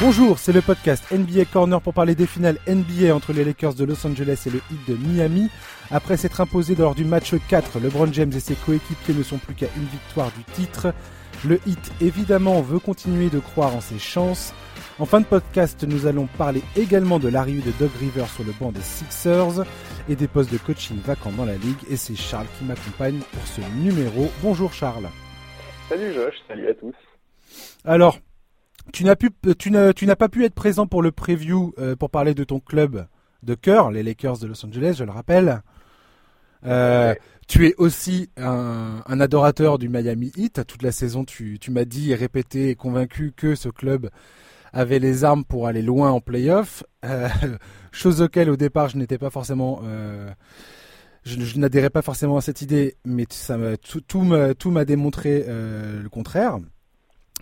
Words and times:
Bonjour, 0.00 0.38
c'est 0.38 0.52
le 0.52 0.62
podcast 0.62 1.04
NBA 1.10 1.46
Corner 1.46 1.80
pour 1.80 1.92
parler 1.92 2.14
des 2.14 2.28
finales 2.28 2.58
NBA 2.68 3.12
entre 3.12 3.32
les 3.32 3.42
Lakers 3.42 3.74
de 3.74 3.84
Los 3.84 4.06
Angeles 4.06 4.44
et 4.46 4.50
le 4.50 4.60
Heat 4.70 4.88
de 4.88 4.94
Miami. 4.94 5.48
Après 5.90 6.16
s'être 6.16 6.40
imposé 6.40 6.76
lors 6.76 6.94
du 6.94 7.04
match 7.04 7.34
4, 7.48 7.80
LeBron 7.80 8.12
James 8.12 8.30
et 8.32 8.38
ses 8.38 8.54
coéquipiers 8.54 9.14
ne 9.14 9.24
sont 9.24 9.38
plus 9.38 9.56
qu'à 9.56 9.66
une 9.76 9.86
victoire 9.86 10.30
du 10.30 10.44
titre. 10.52 10.94
Le 11.44 11.58
Heat 11.66 11.92
évidemment 12.00 12.62
veut 12.62 12.78
continuer 12.78 13.28
de 13.28 13.40
croire 13.40 13.74
en 13.74 13.80
ses 13.80 13.98
chances. 13.98 14.54
En 15.00 15.04
fin 15.04 15.20
de 15.20 15.26
podcast, 15.26 15.82
nous 15.82 16.06
allons 16.06 16.28
parler 16.38 16.62
également 16.76 17.18
de 17.18 17.26
l'arrivée 17.26 17.68
de 17.68 17.76
Doug 17.76 17.90
Rivers 17.98 18.28
sur 18.28 18.44
le 18.44 18.52
banc 18.52 18.70
des 18.70 18.80
Sixers 18.80 19.64
et 20.08 20.14
des 20.14 20.28
postes 20.28 20.52
de 20.52 20.58
coaching 20.58 20.98
vacants 21.04 21.32
dans 21.32 21.44
la 21.44 21.56
ligue. 21.56 21.82
Et 21.90 21.96
c'est 21.96 22.14
Charles 22.14 22.46
qui 22.56 22.64
m'accompagne 22.64 23.18
pour 23.32 23.46
ce 23.48 23.62
numéro. 23.82 24.30
Bonjour 24.42 24.72
Charles. 24.72 25.08
Salut 25.88 26.14
Josh, 26.14 26.34
salut 26.46 26.68
à 26.68 26.74
tous. 26.74 26.94
Alors, 27.84 28.18
tu 28.92 29.04
n'as 29.04 29.16
pu, 29.16 29.30
tu 29.58 29.70
n'as, 29.70 29.92
tu 29.92 30.06
n'as 30.06 30.16
pas 30.16 30.28
pu 30.28 30.44
être 30.44 30.54
présent 30.54 30.86
pour 30.86 31.02
le 31.02 31.12
preview 31.12 31.74
euh, 31.78 31.96
pour 31.96 32.10
parler 32.10 32.34
de 32.34 32.44
ton 32.44 32.60
club 32.60 33.06
de 33.42 33.54
cœur, 33.54 33.90
les 33.90 34.02
Lakers 34.02 34.38
de 34.38 34.46
Los 34.46 34.64
Angeles, 34.64 34.96
je 34.98 35.04
le 35.04 35.10
rappelle. 35.10 35.62
Euh, 36.66 37.14
tu 37.46 37.66
es 37.66 37.74
aussi 37.78 38.30
un, 38.36 39.02
un, 39.06 39.20
adorateur 39.20 39.78
du 39.78 39.88
Miami 39.88 40.32
Heat. 40.36 40.66
Toute 40.66 40.82
la 40.82 40.92
saison, 40.92 41.24
tu, 41.24 41.58
tu 41.58 41.70
m'as 41.70 41.84
dit 41.84 42.12
et 42.12 42.14
répété 42.14 42.70
et 42.70 42.74
convaincu 42.74 43.32
que 43.34 43.54
ce 43.54 43.68
club 43.68 44.10
avait 44.72 44.98
les 44.98 45.24
armes 45.24 45.44
pour 45.44 45.66
aller 45.66 45.82
loin 45.82 46.10
en 46.10 46.20
playoff. 46.20 46.82
Euh, 47.04 47.28
chose 47.92 48.20
auquel 48.22 48.50
au 48.50 48.56
départ 48.56 48.88
je 48.88 48.98
n'étais 48.98 49.18
pas 49.18 49.30
forcément, 49.30 49.80
euh, 49.84 50.30
je, 51.24 51.40
je 51.40 51.58
n'adhérais 51.58 51.90
pas 51.90 52.02
forcément 52.02 52.36
à 52.36 52.40
cette 52.40 52.62
idée, 52.62 52.96
mais 53.04 53.24
ça 53.30 53.56
tout, 53.78 54.00
tout 54.00 54.22
m'a, 54.22 54.54
tout 54.54 54.70
m'a 54.70 54.84
démontré 54.84 55.44
euh, 55.48 56.02
le 56.02 56.08
contraire. 56.08 56.58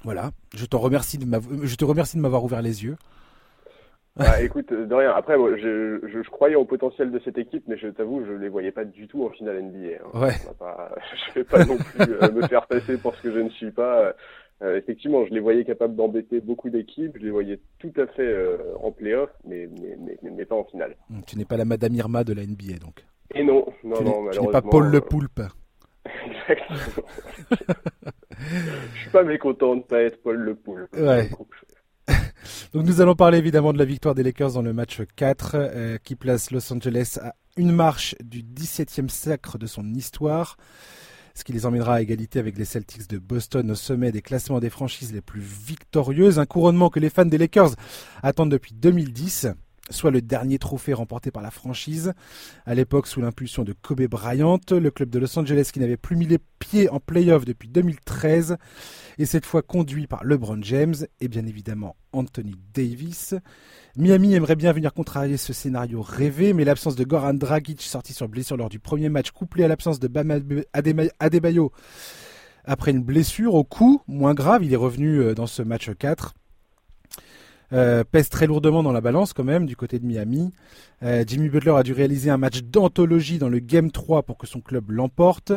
Voilà, 0.06 0.30
je 0.54 0.66
te 0.66 0.76
remercie 0.76 1.18
de 1.18 1.26
je 1.64 1.74
te 1.74 1.84
remercie 1.84 2.16
de 2.16 2.22
m'avoir 2.22 2.44
ouvert 2.44 2.62
les 2.62 2.84
yeux. 2.84 2.94
Bah, 4.14 4.40
écoute, 4.40 4.72
de 4.72 4.94
rien. 4.94 5.10
Après, 5.10 5.36
moi, 5.36 5.56
je, 5.56 5.98
je, 6.06 6.22
je, 6.22 6.30
croyais 6.30 6.54
au 6.54 6.64
potentiel 6.64 7.10
de 7.10 7.20
cette 7.24 7.38
équipe, 7.38 7.64
mais 7.66 7.76
je 7.76 7.88
t'avoue, 7.88 8.24
je 8.24 8.32
les 8.34 8.48
voyais 8.48 8.70
pas 8.70 8.84
du 8.84 9.08
tout 9.08 9.24
en 9.24 9.30
finale 9.30 9.64
NBA. 9.64 9.96
Hein. 10.04 10.20
Ouais. 10.20 10.34
Pas, 10.60 10.94
je 11.26 11.40
vais 11.40 11.44
pas 11.44 11.64
non 11.64 11.76
plus 11.76 12.12
euh, 12.22 12.30
me 12.30 12.46
faire 12.46 12.68
passer 12.68 12.98
pour 12.98 13.16
ce 13.16 13.22
que 13.22 13.32
je 13.32 13.40
ne 13.40 13.48
suis 13.50 13.72
pas. 13.72 14.14
Euh, 14.62 14.76
effectivement, 14.78 15.26
je 15.26 15.34
les 15.34 15.40
voyais 15.40 15.64
capables 15.64 15.96
d'embêter 15.96 16.40
beaucoup 16.40 16.70
d'équipes. 16.70 17.16
Je 17.18 17.24
les 17.24 17.32
voyais 17.32 17.58
tout 17.80 17.92
à 17.96 18.06
fait 18.06 18.22
euh, 18.22 18.58
en 18.80 18.92
playoff, 18.92 19.30
mais, 19.44 19.68
mais, 19.82 19.98
mais, 19.98 20.30
mais, 20.30 20.44
pas 20.44 20.54
en 20.54 20.62
finale. 20.62 20.94
Tu 21.26 21.36
n'es 21.36 21.44
pas 21.44 21.56
la 21.56 21.64
Madame 21.64 21.94
Irma 21.94 22.22
de 22.22 22.32
la 22.32 22.42
NBA, 22.42 22.78
donc. 22.80 23.04
Et 23.34 23.42
non, 23.42 23.66
non, 23.82 23.96
tu 23.96 24.04
non. 24.04 24.30
Tu 24.30 24.40
n'es 24.40 24.52
pas 24.52 24.62
Paul 24.62 24.86
Le 24.86 25.00
Poulpe. 25.00 25.40
Exactement. 26.26 27.06
je 28.94 29.00
suis 29.00 29.10
pas 29.10 29.24
mécontent 29.24 29.76
de 29.76 29.82
pas 29.82 30.02
être 30.02 30.20
Paul 30.22 30.36
Le. 30.36 30.58
Ouais. 31.00 31.30
Donc 32.72 32.86
nous 32.86 33.00
allons 33.00 33.14
parler 33.14 33.38
évidemment 33.38 33.72
de 33.72 33.78
la 33.78 33.84
victoire 33.84 34.14
des 34.14 34.22
Lakers 34.22 34.52
dans 34.52 34.62
le 34.62 34.72
match 34.72 35.00
4 35.16 35.52
euh, 35.54 35.98
qui 36.02 36.14
place 36.14 36.50
Los 36.50 36.72
Angeles 36.72 37.18
à 37.20 37.34
une 37.56 37.72
marche 37.72 38.14
du 38.22 38.42
17e 38.42 39.08
sacre 39.08 39.58
de 39.58 39.66
son 39.66 39.94
histoire, 39.94 40.56
ce 41.34 41.42
qui 41.42 41.52
les 41.52 41.66
emmènera 41.66 41.94
à 41.94 42.00
égalité 42.02 42.38
avec 42.38 42.58
les 42.58 42.64
Celtics 42.64 43.08
de 43.08 43.18
Boston 43.18 43.70
au 43.70 43.74
sommet 43.74 44.12
des 44.12 44.22
classements 44.22 44.60
des 44.60 44.70
franchises 44.70 45.12
les 45.12 45.22
plus 45.22 45.40
victorieuses, 45.40 46.38
un 46.38 46.46
couronnement 46.46 46.90
que 46.90 47.00
les 47.00 47.10
fans 47.10 47.24
des 47.24 47.38
Lakers 47.38 47.74
attendent 48.22 48.50
depuis 48.50 48.74
2010 48.74 49.48
soit 49.90 50.10
le 50.10 50.20
dernier 50.20 50.58
trophée 50.58 50.92
remporté 50.92 51.30
par 51.30 51.42
la 51.42 51.50
franchise. 51.50 52.12
À 52.64 52.74
l'époque, 52.74 53.06
sous 53.06 53.20
l'impulsion 53.20 53.64
de 53.64 53.72
Kobe 53.72 54.02
Bryant, 54.02 54.60
le 54.70 54.90
club 54.90 55.10
de 55.10 55.18
Los 55.18 55.38
Angeles 55.38 55.70
qui 55.72 55.80
n'avait 55.80 55.96
plus 55.96 56.16
mis 56.16 56.26
les 56.26 56.38
pieds 56.58 56.88
en 56.88 57.00
playoff 57.00 57.44
depuis 57.44 57.68
2013, 57.68 58.56
et 59.18 59.26
cette 59.26 59.46
fois 59.46 59.62
conduit 59.62 60.06
par 60.06 60.24
LeBron 60.24 60.58
James 60.62 60.94
et 61.20 61.28
bien 61.28 61.46
évidemment 61.46 61.96
Anthony 62.12 62.54
Davis. 62.74 63.34
Miami 63.96 64.34
aimerait 64.34 64.56
bien 64.56 64.72
venir 64.72 64.92
contrarier 64.92 65.36
ce 65.36 65.52
scénario 65.52 66.02
rêvé, 66.02 66.52
mais 66.52 66.64
l'absence 66.64 66.96
de 66.96 67.04
Goran 67.04 67.34
Dragic 67.34 67.80
sorti 67.82 68.12
sur 68.12 68.28
blessure 68.28 68.56
lors 68.56 68.68
du 68.68 68.78
premier 68.78 69.08
match, 69.08 69.30
couplé 69.30 69.64
à 69.64 69.68
l'absence 69.68 70.00
de 70.00 70.08
Bam 70.08 70.42
Adebayo 71.18 71.72
après 72.66 72.90
une 72.90 73.02
blessure 73.02 73.54
au 73.54 73.62
cou, 73.62 74.02
moins 74.08 74.34
grave, 74.34 74.64
il 74.64 74.72
est 74.72 74.76
revenu 74.76 75.18
euh, 75.18 75.34
dans 75.34 75.46
ce 75.46 75.62
match 75.62 75.88
4 75.96 76.34
euh, 77.72 78.04
pèse 78.04 78.28
très 78.28 78.46
lourdement 78.46 78.82
dans 78.82 78.92
la 78.92 79.00
balance 79.00 79.32
quand 79.32 79.44
même 79.44 79.66
du 79.66 79.76
côté 79.76 79.98
de 79.98 80.06
Miami. 80.06 80.52
Euh, 81.02 81.24
Jimmy 81.26 81.48
Butler 81.48 81.74
a 81.76 81.82
dû 81.82 81.92
réaliser 81.92 82.30
un 82.30 82.36
match 82.36 82.62
d'anthologie 82.62 83.38
dans 83.38 83.48
le 83.48 83.58
Game 83.58 83.90
3 83.90 84.22
pour 84.22 84.38
que 84.38 84.46
son 84.46 84.60
club 84.60 84.90
l'emporte. 84.90 85.52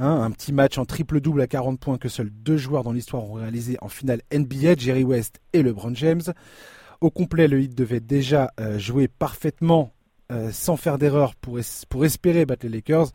Hein, 0.00 0.22
un 0.22 0.30
petit 0.30 0.52
match 0.52 0.78
en 0.78 0.84
triple-double 0.84 1.40
à 1.40 1.46
40 1.46 1.80
points 1.80 1.98
que 1.98 2.08
seuls 2.08 2.30
deux 2.30 2.56
joueurs 2.56 2.84
dans 2.84 2.92
l'histoire 2.92 3.24
ont 3.24 3.32
réalisé 3.32 3.76
en 3.80 3.88
finale 3.88 4.20
NBA, 4.32 4.76
Jerry 4.76 5.02
West 5.02 5.40
et 5.52 5.62
LeBron 5.62 5.94
James. 5.94 6.22
Au 7.00 7.10
complet, 7.10 7.48
le 7.48 7.60
Heat 7.60 7.74
devait 7.74 8.00
déjà 8.00 8.52
euh, 8.60 8.78
jouer 8.78 9.08
parfaitement 9.08 9.92
sans 10.52 10.76
faire 10.76 10.98
d'erreur 10.98 11.34
pour, 11.36 11.58
pour 11.88 12.04
espérer 12.04 12.44
battre 12.44 12.66
les 12.66 12.72
Lakers. 12.72 13.12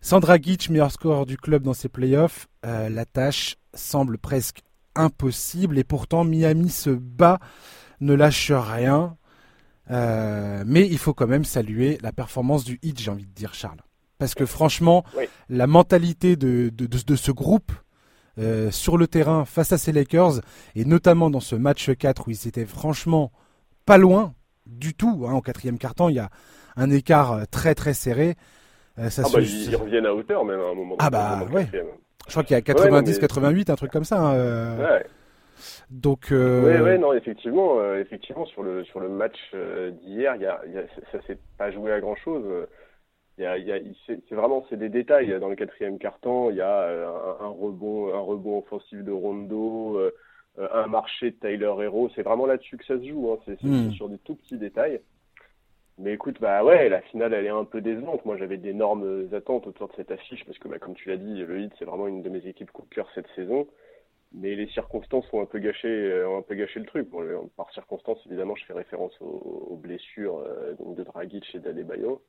Sandra 0.00 0.36
Gitch, 0.36 0.68
meilleur 0.68 0.90
score 0.90 1.26
du 1.26 1.36
club 1.36 1.62
dans 1.62 1.74
ses 1.74 1.88
playoffs, 1.88 2.48
la 2.64 3.04
tâche 3.04 3.54
semble 3.72 4.18
presque 4.18 4.64
impossible 4.94 5.78
et 5.78 5.84
pourtant 5.84 6.24
Miami 6.24 6.70
se 6.70 6.90
bat, 6.90 7.38
ne 8.00 8.14
lâche 8.14 8.52
rien. 8.52 9.16
Euh, 9.90 10.62
mais 10.66 10.86
il 10.86 10.98
faut 10.98 11.14
quand 11.14 11.26
même 11.26 11.44
saluer 11.44 11.98
la 12.02 12.12
performance 12.12 12.64
du 12.64 12.78
hit, 12.82 13.00
j'ai 13.00 13.10
envie 13.10 13.26
de 13.26 13.32
dire, 13.32 13.54
Charles. 13.54 13.80
Parce 14.18 14.34
que 14.34 14.46
franchement, 14.46 15.04
oui. 15.16 15.24
la 15.48 15.66
mentalité 15.66 16.36
de, 16.36 16.70
de, 16.72 16.86
de, 16.86 16.98
de 17.04 17.16
ce 17.16 17.32
groupe 17.32 17.72
euh, 18.38 18.70
sur 18.70 18.96
le 18.96 19.08
terrain 19.08 19.44
face 19.44 19.72
à 19.72 19.78
ces 19.78 19.92
Lakers, 19.92 20.40
et 20.76 20.84
notamment 20.84 21.28
dans 21.28 21.40
ce 21.40 21.56
match 21.56 21.90
4 21.90 22.28
où 22.28 22.30
ils 22.30 22.48
étaient 22.48 22.66
franchement 22.66 23.32
pas 23.84 23.98
loin 23.98 24.34
du 24.66 24.94
tout, 24.94 25.26
hein, 25.28 25.34
au 25.34 25.42
quatrième 25.42 25.76
quart-temps, 25.76 26.08
il 26.08 26.16
y 26.16 26.20
a 26.20 26.30
un 26.76 26.90
écart 26.90 27.46
très 27.50 27.74
très 27.74 27.94
serré. 27.94 28.36
Euh, 28.98 29.10
ça 29.10 29.22
ah 29.24 29.28
se... 29.28 29.36
bah, 29.36 29.42
ils, 29.42 29.70
ils 29.70 29.76
reviennent 29.76 30.06
à 30.06 30.14
hauteur 30.14 30.44
même 30.44 30.60
à 30.60 30.70
un 30.70 30.74
moment. 30.74 30.96
Ah 30.98 31.10
bah 31.10 31.46
ouais. 31.52 31.68
Je 32.26 32.32
crois 32.32 32.44
qu'il 32.44 32.54
y 32.54 32.58
a 32.58 32.62
90, 32.62 33.14
ouais, 33.14 33.20
88, 33.20 33.70
un 33.70 33.74
truc 33.74 33.90
comme 33.90 34.04
ça. 34.04 34.20
Hein, 34.20 34.34
euh... 34.34 34.76
ouais. 34.76 35.06
Donc. 35.90 36.32
Euh... 36.32 36.62
Ouais, 36.64 36.80
ouais, 36.80 36.98
non, 36.98 37.12
effectivement, 37.12 37.78
euh, 37.78 38.00
effectivement, 38.00 38.46
sur 38.46 38.62
le 38.62 38.84
sur 38.84 39.00
le 39.00 39.08
match 39.08 39.36
euh, 39.54 39.90
d'hier, 39.90 40.36
y 40.36 40.46
a, 40.46 40.60
y 40.66 40.78
a, 40.78 40.82
ça 41.12 41.20
s'est 41.26 41.38
pas 41.58 41.70
joué 41.70 41.92
à 41.92 42.00
grand 42.00 42.16
chose. 42.16 42.44
Il 43.38 43.44
y 43.44 43.46
a, 43.46 43.56
il 43.58 43.66
y 43.66 43.72
a, 43.72 43.78
c'est 44.06 44.34
vraiment 44.34 44.64
c'est 44.68 44.76
des 44.76 44.88
détails. 44.88 45.38
Dans 45.40 45.48
le 45.48 45.56
quatrième 45.56 45.98
carton, 45.98 46.50
il 46.50 46.56
y 46.56 46.60
a 46.60 46.88
un, 46.88 47.46
un, 47.46 47.48
rebond, 47.48 48.14
un 48.14 48.20
rebond 48.20 48.58
offensif 48.58 48.98
de 49.02 49.12
Rondo, 49.12 50.00
un 50.58 50.86
marché 50.86 51.30
de 51.30 51.36
Tyler 51.36 51.72
Hero. 51.80 52.10
C'est 52.14 52.22
vraiment 52.22 52.46
là-dessus 52.46 52.76
que 52.76 52.84
ça 52.84 52.98
se 52.98 53.08
joue. 53.08 53.32
Hein. 53.32 53.38
C'est 53.46 53.62
Hmm. 53.62 53.88
mm. 53.88 53.92
sur 53.92 54.08
des 54.08 54.18
tout 54.18 54.34
petits 54.34 54.58
détails. 54.58 55.00
Mais 55.98 56.14
écoute, 56.14 56.40
bah 56.40 56.64
ouais, 56.64 56.88
la 56.88 57.02
finale 57.02 57.34
elle 57.34 57.46
est 57.46 57.50
un 57.50 57.64
peu 57.64 57.80
décevante. 57.80 58.24
Moi 58.24 58.36
j'avais 58.36 58.56
d'énormes 58.56 59.28
attentes 59.34 59.66
autour 59.66 59.88
de 59.88 59.94
cette 59.94 60.10
affiche 60.10 60.44
parce 60.44 60.58
que 60.58 60.68
bah, 60.68 60.78
comme 60.78 60.94
tu 60.94 61.08
l'as 61.08 61.16
dit, 61.16 61.34
le 61.44 61.60
Heat 61.60 61.72
c'est 61.78 61.84
vraiment 61.84 62.08
une 62.08 62.22
de 62.22 62.30
mes 62.30 62.46
équipes 62.46 62.70
coup 62.70 62.82
de 62.82 62.94
cœur 62.94 63.08
cette 63.14 63.28
saison. 63.36 63.66
Mais 64.34 64.54
les 64.54 64.66
circonstances 64.68 65.30
ont 65.32 65.42
un 65.42 65.46
peu 65.46 65.58
gâché, 65.58 66.24
ont 66.26 66.38
un 66.38 66.42
peu 66.42 66.54
gâché 66.54 66.80
le 66.80 66.86
truc. 66.86 67.08
Par 67.56 67.70
circonstances, 67.72 68.18
évidemment, 68.26 68.54
je 68.56 68.64
fais 68.64 68.72
référence 68.72 69.12
aux, 69.20 69.66
aux 69.70 69.76
blessures 69.76 70.38
euh, 70.38 70.74
de 70.78 71.04
Dragic 71.04 71.44
et 71.54 71.58
d'Adebayo. 71.58 72.22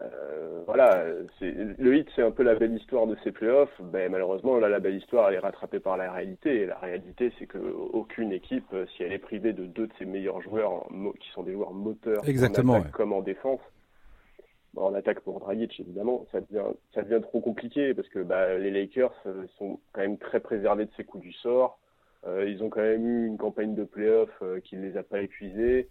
Euh, 0.00 0.62
voilà, 0.66 1.04
le 1.40 1.96
hit, 1.96 2.08
c'est 2.14 2.22
un 2.22 2.30
peu 2.30 2.42
la 2.42 2.54
belle 2.54 2.74
histoire 2.74 3.06
de 3.06 3.16
ces 3.24 3.32
playoffs. 3.32 3.80
Ben, 3.80 4.10
malheureusement, 4.10 4.58
là, 4.58 4.68
la 4.68 4.80
belle 4.80 4.96
histoire, 4.96 5.28
elle 5.28 5.34
est 5.34 5.40
rattrapée 5.40 5.80
par 5.80 5.96
la 5.96 6.10
réalité. 6.10 6.62
Et 6.62 6.66
la 6.66 6.78
réalité, 6.78 7.32
c'est 7.38 7.46
que 7.46 7.58
aucune 7.58 8.32
équipe, 8.32 8.74
si 8.96 9.02
elle 9.02 9.12
est 9.12 9.18
privée 9.18 9.52
de 9.52 9.64
deux 9.64 9.86
de 9.86 9.92
ses 9.98 10.06
meilleurs 10.06 10.40
joueurs, 10.40 10.86
qui 11.20 11.28
sont 11.30 11.42
des 11.42 11.52
joueurs 11.52 11.72
moteurs, 11.72 12.26
Exactement, 12.26 12.74
en 12.74 12.76
attaque 12.76 12.86
ouais. 12.86 12.92
comme 12.92 13.12
en 13.12 13.22
défense, 13.22 13.60
bon, 14.74 14.82
en 14.84 14.94
attaque 14.94 15.20
pour 15.20 15.40
Dragic, 15.40 15.78
évidemment, 15.80 16.26
ça 16.32 16.40
devient, 16.40 16.74
ça 16.94 17.02
devient 17.02 17.22
trop 17.22 17.40
compliqué 17.40 17.92
parce 17.94 18.08
que 18.08 18.20
bah, 18.20 18.56
les 18.56 18.70
Lakers 18.70 19.14
sont 19.58 19.78
quand 19.92 20.00
même 20.00 20.18
très 20.18 20.40
préservés 20.40 20.86
de 20.86 20.90
ces 20.96 21.04
coups 21.04 21.22
du 21.22 21.32
sort. 21.32 21.78
Euh, 22.26 22.48
ils 22.48 22.62
ont 22.62 22.70
quand 22.70 22.82
même 22.82 23.06
eu 23.06 23.26
une 23.26 23.36
campagne 23.36 23.74
de 23.74 23.84
playoffs 23.84 24.30
euh, 24.42 24.60
qui 24.60 24.76
ne 24.76 24.82
les 24.82 24.96
a 24.96 25.02
pas 25.02 25.20
épuisés. 25.20 25.88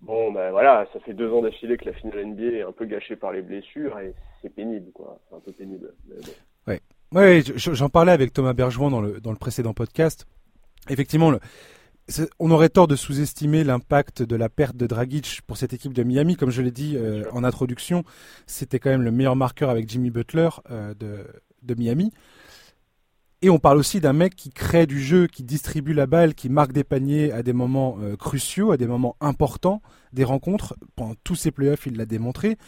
Bon, 0.00 0.32
ben 0.32 0.50
voilà, 0.50 0.86
ça 0.92 1.00
fait 1.00 1.12
deux 1.12 1.30
ans 1.32 1.42
d'affilée 1.42 1.76
que 1.76 1.86
la 1.86 1.92
finale 1.92 2.26
NBA 2.26 2.58
est 2.58 2.62
un 2.62 2.72
peu 2.72 2.86
gâchée 2.86 3.16
par 3.16 3.32
les 3.32 3.42
blessures 3.42 3.98
et 3.98 4.14
c'est 4.42 4.54
pénible, 4.54 4.92
quoi. 4.92 5.18
C'est 5.28 5.36
un 5.36 5.40
peu 5.40 5.52
pénible. 5.52 5.92
Bon. 6.06 6.16
Ouais, 6.66 6.80
ouais, 7.12 7.42
j'en 7.56 7.88
parlais 7.88 8.12
avec 8.12 8.32
Thomas 8.32 8.52
Bergevin 8.52 8.90
dans 8.90 9.00
le 9.00 9.20
dans 9.20 9.32
le 9.32 9.38
précédent 9.38 9.74
podcast. 9.74 10.26
Effectivement, 10.88 11.30
le, 11.30 11.40
on 12.38 12.50
aurait 12.50 12.68
tort 12.68 12.88
de 12.88 12.96
sous-estimer 12.96 13.64
l'impact 13.64 14.22
de 14.22 14.36
la 14.36 14.48
perte 14.48 14.76
de 14.76 14.86
Dragic 14.86 15.40
pour 15.46 15.56
cette 15.56 15.72
équipe 15.72 15.92
de 15.92 16.02
Miami. 16.02 16.36
Comme 16.36 16.50
je 16.50 16.62
l'ai 16.62 16.70
dit 16.70 16.96
euh, 16.96 17.24
en 17.32 17.44
introduction, 17.44 18.04
c'était 18.46 18.78
quand 18.78 18.90
même 18.90 19.02
le 19.02 19.10
meilleur 19.10 19.36
marqueur 19.36 19.70
avec 19.70 19.88
Jimmy 19.88 20.10
Butler 20.10 20.48
euh, 20.70 20.94
de, 20.94 21.26
de 21.62 21.74
Miami. 21.74 22.12
Et 23.40 23.50
on 23.50 23.58
parle 23.60 23.78
aussi 23.78 24.00
d'un 24.00 24.12
mec 24.12 24.34
qui 24.34 24.50
crée 24.50 24.86
du 24.86 25.00
jeu, 25.00 25.28
qui 25.28 25.44
distribue 25.44 25.94
la 25.94 26.06
balle, 26.06 26.34
qui 26.34 26.48
marque 26.48 26.72
des 26.72 26.82
paniers 26.82 27.30
à 27.30 27.44
des 27.44 27.52
moments 27.52 27.96
euh, 28.00 28.16
cruciaux, 28.16 28.72
à 28.72 28.76
des 28.76 28.88
moments 28.88 29.16
importants 29.20 29.80
des 30.12 30.24
rencontres. 30.24 30.76
Pendant 30.96 31.14
tous 31.22 31.36
ses 31.36 31.52
playoffs, 31.52 31.86
il 31.86 31.96
l'a 31.96 32.06
démontré. 32.06 32.58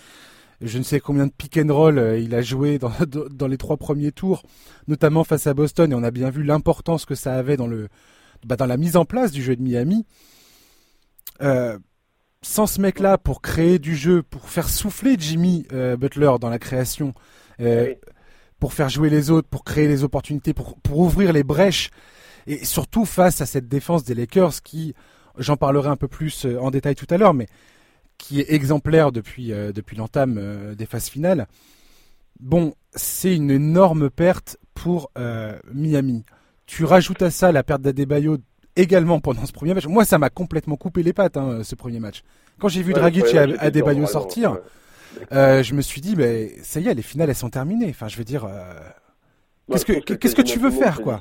Je 0.60 0.78
ne 0.78 0.84
sais 0.84 1.00
combien 1.00 1.26
de 1.26 1.32
pick 1.32 1.56
and 1.56 1.74
roll 1.74 1.98
euh, 1.98 2.18
il 2.20 2.34
a 2.36 2.42
joué 2.42 2.78
dans, 2.78 2.92
les 3.48 3.56
trois 3.56 3.78
premiers 3.78 4.12
tours, 4.12 4.44
notamment 4.86 5.24
face 5.24 5.48
à 5.48 5.54
Boston, 5.54 5.90
et 5.90 5.94
on 5.96 6.04
a 6.04 6.12
bien 6.12 6.30
vu 6.30 6.44
l'importance 6.44 7.04
que 7.04 7.16
ça 7.16 7.34
avait 7.34 7.56
dans 7.56 7.66
le, 7.66 7.88
bah, 8.46 8.54
dans 8.54 8.66
la 8.66 8.76
mise 8.76 8.96
en 8.96 9.04
place 9.04 9.32
du 9.32 9.42
jeu 9.42 9.56
de 9.56 9.62
Miami. 9.62 10.06
Euh, 11.42 11.78
sans 12.42 12.66
ce 12.68 12.80
mec-là 12.80 13.18
pour 13.18 13.42
créer 13.42 13.80
du 13.80 13.96
jeu, 13.96 14.22
pour 14.22 14.48
faire 14.48 14.68
souffler 14.68 15.16
Jimmy 15.18 15.66
Butler 15.98 16.32
dans 16.40 16.48
la 16.48 16.58
création, 16.58 17.12
pour 18.60 18.72
faire 18.72 18.88
jouer 18.88 19.10
les 19.10 19.30
autres, 19.30 19.48
pour 19.48 19.64
créer 19.64 19.88
les 19.88 20.04
opportunités, 20.04 20.54
pour, 20.54 20.78
pour 20.80 20.98
ouvrir 20.98 21.32
les 21.32 21.42
brèches, 21.42 21.90
et 22.46 22.64
surtout 22.64 23.04
face 23.04 23.40
à 23.40 23.46
cette 23.46 23.68
défense 23.68 24.04
des 24.04 24.14
Lakers 24.14 24.62
qui, 24.62 24.94
j'en 25.38 25.56
parlerai 25.56 25.88
un 25.88 25.96
peu 25.96 26.08
plus 26.08 26.46
euh, 26.46 26.60
en 26.60 26.70
détail 26.70 26.94
tout 26.94 27.06
à 27.10 27.16
l'heure, 27.16 27.34
mais 27.34 27.46
qui 28.18 28.40
est 28.40 28.52
exemplaire 28.52 29.10
depuis, 29.12 29.48
depuis 29.48 29.96
l'entame 29.96 30.74
des 30.74 30.84
phases 30.84 31.08
finales. 31.08 31.46
Bon, 32.38 32.74
c'est 32.94 33.34
une 33.34 33.50
énorme 33.50 34.10
perte 34.10 34.58
pour 34.74 35.10
Miami. 35.72 36.26
Tu 36.66 36.84
rajoutes 36.84 37.22
à 37.22 37.30
ça 37.30 37.50
la 37.50 37.62
perte 37.62 37.80
d'Adebayo 37.80 38.36
également 38.76 39.20
pendant 39.20 39.46
ce 39.46 39.52
premier 39.52 39.74
match. 39.74 39.86
Moi, 39.86 40.04
ça 40.04 40.18
m'a 40.18 40.30
complètement 40.30 40.76
coupé 40.76 41.02
les 41.02 41.12
pattes, 41.12 41.36
hein, 41.36 41.62
ce 41.62 41.74
premier 41.74 42.00
match. 42.00 42.22
Quand 42.58 42.68
j'ai 42.68 42.82
vu 42.82 42.92
Dragic 42.92 43.24
et 43.32 43.38
Adebayo 43.38 44.06
sortir, 44.06 44.58
euh, 45.32 45.62
je 45.62 45.74
me 45.74 45.82
suis 45.82 46.00
dit, 46.00 46.16
mais 46.16 46.48
ça 46.62 46.80
y 46.80 46.88
est, 46.88 46.94
les 46.94 47.02
finales, 47.02 47.28
elles 47.28 47.34
sont 47.34 47.50
terminées. 47.50 47.88
Enfin, 47.90 48.08
je 48.08 48.16
veux 48.16 48.24
dire, 48.24 48.44
euh, 48.44 48.74
qu'est-ce 49.70 49.84
que, 49.84 50.14
qu'est-ce 50.14 50.36
que 50.36 50.42
tu 50.42 50.58
veux 50.58 50.70
faire, 50.70 51.02
quoi 51.02 51.20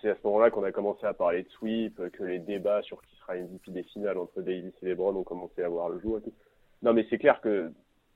C'est 0.00 0.10
à 0.10 0.14
ce 0.14 0.20
moment-là 0.24 0.50
qu'on 0.50 0.64
a 0.64 0.72
commencé 0.72 1.06
à 1.06 1.14
parler 1.14 1.42
de 1.42 1.48
sweep, 1.50 2.00
que 2.12 2.24
les 2.24 2.38
débats 2.38 2.82
sur 2.82 3.00
qui 3.02 3.16
sera 3.16 3.34
MVP 3.34 3.70
des 3.70 3.84
finales 3.84 4.18
entre 4.18 4.40
Davis 4.40 4.72
et 4.82 4.86
LeBron 4.86 5.14
ont 5.14 5.24
commencé 5.24 5.62
à 5.62 5.68
voir 5.68 5.88
le 5.88 6.00
jour 6.00 6.18
et 6.18 6.22
tout. 6.22 6.32
Non, 6.82 6.92
mais 6.92 7.06
c'est 7.08 7.18
clair 7.18 7.40
que 7.40 7.70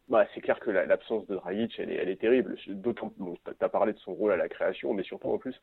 bah, 0.08 0.26
c'est 0.34 0.40
clair 0.40 0.60
que 0.60 0.70
l'absence 0.70 1.26
de 1.26 1.34
Dragic, 1.34 1.72
elle 1.78 1.90
est, 1.90 1.96
elle 1.96 2.08
est 2.08 2.20
terrible. 2.20 2.56
D'autant, 2.68 3.12
bon, 3.18 3.34
t'as 3.58 3.68
parlé 3.68 3.92
de 3.92 3.98
son 3.98 4.14
rôle 4.14 4.32
à 4.32 4.36
la 4.36 4.48
création, 4.48 4.94
mais 4.94 5.02
surtout 5.02 5.28
en 5.28 5.38
plus, 5.38 5.54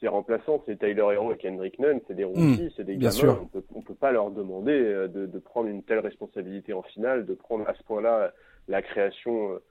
ses 0.00 0.08
remplaçants, 0.08 0.62
c'est 0.66 0.78
Tyler 0.78 1.06
Hero 1.12 1.32
et 1.32 1.36
Kendrick 1.36 1.78
Nunn, 1.78 2.00
c'est 2.06 2.14
des 2.14 2.24
rookies, 2.24 2.64
hmm, 2.64 2.70
c'est 2.76 2.84
des 2.84 2.96
gamins. 2.96 3.38
On 3.42 3.46
peut, 3.46 3.62
peut 3.86 3.94
pas 3.94 4.12
leur 4.12 4.30
demander 4.30 4.72
euh, 4.72 5.08
de, 5.08 5.38
prendre 5.38 5.68
une 5.68 5.82
telle 5.82 5.98
responsabilité 5.98 6.72
en 6.72 6.82
finale, 6.82 7.26
de 7.26 7.34
prendre 7.34 7.68
à 7.68 7.74
ce 7.74 7.82
point-là 7.84 8.32
la 8.68 8.82
création. 8.82 9.52
Euh, 9.52 9.62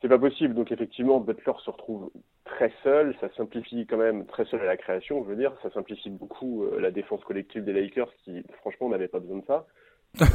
c'est 0.00 0.08
pas 0.08 0.18
possible. 0.18 0.54
Donc 0.54 0.72
effectivement, 0.72 1.20
Butler 1.20 1.52
se 1.64 1.70
retrouve 1.70 2.10
très 2.44 2.72
seul. 2.82 3.14
Ça 3.20 3.28
simplifie 3.36 3.86
quand 3.86 3.98
même 3.98 4.26
très 4.26 4.44
seul 4.46 4.60
à 4.60 4.66
la 4.66 4.76
création, 4.76 5.22
je 5.24 5.30
veux 5.30 5.36
dire. 5.36 5.52
Ça 5.62 5.70
simplifie 5.70 6.10
beaucoup 6.10 6.64
euh, 6.64 6.80
la 6.80 6.90
défense 6.90 7.22
collective 7.24 7.64
des 7.64 7.72
Lakers, 7.72 8.12
qui 8.24 8.42
franchement 8.60 8.88
n'avait 8.88 9.08
pas 9.08 9.20
besoin 9.20 9.38
de 9.38 9.46
ça. 9.46 9.66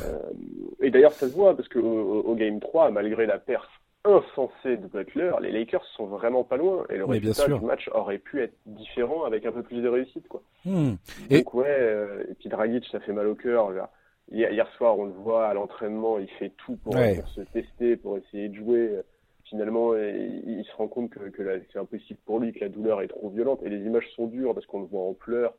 et 0.81 0.89
d'ailleurs, 0.89 1.11
ça 1.11 1.27
se 1.27 1.35
voit 1.35 1.55
parce 1.55 1.67
que 1.67 1.77
au 1.77 2.33
Game 2.33 2.59
3, 2.59 2.89
malgré 2.89 3.27
la 3.27 3.37
perte 3.37 3.69
insensé 4.07 4.77
de 4.77 4.87
Butler, 4.87 5.31
les 5.41 5.51
Lakers 5.51 5.85
sont 5.95 6.05
vraiment 6.05 6.43
pas 6.43 6.57
loin 6.57 6.85
et 6.89 6.97
le 6.97 7.05
résultat 7.05 7.47
du 7.47 7.65
match 7.65 7.89
aurait 7.93 8.19
pu 8.19 8.41
être 8.41 8.53
différent 8.65 9.23
avec 9.25 9.45
un 9.45 9.51
peu 9.51 9.63
plus 9.63 9.81
de 9.81 9.87
réussite 9.87 10.27
quoi. 10.27 10.41
Hmm. 10.65 10.95
Donc 11.29 11.31
et... 11.31 11.43
ouais, 11.53 11.65
euh, 11.67 12.23
et 12.29 12.33
puis 12.35 12.49
Dragic 12.49 12.85
ça 12.91 12.99
fait 12.99 13.13
mal 13.13 13.27
au 13.27 13.35
cœur. 13.35 13.71
Hier, 14.31 14.67
soir 14.75 14.97
on 14.99 15.05
le 15.05 15.13
voit 15.13 15.47
à 15.47 15.53
l'entraînement, 15.53 16.19
il 16.19 16.29
fait 16.31 16.51
tout 16.57 16.75
pour, 16.83 16.93
se 16.93 17.41
tester, 17.53 17.95
pour 17.95 18.17
essayer 18.17 18.49
de 18.49 18.55
jouer. 18.55 18.91
Finalement, 19.45 19.95
il, 19.95 20.65
se 20.69 20.75
rend 20.75 20.89
compte 20.89 21.09
que, 21.09 21.29
que 21.29 21.61
c'est 21.71 21.79
impossible 21.79 22.19
pour 22.25 22.39
lui, 22.39 22.51
que 22.51 22.59
la 22.59 22.69
douleur 22.69 23.01
est 23.01 23.07
trop 23.07 23.29
violente 23.29 23.61
et 23.63 23.69
les 23.69 23.79
images 23.85 24.07
sont 24.15 24.27
dures 24.27 24.53
parce 24.53 24.65
qu'on 24.65 24.81
le 24.81 24.87
voit 24.87 25.03
en 25.03 25.13
pleurs. 25.13 25.53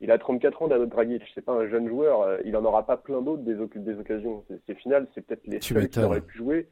il 0.00 0.10
a 0.10 0.16
34 0.16 0.62
ans, 0.62 0.68
David 0.68 0.88
Dragic. 0.88 1.22
C'est 1.34 1.44
pas 1.44 1.52
un 1.52 1.68
jeune 1.68 1.88
joueur. 1.88 2.22
Euh, 2.22 2.38
il 2.46 2.56
en 2.56 2.64
aura 2.64 2.86
pas 2.86 2.96
plein 2.96 3.20
d'autres 3.20 3.42
des, 3.42 3.56
des 3.56 3.98
occasions. 3.98 4.42
Ces 4.66 4.74
finales, 4.76 5.06
c'est 5.14 5.20
peut-être 5.20 5.46
les 5.46 5.60
seuls 5.60 5.88
qui 5.88 5.98
auraient 5.98 6.22
pu 6.22 6.38
jouer. 6.38 6.68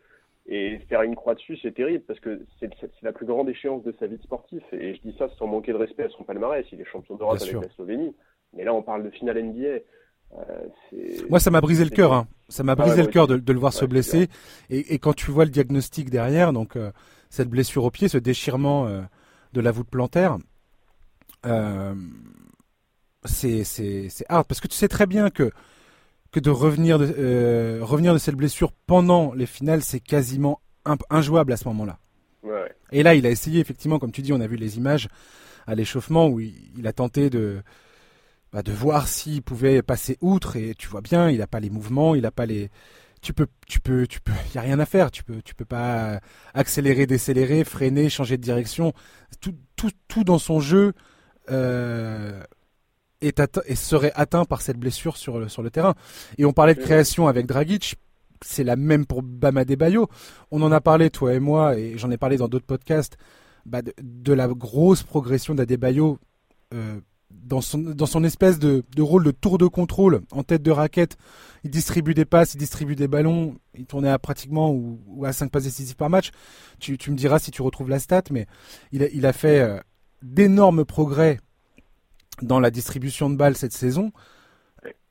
Et 0.47 0.79
faire 0.91 1.03
une 1.03 1.17
croix 1.17 1.35
dessus, 1.35 1.59
c'est 1.63 1.73
terrible 1.73 2.05
parce 2.05 2.21
que 2.21 2.43
c'est 2.61 2.71
la 3.03 3.13
plus 3.13 3.25
grande 3.25 3.49
échéance 3.49 3.83
de 3.83 3.93
sa 3.99 4.07
vie 4.07 4.19
sportive. 4.23 4.63
Et 4.73 4.95
je 4.95 5.01
dis 5.03 5.15
ça 5.19 5.29
sans 5.39 5.47
manquer 5.47 5.73
de 5.73 5.79
respect 5.79 6.05
à 6.05 6.09
son 6.11 6.25
palmarès. 6.25 6.67
Il 6.73 6.81
est 6.81 6.85
champion 6.85 7.17
d'Europe 7.17 7.39
avec 7.43 7.53
la 7.55 7.69
Slovénie. 7.71 8.15
Mais 8.55 8.65
là, 8.65 8.73
on 8.73 8.83
parle 8.83 9.05
de 9.05 9.11
finale 9.11 9.43
NBA. 9.43 9.81
Euh, 10.37 10.69
Moi, 11.31 11.41
ça 11.41 11.51
m'a 11.51 11.61
brisé 11.61 11.85
le 11.85 11.91
cœur. 11.91 12.13
Hein. 12.13 12.27
Ça 12.49 12.63
m'a 12.63 12.73
ah 12.73 12.77
brisé 12.77 13.03
le 13.03 13.09
cœur 13.09 13.27
de, 13.27 13.41
le 13.53 13.59
voir 13.59 13.73
se 13.73 13.85
blesser. 13.85 14.29
Et, 14.71 14.99
quand 14.99 15.15
tu 15.15 15.31
vois 15.31 15.45
le 15.45 15.51
diagnostic 15.51 16.11
derrière, 16.11 16.53
donc 16.53 16.77
euh, 16.77 16.91
cette 17.31 17.49
blessure 17.49 17.85
au 17.85 17.91
pied, 17.91 18.09
ce 18.09 18.19
déchirement 18.19 18.87
euh, 18.87 19.03
de 19.53 19.61
la 19.61 19.71
voûte 19.71 19.89
plantaire, 19.89 20.39
c'est 23.25 23.65
hard. 24.29 24.47
Parce 24.47 24.61
que 24.61 24.69
tu 24.69 24.77
sais 24.77 24.89
très 24.89 25.07
bien 25.07 25.31
que 25.31 25.51
que 26.33 26.41
de 26.41 26.51
revenir 26.51 26.99
de, 26.99 27.79
revenir 27.81 28.13
de 28.13 28.19
cette 28.19 28.35
blessure 28.35 28.73
pendant 28.89 29.35
les 29.35 29.47
finales, 29.47 29.83
c'est 29.83 30.01
quasiment 30.01 30.61
injouable 31.09 31.53
à 31.53 31.57
ce 31.57 31.69
moment-là. 31.69 31.99
Et 32.93 33.03
là, 33.03 33.15
il 33.15 33.27
a 33.27 33.31
essayé, 33.31 33.61
effectivement, 33.61 33.99
comme 33.99 34.13
tu 34.13 34.23
dis, 34.23 34.33
on 34.33 34.41
a 34.41 34.47
vu 34.47 34.57
les 34.57 34.77
images 34.77 35.09
à 35.67 35.75
l'échauffement 35.75 36.29
où 36.29 36.41
il, 36.41 36.87
a 36.87 36.93
tenté 36.93 37.31
de, 37.31 37.63
bah, 38.55 38.63
de 38.63 38.71
voir 38.71 39.09
s'il 39.09 39.43
pouvait 39.43 39.83
passer 39.83 40.17
outre. 40.21 40.55
Et 40.55 40.75
tu 40.79 40.87
vois 40.87 41.01
bien, 41.01 41.29
il 41.29 41.39
n'a 41.39 41.49
pas 41.49 41.59
les 41.59 41.71
mouvements, 41.71 42.15
il 42.15 42.23
n'a 42.23 42.31
pas 42.31 42.47
les. 42.47 42.71
Tu 43.21 43.33
peux, 43.33 43.49
tu 43.67 43.81
peux, 43.81 44.07
tu 44.07 44.21
peux. 44.21 44.33
Il 44.51 44.55
y 44.55 44.59
a 44.59 44.61
rien 44.61 44.79
à 44.79 44.87
faire. 44.87 45.11
Tu 45.11 45.25
peux, 45.25 45.43
tu 45.43 45.57
peux 45.57 45.65
pas 45.65 46.21
accélérer, 46.55 47.07
décélérer, 47.07 47.65
freiner, 47.65 48.09
changer 48.09 48.37
de 48.37 48.43
direction. 48.43 48.93
Tout, 49.41 49.57
tout, 49.75 49.91
tout 50.07 50.23
dans 50.23 50.39
son 50.39 50.61
jeu. 50.61 50.93
Euh, 51.51 52.41
et 53.21 53.75
serait 53.75 54.13
atteint 54.15 54.45
par 54.45 54.61
cette 54.61 54.79
blessure 54.79 55.17
sur 55.17 55.41
le, 55.41 55.49
sur 55.49 55.63
le 55.63 55.71
terrain. 55.71 55.95
Et 56.39 56.45
on 56.45 56.53
parlait 56.53 56.75
de 56.75 56.81
création 56.81 57.27
avec 57.27 57.47
Dragic, 57.47 57.97
c'est 58.43 58.65
la 58.65 58.77
même 58.77 59.07
pour 59.07 59.23
Bama 59.23 59.65
Bayo. 59.65 60.09
On 60.51 60.63
en 60.63 60.71
a 60.71 60.81
parlé, 60.81 61.09
toi 61.11 61.33
et 61.33 61.41
moi, 61.41 61.77
et 61.79 61.97
j'en 61.97 62.11
ai 62.11 62.19
parlé 62.19 62.37
dans 62.37 62.49
d'autres 62.49 62.67
podcasts, 62.67 63.17
bah, 63.65 63.81
de, 63.83 64.33
la 64.33 64.47
grosse 64.49 65.03
progression 65.03 65.55
d'Adebayo 65.55 66.19
euh, 66.75 67.01
dans, 67.31 67.61
son, 67.61 67.79
dans 67.79 68.07
son 68.07 68.25
espèce 68.25 68.59
de, 68.59 68.85
rôle 68.99 69.25
de 69.25 69.31
tour 69.31 69.59
de 69.59 69.67
contrôle 69.67 70.23
en 70.31 70.43
tête 70.43 70.63
de 70.63 70.71
raquette. 70.71 71.17
Il 71.65 71.71
distribue 71.71 72.15
des 72.15 72.25
passes, 72.25 72.55
il 72.55 72.59
distribue 72.59 72.97
des 72.97 73.09
ballons, 73.09 73.57
il 73.75 73.87
tournait 73.87 74.11
à 74.11 74.19
pratiquement 74.19 74.71
ou, 74.71 75.25
à 75.25 75.33
5 75.33 75.51
passes 75.51 75.65
décisives 75.65 75.97
par 75.97 76.11
match. 76.11 76.31
Tu, 76.79 76.99
me 77.11 77.17
diras 77.17 77.39
si 77.39 77.51
tu 77.51 77.63
retrouves 77.63 77.89
la 77.89 77.99
stat, 77.99 78.25
mais 78.31 78.47
il 78.93 79.03
a, 79.03 79.09
il 79.09 79.27
a 79.27 79.33
fait 79.33 79.61
euh, 79.61 79.79
d'énormes 80.23 80.85
progrès 80.85 81.41
dans 82.43 82.61
la 82.61 82.71
distribution 82.71 83.31
de 83.31 83.37
balles 83.37 83.57
cette 83.57 83.73
saison. 83.73 84.13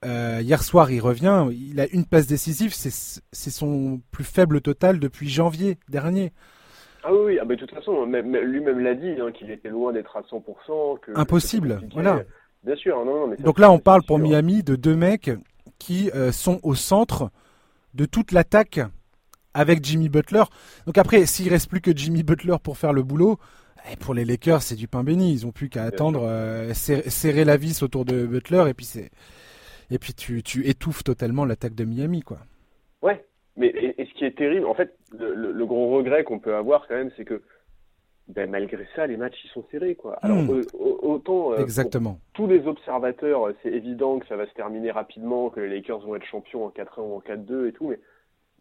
Euh, 0.06 0.42
hier 0.42 0.62
soir, 0.62 0.92
il 0.92 1.00
revient, 1.00 1.48
il 1.52 1.80
a 1.80 1.88
une 1.88 2.06
passe 2.06 2.28
décisive, 2.28 2.74
c'est 2.74 3.50
son 3.50 4.02
plus 4.12 4.26
faible 4.26 4.62
total 4.62 5.00
depuis 5.00 5.30
janvier 5.30 5.78
dernier. 5.90 6.34
Ah 7.04 7.14
oui, 7.14 7.38
ah, 7.42 7.46
de 7.46 7.56
toute 7.56 7.72
façon, 7.72 8.06
lui-même 8.06 8.80
l'a 8.80 8.94
dit, 8.94 9.16
hein, 9.20 9.32
qu'il 9.32 9.52
était 9.52 9.70
loin 9.70 9.92
d'être 9.92 10.16
à 10.16 10.22
100%. 10.22 11.00
Que, 11.00 11.12
Impossible, 11.16 11.82
voilà. 11.94 12.24
Bien 12.64 12.76
sûr, 12.76 13.04
non, 13.04 13.28
non, 13.28 13.36
Donc 13.40 13.60
là, 13.60 13.70
on 13.72 13.80
parle 13.80 14.04
pour 14.04 14.20
Miami 14.20 14.64
de 14.64 14.76
deux 14.76 14.96
mecs 14.96 15.32
qui 15.80 16.10
euh, 16.16 16.32
sont 16.32 16.62
au 16.64 16.76
centre 16.76 17.30
de 17.94 18.06
toute 18.06 18.32
l'attaque 18.32 18.80
avec 19.54 19.84
Jimmy 19.84 20.08
Butler. 20.08 20.44
Donc 20.86 20.98
après, 20.98 21.26
s'il 21.26 21.50
reste 21.50 21.70
plus 21.70 21.82
que 21.82 21.92
Jimmy 21.96 22.24
Butler 22.24 22.56
pour 22.64 22.78
faire 22.78 22.94
le 22.94 23.04
boulot, 23.04 23.38
et 23.92 23.98
pour 23.98 24.14
les 24.14 24.24
Lakers, 24.24 24.62
c'est 24.62 24.76
du 24.76 24.88
pain 24.88 25.04
béni. 25.04 25.34
Ils 25.34 25.46
ont 25.46 25.52
plus 25.52 25.70
qu'à 25.70 25.84
attendre, 25.84 26.24
euh, 26.24 26.74
serrer, 26.74 27.44
la 27.44 27.58
vis 27.58 27.84
autour 27.84 28.06
de 28.06 28.26
Butler 28.26 28.64
et 28.70 28.74
puis 28.74 28.86
c'est 28.86 29.10
et 29.92 30.00
puis 30.00 30.14
tu, 30.14 30.42
tu 30.42 30.66
étouffes 30.68 31.04
totalement 31.04 31.44
l'attaque 31.46 31.76
de 31.76 31.84
Miami, 31.84 32.22
quoi. 32.22 32.40
Ouais, 33.02 33.26
mais 33.58 33.68
et, 33.68 34.03
qui 34.24 34.28
est 34.28 34.38
terrible, 34.38 34.66
en 34.68 34.74
fait, 34.74 34.96
le, 35.12 35.66
gros 35.66 35.98
regret 35.98 36.24
qu'on 36.24 36.40
peut 36.40 36.56
avoir 36.56 36.88
quand 36.88 36.96
même, 36.96 37.12
c'est 37.18 37.26
que 37.26 37.42
ben, 38.30 38.50
malgré 38.50 38.88
ça, 38.96 39.06
les 39.06 39.18
matchs 39.18 39.38
ils 39.44 39.50
sont 39.50 39.66
serrés, 39.70 39.96
quoi. 39.96 40.18
Alors 40.22 40.38
hmm. 40.38 40.64
autant 40.74 41.52
euh, 41.52 41.58
exactement 41.58 42.20
tous 42.34 42.48
les 42.48 42.66
observateurs, 42.66 43.52
c'est 43.62 43.72
évident 43.72 44.20
que 44.20 44.28
ça 44.28 44.38
va 44.38 44.48
se 44.48 44.54
terminer 44.54 44.92
rapidement, 44.92 45.50
que 45.50 45.60
les 45.60 45.76
Lakers 45.76 46.00
vont 46.00 46.16
être 46.16 46.24
champions 46.24 46.66
en 46.66 46.70
4-1 46.70 46.86
ou 47.00 47.16
en 47.16 47.20
4-2 47.20 47.68
et 47.68 47.74
tout, 47.74 47.90
mais 47.90 48.00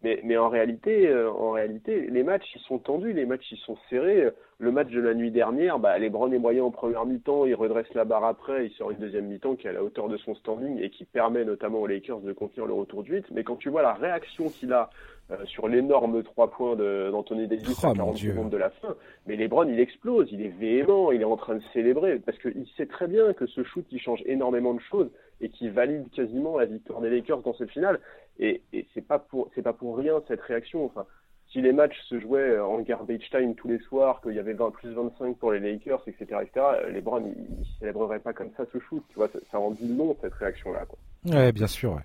mais, 0.03 0.19
mais 0.23 0.37
en 0.37 0.49
réalité, 0.49 1.07
euh, 1.07 1.31
en 1.31 1.51
réalité, 1.51 2.07
les 2.09 2.23
matchs 2.23 2.49
ils 2.55 2.61
sont 2.61 2.77
tendus, 2.77 3.13
les 3.13 3.25
matchs 3.25 3.51
ils 3.51 3.57
sont 3.59 3.77
serrés. 3.89 4.29
Le 4.59 4.71
match 4.71 4.89
de 4.91 5.01
la 5.01 5.13
nuit 5.13 5.31
dernière, 5.31 5.79
bah, 5.79 5.97
les 5.97 6.09
Browns 6.09 6.33
est 6.33 6.39
moyen 6.39 6.63
en 6.63 6.71
première 6.71 7.05
mi-temps, 7.05 7.45
il 7.45 7.55
redresse 7.55 7.91
la 7.95 8.05
barre 8.05 8.23
après, 8.23 8.67
il 8.67 8.71
sort 8.73 8.91
une 8.91 8.97
deuxième 8.97 9.25
mi-temps 9.25 9.55
qui 9.55 9.67
est 9.67 9.71
à 9.71 9.73
la 9.73 9.83
hauteur 9.83 10.07
de 10.07 10.17
son 10.17 10.35
standing 10.35 10.79
et 10.81 10.89
qui 10.89 11.05
permet 11.05 11.43
notamment 11.43 11.79
aux 11.79 11.87
Lakers 11.87 12.19
de 12.19 12.31
contenir 12.31 12.65
le 12.65 12.73
retour 12.73 13.03
du 13.03 13.13
8. 13.13 13.25
Mais 13.31 13.43
quand 13.43 13.57
tu 13.57 13.69
vois 13.69 13.81
la 13.81 13.93
réaction 13.93 14.49
qu'il 14.49 14.71
a 14.71 14.89
euh, 15.31 15.37
sur 15.45 15.67
l'énorme 15.67 16.21
trois 16.23 16.49
points 16.51 16.75
d'Anthony 16.75 17.47
Davis 17.47 17.81
oh, 17.83 17.87
à 17.87 17.93
40 17.93 18.17
secondes 18.17 18.49
de 18.49 18.57
la 18.57 18.69
fin, 18.69 18.95
mais 19.25 19.35
LeBron 19.35 19.67
il 19.67 19.79
explose, 19.79 20.27
il 20.31 20.41
est 20.41 20.53
véhément, 20.59 21.11
il 21.11 21.21
est 21.21 21.25
en 21.25 21.37
train 21.37 21.55
de 21.55 21.63
célébrer 21.73 22.19
parce 22.19 22.37
qu'il 22.39 22.65
sait 22.77 22.85
très 22.85 23.07
bien 23.07 23.33
que 23.33 23.45
ce 23.47 23.63
shoot 23.63 23.85
il 23.91 23.99
change 23.99 24.21
énormément 24.25 24.73
de 24.73 24.81
choses 24.81 25.09
et 25.41 25.49
qui 25.49 25.69
valide 25.69 26.09
quasiment 26.11 26.57
la 26.57 26.65
victoire 26.65 27.01
des 27.01 27.09
Lakers 27.09 27.41
dans 27.41 27.53
cette 27.53 27.71
finale. 27.71 27.99
Et, 28.39 28.61
et 28.73 28.87
c'est 28.93 29.05
pas 29.05 29.19
pour 29.19 29.49
c'est 29.53 29.61
pas 29.61 29.73
pour 29.73 29.97
rien 29.97 30.21
cette 30.27 30.41
réaction. 30.41 30.85
Enfin, 30.85 31.05
si 31.51 31.61
les 31.61 31.71
matchs 31.71 31.99
se 32.09 32.19
jouaient 32.19 32.59
en 32.59 32.79
garbage 32.79 33.29
time 33.29 33.53
tous 33.55 33.67
les 33.67 33.79
soirs, 33.79 34.21
qu'il 34.21 34.33
y 34.33 34.39
avait 34.39 34.53
20 34.53 34.71
plus 34.71 34.89
25 34.91 35.37
pour 35.37 35.51
les 35.51 35.59
Lakers, 35.59 36.01
etc., 36.07 36.41
etc., 36.41 36.65
les 36.91 37.01
Browns 37.01 37.31
ils, 37.35 37.65
célébreraient 37.79 38.19
pas 38.19 38.33
comme 38.33 38.49
ça 38.57 38.65
ce 38.73 38.79
shoot. 38.79 39.03
Tu 39.09 39.15
vois, 39.15 39.29
ça, 39.29 39.39
ça 39.51 39.59
en 39.59 39.71
dit 39.71 39.87
long 39.87 40.17
cette 40.21 40.33
réaction 40.33 40.73
là. 40.73 40.85
Quoi. 40.85 40.97
Ouais, 41.25 41.51
bien 41.51 41.67
sûr. 41.67 41.93
Ouais. 41.93 42.01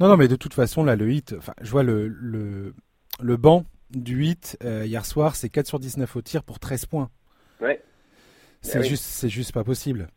Non, 0.00 0.06
non, 0.08 0.16
mais 0.16 0.28
de 0.28 0.36
toute 0.36 0.54
façon, 0.54 0.84
là, 0.84 0.94
le 0.94 1.10
hit, 1.10 1.34
enfin, 1.36 1.54
je 1.60 1.70
vois 1.70 1.82
le, 1.82 2.06
le, 2.06 2.74
le 3.20 3.36
banc 3.36 3.64
du 3.90 4.24
hit 4.24 4.56
euh, 4.62 4.86
hier 4.86 5.04
soir, 5.04 5.34
c'est 5.34 5.48
4 5.48 5.66
sur 5.66 5.80
19 5.80 6.14
au 6.14 6.22
tir 6.22 6.44
pour 6.44 6.60
13 6.60 6.86
points. 6.86 7.10
Ouais. 7.60 7.82
C'est 8.62 8.78
bah 8.78 8.84
juste, 8.84 9.04
c'est 9.04 9.28
juste 9.28 9.52
pas 9.52 9.64
possible. 9.64 10.08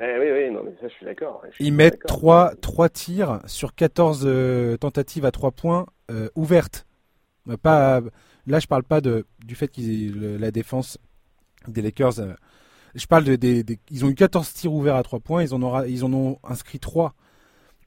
Eh 0.00 0.18
oui, 0.18 0.30
oui, 0.32 0.50
non, 0.50 0.62
mais 0.64 0.74
ça, 0.80 0.88
je 0.88 0.94
suis 0.94 1.04
d'accord. 1.04 1.42
Ils 1.60 1.72
mettent 1.72 2.00
3, 2.06 2.54
3 2.60 2.88
tirs 2.88 3.40
sur 3.46 3.74
14 3.74 4.22
euh, 4.24 4.76
tentatives 4.78 5.26
à 5.26 5.30
3 5.30 5.50
points 5.50 5.86
euh, 6.10 6.28
ouvertes. 6.34 6.86
Pas, 7.62 8.00
là, 8.46 8.58
je 8.58 8.66
parle 8.66 8.84
pas 8.84 9.00
de, 9.00 9.26
du 9.44 9.54
fait 9.54 9.68
qu'ils 9.68 10.38
la 10.38 10.50
défense 10.50 10.98
des 11.68 11.82
Lakers. 11.82 12.20
Euh, 12.20 12.32
je 12.94 13.06
parle 13.06 13.24
de, 13.24 13.36
des, 13.36 13.64
ils 13.90 14.04
ont 14.04 14.08
eu 14.08 14.14
14 14.14 14.52
tirs 14.52 14.72
ouverts 14.72 14.96
à 14.96 15.02
3 15.02 15.20
points, 15.20 15.42
ils 15.42 15.54
en, 15.54 15.62
ont, 15.62 15.82
ils 15.84 16.04
en 16.04 16.12
ont 16.12 16.38
inscrit 16.42 16.78
3. 16.78 17.14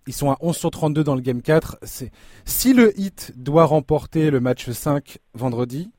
Ils 0.08 0.14
sont 0.14 0.30
à 0.30 0.38
11 0.42 0.56
sur 0.56 0.70
32 0.70 1.04
dans 1.04 1.16
le 1.16 1.22
game 1.22 1.42
4. 1.42 1.80
Si 2.46 2.74
le 2.74 3.00
Heat 3.00 3.34
doit 3.36 3.66
remporter 3.66 4.30
le 4.30 4.40
match 4.40 4.70
5 4.70 5.18
vendredi, 5.34 5.92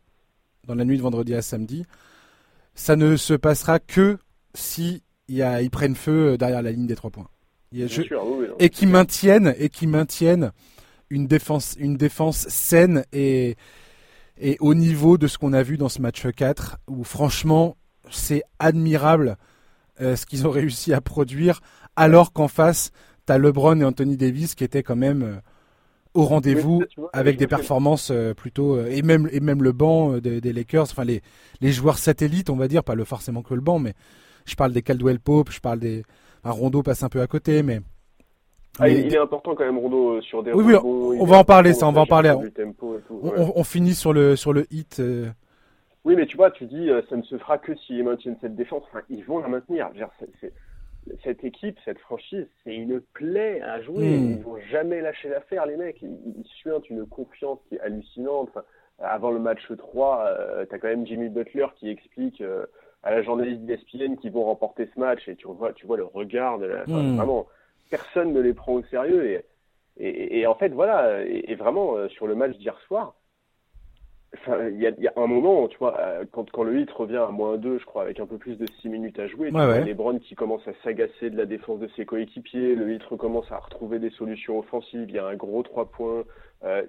dans 0.67 0.77
la 0.77 0.85
nuit 0.85 0.97
de 0.97 1.03
vendredi 1.03 1.35
à 1.35 1.43
samedi, 1.43 1.85
ça 2.75 2.95
ne 2.95 3.17
se 3.17 3.35
passera 3.35 3.81
que 3.81 4.19
si 4.55 5.03
y 5.29 5.43
a, 5.43 5.63
ils 5.63 5.71
prennent 5.71 5.97
feu 5.97 6.33
euh, 6.33 6.37
derrière 6.37 6.63
la 6.63 6.73
ligne 6.73 6.87
des 6.87 6.97
3 6.97 7.11
points. 7.11 7.29
et 8.59 8.71
qui 8.71 8.87
maintiennent 8.87 9.55
et 9.59 9.69
qui 9.69 9.87
maintiennent 9.87 10.53
une 11.11 11.27
défense 11.27 11.77
une 11.79 11.97
défense 11.97 12.49
saine 12.49 13.05
et 13.13 13.57
et 14.39 14.57
au 14.61 14.75
niveau 14.75 15.19
de 15.19 15.27
ce 15.27 15.39
qu'on 15.39 15.53
a 15.53 15.63
vu 15.63 15.77
dans 15.77 15.89
ce 15.89 16.01
match 16.01 16.27
4 16.27 16.79
où 16.89 17.05
franchement 17.05 17.77
c'est 18.11 18.43
admirable 18.59 19.37
euh, 20.01 20.17
ce 20.17 20.27
qu'ils 20.27 20.47
ont 20.47 20.51
réussi 20.63 20.93
à 20.93 21.01
produire 21.01 21.61
alors 21.97 22.33
qu'en 22.33 22.49
face 22.49 22.91
t'as 23.25 23.39
LeBron 23.39 23.81
et 23.81 23.85
Anthony 23.85 24.17
Davis 24.17 24.55
qui 24.55 24.65
étaient 24.65 24.83
quand 24.83 24.97
même 24.97 25.23
euh, 25.23 25.37
au 26.15 26.25
rendez-vous 26.25 26.83
avec 27.13 27.37
des 27.37 27.47
performances 27.47 28.11
euh, 28.11 28.33
plutôt 28.33 28.81
et 28.85 29.03
même 29.03 29.29
et 29.33 29.41
même 29.41 29.63
le 29.63 29.73
banc 29.73 30.19
des 30.19 30.53
Lakers 30.53 30.85
enfin 30.85 31.05
les 31.05 31.21
les 31.61 31.73
joueurs 31.73 31.99
satellites 31.99 32.49
on 32.49 32.57
va 32.57 32.69
dire 32.69 32.85
pas 32.85 32.95
le 32.95 33.05
forcément 33.05 33.43
que 33.43 33.55
le 33.55 33.61
banc 33.61 33.79
mais 33.79 33.95
je 34.47 34.55
parle 34.57 34.73
des 34.73 34.83
Caldwell 34.83 35.21
Pope 35.21 35.51
je 35.51 35.61
parle 35.61 35.81
des 35.81 36.03
un 36.45 36.51
Rondo 36.51 36.83
passe 36.83 37.03
un 37.03 37.09
peu 37.09 37.21
à 37.21 37.27
côté 37.27 37.63
mais 37.63 37.81
ah, 38.79 38.89
il 38.89 39.13
est 39.13 39.19
important 39.19 39.55
quand 39.55 39.65
même 39.65 39.79
Rondo 39.79 40.21
sur 40.23 40.43
des 40.43 40.53
oui, 40.53 40.65
oui 40.65 40.77
on, 41.21 41.25
va 41.25 41.39
en 41.39 41.45
parler 41.45 41.73
ça 41.73 41.89
on 41.89 41.93
va 41.93 42.03
en 42.03 42.07
parler 42.07 42.35
on, 43.21 43.65
finit 43.65 43.95
sur 43.95 44.13
le 44.13 44.37
sur 44.37 44.53
le 44.53 44.67
hit 44.71 45.01
oui, 46.07 46.15
mais 46.15 46.27
tu 46.27 46.37
vois, 46.37 46.53
tu 46.53 46.67
dis, 46.67 46.89
euh, 46.89 47.03
ça 47.11 47.17
ne 47.17 47.23
se 47.23 47.37
fera 47.37 47.59
que 47.59 47.75
s'ils 47.75 48.05
maintiennent 48.05 48.39
cette 48.41 48.55
défense. 48.55 48.85
Enfin, 48.87 49.03
ils 49.11 49.25
vont 49.25 49.41
la 49.41 49.49
maintenir. 49.49 49.91
cette 51.25 51.43
équipe, 51.43 51.77
cette 51.85 51.99
franchise, 51.99 52.47
c'est 52.63 52.77
une 52.77 53.01
plaie 53.01 53.61
à 53.61 53.83
jouer. 53.83 54.17
Hmm. 54.17 54.31
Ils 54.31 54.43
vont 54.45 54.57
jamais 54.71 55.01
lâcher 55.01 55.29
l'affaire, 55.29 55.67
les 55.67 55.77
mecs. 55.77 56.01
Ils, 56.03 56.17
ils 56.39 56.47
suintent 56.61 56.89
une 56.91 57.07
confiance 57.07 57.59
qui 57.69 57.75
est 57.75 57.81
hallucinante. 57.81 58.51
avant 59.01 59.33
le 59.33 59.41
match 59.41 59.67
3, 59.77 60.31
tu 60.69 60.75
as 60.77 60.79
quand 60.79 60.87
même 60.87 61.05
Jimmy 61.09 61.29
Butler 61.29 61.67
qui 61.75 61.91
explique 61.91 62.41
euh, 62.41 62.67
à 63.07 63.13
la 63.13 63.23
journaliste 63.23 63.63
d'ESPN 63.63 64.17
qu'ils 64.17 64.33
vont 64.33 64.45
remporter 64.45 64.91
ce 64.93 64.99
match. 64.99 65.29
Et 65.29 65.37
tu 65.37 65.47
vois, 65.47 65.73
tu 65.73 65.87
vois 65.87 65.97
le 65.97 66.05
regard 66.05 66.59
de 66.59 66.67
la... 66.67 66.85
Hmm. 66.87 67.17
Vraiment, 67.17 67.47
personne 67.89 68.33
ne 68.33 68.41
les 68.41 68.53
prend 68.53 68.73
au 68.73 68.83
sérieux. 68.85 69.43
Et, 69.97 70.41
et, 70.41 70.47
en 70.47 70.57
fait, 70.57 70.71
voilà. 70.71 71.23
Et, 71.25 71.55
vraiment, 71.55 71.97
euh, 71.97 72.09
sur 72.09 72.27
le 72.27 72.35
match 72.35 72.57
d'hier 72.59 72.79
soir, 72.81 73.15
il 74.49 74.77
y, 74.77 75.03
y, 75.03 75.07
a 75.07 75.13
un 75.17 75.27
moment, 75.29 75.69
tu 75.69 75.79
vois, 75.79 75.99
euh, 76.01 76.25
quand, 76.31 76.51
quand 76.51 76.65
le 76.65 76.81
hit 76.81 76.91
revient 76.91 77.25
à 77.29 77.31
moins 77.31 77.57
2, 77.57 77.79
je 77.79 77.85
crois, 77.85 78.03
avec 78.03 78.19
un 78.19 78.27
peu 78.27 78.39
plus 78.39 78.59
de 78.59 78.67
6 78.83 78.89
minutes 78.89 79.19
à 79.21 79.29
jouer, 79.29 79.49
tu 79.49 79.55
vois, 79.55 79.79
les 79.79 79.95
Browns 79.95 80.21
qui 80.21 80.35
commencent 80.35 80.67
à 80.67 80.75
s'agacer 80.83 81.31
de 81.31 81.37
la 81.37 81.47
défense 81.47 81.79
de 81.79 81.89
ses 81.97 82.05
coéquipiers, 82.05 82.75
le 82.75 82.93
hit 82.93 83.05
recommence 83.05 83.51
à 83.53 83.59
retrouver 83.59 84.01
des 84.01 84.11
solutions 84.11 84.59
offensives, 84.59 85.09
il 85.09 85.15
y 85.15 85.19
a 85.19 85.27
un 85.27 85.37
gros 85.37 85.63
3 85.63 85.91
points. 85.91 86.25
Euh, 86.65 86.83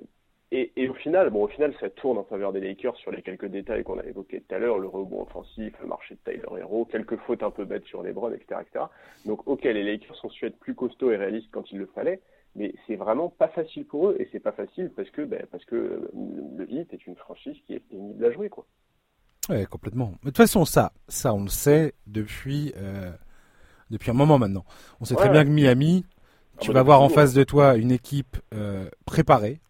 et, 0.51 0.71
et, 0.77 0.87
au 0.87 0.93
final, 0.93 1.29
bon, 1.29 1.43
au 1.43 1.47
final, 1.47 1.73
ça 1.79 1.89
tourne 1.89 2.17
en 2.17 2.23
faveur 2.23 2.53
des 2.53 2.61
Lakers 2.61 2.95
sur 2.97 3.11
les 3.11 3.21
quelques 3.21 3.47
détails 3.47 3.83
qu'on 3.83 3.99
a 3.99 4.05
évoqués 4.05 4.41
tout 4.41 4.55
à 4.55 4.59
l'heure, 4.59 4.79
le 4.79 4.87
rebond 4.87 5.23
offensif, 5.23 5.73
le 5.81 5.87
marché 5.87 6.15
de 6.15 6.31
Tyler 6.31 6.61
Hero, 6.61 6.85
quelques 6.85 7.17
fautes 7.17 7.43
un 7.43 7.51
peu 7.51 7.65
bêtes 7.65 7.85
sur 7.85 8.01
les 8.01 8.13
Browns, 8.13 8.33
etc., 8.33 8.61
etc. 8.61 8.85
Donc, 9.25 9.45
ok, 9.45 9.63
les 9.63 9.83
Lakers 9.83 10.23
ont 10.23 10.29
su 10.29 10.45
être 10.45 10.57
plus 10.57 10.73
costauds 10.73 11.11
et 11.11 11.17
réalistes 11.17 11.49
quand 11.51 11.69
il 11.71 11.79
le 11.79 11.87
fallait, 11.87 12.21
mais 12.55 12.73
c'est 12.85 12.95
vraiment 12.95 13.29
pas 13.29 13.49
facile 13.49 13.85
pour 13.85 14.09
eux 14.09 14.15
et 14.19 14.27
c'est 14.31 14.39
pas 14.39 14.51
facile 14.51 14.91
parce 14.95 15.09
que 15.11 15.21
ben, 15.21 15.45
parce 15.51 15.63
que 15.65 16.09
le 16.57 16.71
Heat 16.71 16.91
est 16.93 17.05
une 17.05 17.15
franchise 17.15 17.55
qui 17.65 17.73
est 17.73 17.79
pénible 17.79 18.25
à 18.25 18.31
jouer 18.31 18.49
quoi. 18.49 18.65
Ouais, 19.49 19.65
complètement. 19.65 20.07
Mais 20.23 20.31
de 20.31 20.35
toute 20.35 20.37
façon 20.37 20.65
ça 20.65 20.91
ça 21.07 21.33
on 21.33 21.43
le 21.43 21.49
sait 21.49 21.93
depuis 22.07 22.73
euh, 22.77 23.11
depuis 23.91 24.09
un 24.09 24.15
moment 24.15 24.39
maintenant. 24.39 24.65
On 24.99 25.05
sait 25.05 25.15
très 25.15 25.29
bien 25.29 25.45
que 25.45 25.49
Miami, 25.49 26.03
ah 26.07 26.57
tu 26.61 26.69
bah, 26.69 26.75
vas 26.75 26.83
voir 26.83 27.01
en 27.01 27.09
face 27.09 27.33
de 27.33 27.43
toi 27.43 27.75
une 27.75 27.91
équipe 27.91 28.37
euh, 28.53 28.89
préparée, 29.05 29.61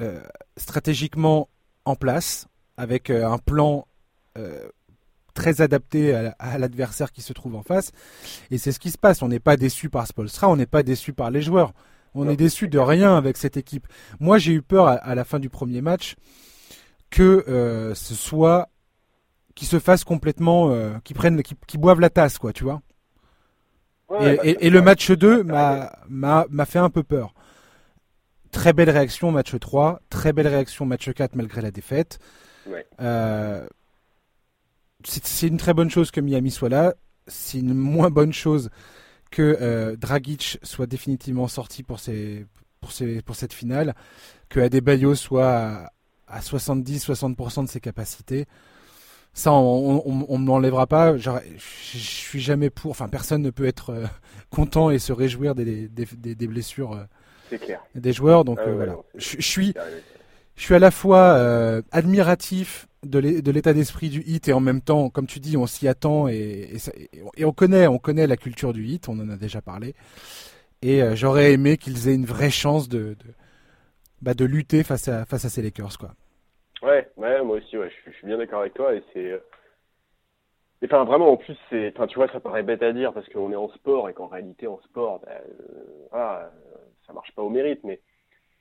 euh, 0.00 0.20
stratégiquement 0.56 1.48
en 1.84 1.96
place, 1.96 2.46
avec 2.76 3.10
un 3.10 3.38
plan 3.38 3.86
très 5.34 5.60
adapté 5.60 6.14
à, 6.14 6.58
l'adversaire 6.58 7.12
qui 7.12 7.22
se 7.22 7.32
trouve 7.32 7.56
en 7.56 7.62
face. 7.62 7.92
Et 8.50 8.58
c'est 8.58 8.72
ce 8.72 8.78
qui 8.78 8.90
se 8.90 8.98
passe. 8.98 9.22
On 9.22 9.28
n'est 9.28 9.40
pas 9.40 9.56
déçu 9.56 9.88
par 9.88 10.06
Spolstra, 10.06 10.48
on 10.48 10.56
n'est 10.56 10.66
pas 10.66 10.82
déçu 10.82 11.12
par 11.12 11.30
les 11.30 11.42
joueurs. 11.42 11.72
On 12.14 12.28
est 12.28 12.36
déçu 12.36 12.68
de 12.68 12.78
rien 12.78 13.16
avec 13.16 13.36
cette 13.36 13.56
équipe. 13.56 13.86
Moi, 14.18 14.38
j'ai 14.38 14.52
eu 14.52 14.62
peur 14.62 14.88
à, 14.88 15.14
la 15.14 15.24
fin 15.24 15.38
du 15.38 15.48
premier 15.48 15.80
match 15.80 16.16
que 17.08 17.44
euh, 17.48 17.94
ce 17.94 18.14
soit 18.14 18.68
qui 19.54 19.64
se 19.64 19.78
fasse 19.78 20.04
complètement, 20.04 20.70
euh, 20.70 20.94
qui 21.04 21.14
prennent, 21.14 21.42
qui, 21.42 21.78
boivent 21.78 22.00
la 22.00 22.10
tasse, 22.10 22.38
quoi, 22.38 22.52
tu 22.52 22.64
vois. 22.64 22.82
et, 24.20 24.70
le 24.70 24.82
match 24.82 25.10
2 25.10 25.44
m'a 25.44 25.92
m'a 26.08 26.66
fait 26.66 26.78
un 26.78 26.90
peu 26.90 27.02
peur. 27.02 27.32
Très 28.52 28.72
belle 28.72 28.90
réaction 28.90 29.30
match 29.30 29.54
3, 29.58 30.00
très 30.10 30.32
belle 30.32 30.48
réaction 30.48 30.84
match 30.84 31.10
4 31.10 31.36
malgré 31.36 31.62
la 31.62 31.70
défaite. 31.70 32.18
Euh, 33.00 33.66
c'est 35.04 35.46
une 35.46 35.56
très 35.56 35.74
bonne 35.74 35.90
chose 35.90 36.10
que 36.10 36.20
Miami 36.20 36.50
soit 36.50 36.68
là. 36.68 36.94
C'est 37.26 37.58
une 37.58 37.74
moins 37.74 38.10
bonne 38.10 38.32
chose 38.32 38.70
que 39.30 39.56
euh, 39.60 39.96
Dragic 39.96 40.58
soit 40.62 40.86
définitivement 40.86 41.48
sorti 41.48 41.82
pour, 41.82 42.00
pour, 42.80 42.90
pour 43.24 43.36
cette 43.36 43.52
finale, 43.52 43.94
que 44.48 44.60
Adebayo 44.60 45.14
soit 45.14 45.90
à, 46.26 46.40
70-60% 46.40 47.64
de 47.64 47.68
ses 47.68 47.80
capacités. 47.80 48.46
Ça, 49.32 49.52
on 49.52 50.38
ne 50.38 50.44
m'enlèvera 50.44 50.88
pas. 50.88 51.16
Je, 51.16 51.30
suis 51.58 52.40
jamais 52.40 52.68
pour. 52.68 52.90
Enfin, 52.90 53.08
personne 53.08 53.42
ne 53.42 53.50
peut 53.50 53.64
être 53.64 53.90
euh, 53.90 54.06
content 54.50 54.90
et 54.90 54.98
se 54.98 55.12
réjouir 55.12 55.54
des, 55.54 55.88
des, 55.88 56.46
blessures 56.48 57.06
euh, 57.52 57.76
des 57.94 58.12
joueurs. 58.12 58.44
Donc 58.44 58.58
ah 58.62 58.70
voilà. 58.70 58.96
je, 59.16 59.40
suis, 59.40 59.74
je 60.56 60.62
suis 60.62 60.74
à 60.74 60.78
la 60.78 60.90
fois 60.90 61.82
admiratif 61.92 62.86
de 63.02 63.50
l'état 63.50 63.72
d'esprit 63.72 64.10
du 64.10 64.22
hit 64.26 64.48
et 64.48 64.52
en 64.52 64.60
même 64.60 64.82
temps, 64.82 65.08
comme 65.08 65.26
tu 65.26 65.40
dis, 65.40 65.56
on 65.56 65.66
s'y 65.66 65.88
attend 65.88 66.28
et, 66.28 66.76
et, 67.36 67.44
on 67.44 67.52
connaît, 67.52 67.86
on 67.86 67.98
connaît 67.98 68.26
la 68.26 68.36
culture 68.36 68.72
du 68.72 68.84
hit, 68.84 69.08
on 69.08 69.18
en 69.20 69.30
a 69.30 69.36
déjà 69.36 69.62
parlé. 69.62 69.94
Et 70.82 71.02
euh, 71.02 71.14
j'aurais 71.14 71.52
aimé 71.52 71.76
qu'ils 71.76 72.08
aient 72.08 72.14
une 72.14 72.24
vraie 72.24 72.50
chance 72.50 72.88
de, 72.88 73.14
de, 73.14 73.26
bah, 74.22 74.34
de 74.34 74.44
lutter 74.44 74.82
face 74.82 75.08
à, 75.08 75.24
face 75.26 75.44
à 75.44 75.48
ces 75.48 75.62
Lakers, 75.62 75.98
quoi. 75.98 76.10
Ouais, 76.82 77.10
ouais, 77.18 77.42
moi 77.42 77.56
aussi, 77.56 77.76
ouais, 77.76 77.90
je, 78.06 78.10
suis 78.12 78.26
bien 78.26 78.38
d'accord 78.38 78.60
avec 78.60 78.72
toi 78.72 78.94
et 78.94 79.02
c'est. 79.12 79.32
Euh, 79.32 79.38
enfin, 80.84 81.04
vraiment, 81.04 81.32
en 81.32 81.36
plus, 81.36 81.56
c'est, 81.68 81.92
enfin, 81.94 82.06
tu 82.06 82.16
vois, 82.16 82.28
ça 82.28 82.40
paraît 82.40 82.62
bête 82.62 82.82
à 82.82 82.92
dire 82.92 83.12
parce 83.12 83.28
qu'on 83.28 83.52
est 83.52 83.56
en 83.56 83.68
sport 83.68 84.08
et 84.08 84.14
qu'en 84.14 84.28
réalité, 84.28 84.66
en 84.66 84.80
sport, 84.80 85.20
bah, 85.20 85.32
euh, 86.16 86.48
ça 87.10 87.14
marche 87.14 87.32
pas 87.34 87.42
au 87.42 87.50
mérite, 87.50 87.82
mais 87.82 88.00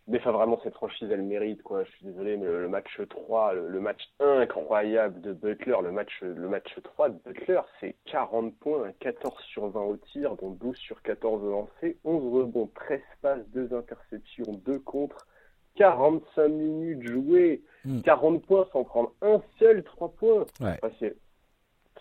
vraiment, 0.08 0.60
cette 0.64 0.74
franchise, 0.74 1.08
elle 1.12 1.22
mérite, 1.22 1.62
quoi. 1.62 1.84
Je 1.84 1.92
suis 1.92 2.06
désolé, 2.08 2.36
mais 2.36 2.48
le, 2.48 2.68
match 2.68 3.00
3, 3.10 3.54
le, 3.54 3.80
match 3.80 4.02
incroyable 4.20 5.22
de 5.22 5.34
Butler, 5.34 5.78
le 5.84 5.92
match, 5.92 6.12
le 6.22 6.50
match 6.50 6.76
3 6.84 7.10
de 7.10 7.20
Butler, 7.24 7.62
c'est 7.80 7.96
40 8.06 8.56
points, 8.58 8.92
14 9.00 9.40
sur 9.44 9.68
20 9.68 9.82
au 9.82 9.98
tir, 9.98 10.36
dont 10.38 10.50
12 10.50 10.76
sur 10.78 11.02
14 11.04 11.44
lancés, 11.44 12.00
11 12.04 12.34
rebonds, 12.34 12.72
13 12.74 13.02
passes, 13.22 13.48
2 13.50 13.72
interceptions, 13.76 14.54
2 14.66 14.80
contre, 14.80 15.28
45 15.76 16.48
minutes 16.48 17.08
jouées, 17.08 17.62
40 18.04 18.34
hmm. 18.34 18.46
points 18.48 18.68
sans 18.74 18.84
prendre 18.84 19.14
un 19.22 19.42
seul 19.60 19.84
3 19.84 20.10
points. 20.14 20.46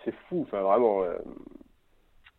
c'est 0.05 0.15
fou, 0.29 0.47
enfin, 0.47 0.63
vraiment. 0.63 1.03
Euh, 1.03 1.19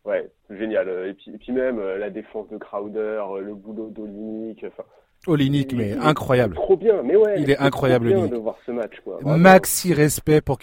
ouais, 0.04 0.30
génial. 0.50 0.88
Et 1.08 1.14
puis, 1.14 1.32
et 1.34 1.38
puis 1.38 1.52
même 1.52 1.78
euh, 1.78 1.98
la 1.98 2.10
défense 2.10 2.48
de 2.48 2.58
Crowder, 2.58 3.22
euh, 3.30 3.40
le 3.40 3.54
boulot 3.54 3.90
d'Olinick, 3.90 4.64
enfin 4.66 4.84
Olinick, 5.26 5.74
mais 5.74 5.92
incroyable. 5.92 6.54
Trop 6.54 6.76
bien, 6.76 7.02
mais 7.02 7.14
ouais. 7.14 7.40
Il 7.40 7.50
est 7.50 7.58
incroyable, 7.58 8.06
bien 8.06 8.26
de 8.26 8.36
voir 8.36 8.56
ce 8.64 8.72
match, 8.72 8.92
quoi. 9.04 9.18
Maxi 9.22 9.92
respect 9.92 10.40
pour, 10.40 10.58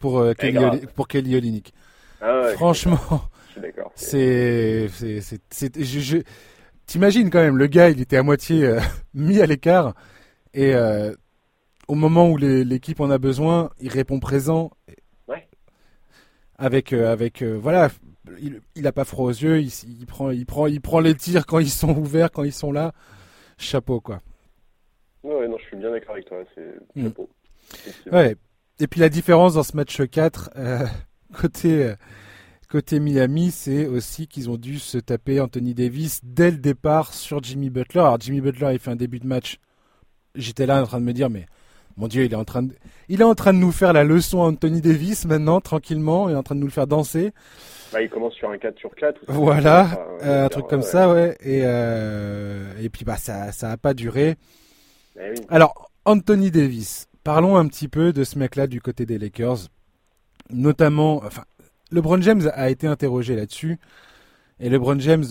pour, 0.00 0.18
euh, 0.18 0.32
Kelly, 0.32 0.58
pour 0.94 1.06
Kelly 1.06 1.36
Olinick. 1.36 1.72
Ah 2.20 2.42
ouais, 2.42 2.52
Franchement, 2.54 2.98
c'est, 3.94 4.88
c'est, 4.88 5.20
c'est, 5.50 5.80
je, 5.80 6.00
je... 6.00 6.16
t'imagines 6.86 7.30
quand 7.30 7.40
même, 7.40 7.56
le 7.56 7.68
gars, 7.68 7.90
il 7.90 8.00
était 8.00 8.16
à 8.16 8.24
moitié 8.24 8.64
euh, 8.64 8.80
mis 9.14 9.40
à 9.40 9.46
l'écart 9.46 9.94
et 10.54 10.74
euh, 10.74 11.12
au 11.86 11.94
moment 11.94 12.28
où 12.28 12.36
l'équipe 12.36 12.98
en 13.00 13.10
a 13.10 13.18
besoin, 13.18 13.70
il 13.78 13.90
répond 13.90 14.18
présent. 14.18 14.70
Ouais. 15.28 15.46
Avec, 16.58 16.92
avec, 16.92 17.42
voilà, 17.42 17.90
il, 18.40 18.60
il 18.74 18.86
a 18.86 18.92
pas 18.92 19.04
froid 19.04 19.26
aux 19.26 19.30
yeux, 19.30 19.60
il, 19.60 19.70
il, 20.00 20.06
prend, 20.06 20.30
il 20.30 20.46
prend, 20.46 20.66
il 20.66 20.80
prend 20.80 21.00
les 21.00 21.14
tirs 21.14 21.46
quand 21.46 21.58
ils 21.58 21.70
sont 21.70 21.96
ouverts, 21.96 22.30
quand 22.30 22.44
ils 22.44 22.52
sont 22.52 22.72
là 22.72 22.92
chapeau 23.58 24.00
quoi. 24.00 24.20
Ouais, 25.22 25.48
non, 25.48 25.56
je 25.58 25.64
suis 25.64 25.76
bien 25.76 25.90
d'accord 25.90 26.12
avec 26.12 26.26
toi, 26.26 26.38
c'est 26.54 26.74
hmm. 26.96 27.04
chapeau. 27.04 27.28
Ouais. 28.12 28.36
Et 28.80 28.86
puis 28.86 29.00
la 29.00 29.08
différence 29.08 29.54
dans 29.54 29.62
ce 29.62 29.76
match 29.76 30.02
4, 30.02 30.50
euh, 30.56 30.86
côté, 31.32 31.84
euh, 31.84 31.94
côté 32.68 33.00
Miami, 33.00 33.50
c'est 33.50 33.86
aussi 33.86 34.26
qu'ils 34.26 34.50
ont 34.50 34.56
dû 34.56 34.78
se 34.78 34.98
taper 34.98 35.40
Anthony 35.40 35.74
Davis 35.74 36.20
dès 36.24 36.50
le 36.50 36.58
départ 36.58 37.14
sur 37.14 37.42
Jimmy 37.42 37.70
Butler. 37.70 38.00
Alors 38.00 38.20
Jimmy 38.20 38.40
Butler, 38.40 38.70
il 38.72 38.78
fait 38.78 38.90
un 38.90 38.96
début 38.96 39.20
de 39.20 39.26
match. 39.26 39.58
J'étais 40.34 40.66
là 40.66 40.82
en 40.82 40.86
train 40.86 41.00
de 41.00 41.06
me 41.06 41.12
dire, 41.12 41.30
mais 41.30 41.46
mon 41.96 42.08
Dieu, 42.08 42.24
il 42.24 42.32
est 42.32 42.36
en 42.36 42.44
train 42.44 42.62
de, 42.62 42.74
il 43.08 43.20
est 43.20 43.24
en 43.24 43.34
train 43.34 43.52
de 43.52 43.58
nous 43.58 43.72
faire 43.72 43.92
la 43.92 44.04
leçon 44.04 44.38
Anthony 44.38 44.80
Davis 44.80 45.24
maintenant, 45.26 45.60
tranquillement, 45.60 46.28
il 46.28 46.32
est 46.32 46.36
en 46.36 46.42
train 46.42 46.54
de 46.54 46.60
nous 46.60 46.66
le 46.66 46.72
faire 46.72 46.86
danser. 46.86 47.32
Bah, 47.92 48.02
il 48.02 48.10
commence 48.10 48.34
sur 48.34 48.50
un 48.50 48.58
4 48.58 48.76
sur 48.78 48.94
4. 48.94 49.20
Voilà, 49.28 50.06
euh, 50.22 50.46
un 50.46 50.48
truc 50.48 50.66
comme 50.66 50.82
ça, 50.82 51.12
ouais. 51.12 51.36
Et, 51.40 51.62
euh, 51.64 52.72
et 52.80 52.88
puis 52.88 53.04
bah 53.04 53.16
ça, 53.16 53.52
ça 53.52 53.70
a 53.70 53.76
pas 53.76 53.94
duré. 53.94 54.34
Eh 55.16 55.34
Alors 55.48 55.92
Anthony 56.04 56.50
Davis, 56.50 57.06
parlons 57.22 57.56
un 57.56 57.68
petit 57.68 57.86
peu 57.86 58.12
de 58.12 58.24
ce 58.24 58.38
mec-là 58.38 58.66
du 58.66 58.80
côté 58.80 59.06
des 59.06 59.18
Lakers, 59.18 59.68
notamment, 60.50 61.18
enfin, 61.24 61.44
LeBron 61.92 62.20
James 62.20 62.50
a 62.52 62.68
été 62.70 62.88
interrogé 62.88 63.36
là-dessus, 63.36 63.78
et 64.58 64.68
LeBron 64.68 64.98
James 64.98 65.24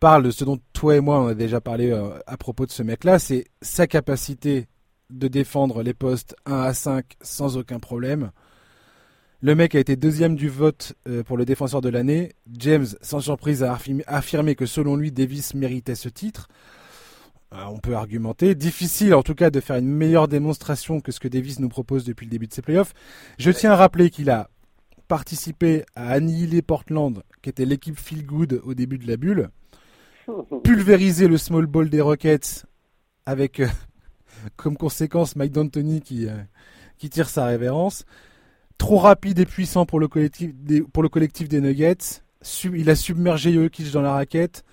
parle 0.00 0.22
de 0.22 0.30
ce 0.30 0.44
dont 0.44 0.58
toi 0.72 0.96
et 0.96 1.00
moi 1.00 1.20
on 1.20 1.28
a 1.28 1.34
déjà 1.34 1.60
parlé 1.60 1.90
euh, 1.90 2.10
à 2.26 2.36
propos 2.36 2.64
de 2.64 2.70
ce 2.70 2.82
mec-là, 2.82 3.18
c'est 3.18 3.44
sa 3.60 3.86
capacité 3.86 4.66
de 5.10 5.28
défendre 5.28 5.82
les 5.82 5.94
postes 5.94 6.36
1 6.46 6.54
à 6.54 6.74
5 6.74 7.16
sans 7.20 7.56
aucun 7.56 7.78
problème. 7.78 8.30
Le 9.42 9.54
mec 9.54 9.74
a 9.74 9.78
été 9.78 9.96
deuxième 9.96 10.34
du 10.34 10.48
vote 10.48 10.94
euh, 11.06 11.22
pour 11.22 11.36
le 11.36 11.44
défenseur 11.44 11.80
de 11.80 11.88
l'année. 11.88 12.32
James, 12.58 12.86
sans 13.02 13.20
surprise, 13.20 13.62
a 13.62 13.78
affirmé 14.06 14.54
que 14.54 14.66
selon 14.66 14.96
lui, 14.96 15.12
Davis 15.12 15.54
méritait 15.54 15.94
ce 15.94 16.08
titre. 16.08 16.48
Euh, 17.52 17.58
on 17.70 17.78
peut 17.78 17.94
argumenter. 17.94 18.54
Difficile 18.54 19.14
en 19.14 19.22
tout 19.22 19.34
cas 19.34 19.50
de 19.50 19.60
faire 19.60 19.76
une 19.76 19.88
meilleure 19.88 20.26
démonstration 20.26 21.00
que 21.00 21.12
ce 21.12 21.20
que 21.20 21.28
Davis 21.28 21.60
nous 21.60 21.68
propose 21.68 22.04
depuis 22.04 22.26
le 22.26 22.30
début 22.30 22.46
de 22.46 22.54
ses 22.54 22.62
playoffs. 22.62 22.94
Je 23.38 23.50
tiens 23.50 23.72
à 23.72 23.76
rappeler 23.76 24.10
qu'il 24.10 24.30
a 24.30 24.50
participé 25.06 25.84
à 25.94 26.10
annihiler 26.10 26.62
Portland, 26.62 27.22
qui 27.42 27.50
était 27.50 27.64
l'équipe 27.64 27.98
feel 27.98 28.26
good 28.26 28.60
au 28.64 28.74
début 28.74 28.98
de 28.98 29.06
la 29.06 29.16
bulle, 29.16 29.50
pulvériser 30.64 31.28
le 31.28 31.38
small 31.38 31.66
ball 31.66 31.88
des 31.88 32.00
Rockets 32.00 32.64
avec 33.26 33.60
euh, 33.60 33.68
comme 34.56 34.76
conséquence 34.76 35.36
Mike 35.36 35.52
D'Antoni 35.52 36.00
qui, 36.00 36.26
qui 36.98 37.10
tire 37.10 37.28
sa 37.28 37.46
révérence 37.46 38.04
trop 38.78 38.98
rapide 38.98 39.38
et 39.38 39.46
puissant 39.46 39.86
pour 39.86 40.00
le 40.00 40.08
collectif 40.08 40.54
des, 40.54 40.82
pour 40.82 41.02
le 41.02 41.08
collectif 41.08 41.48
des 41.48 41.60
Nuggets. 41.60 42.22
il 42.64 42.90
a 42.90 42.96
submergé 42.96 43.52
Jokic 43.52 43.90
dans 43.92 44.02
la 44.02 44.12
raquette. 44.12 44.64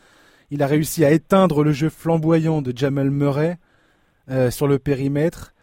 Il 0.51 0.62
a 0.62 0.67
réussi 0.67 1.03
à 1.03 1.12
éteindre 1.12 1.63
le 1.63 1.72
jeu 1.72 1.89
flamboyant 1.89 2.62
de 2.62 2.75
Jamal 2.75 3.10
Murray 3.10 3.58
euh, 4.29 4.51
sur 4.51 4.67
le 4.67 4.77
périmètre. 4.77 5.53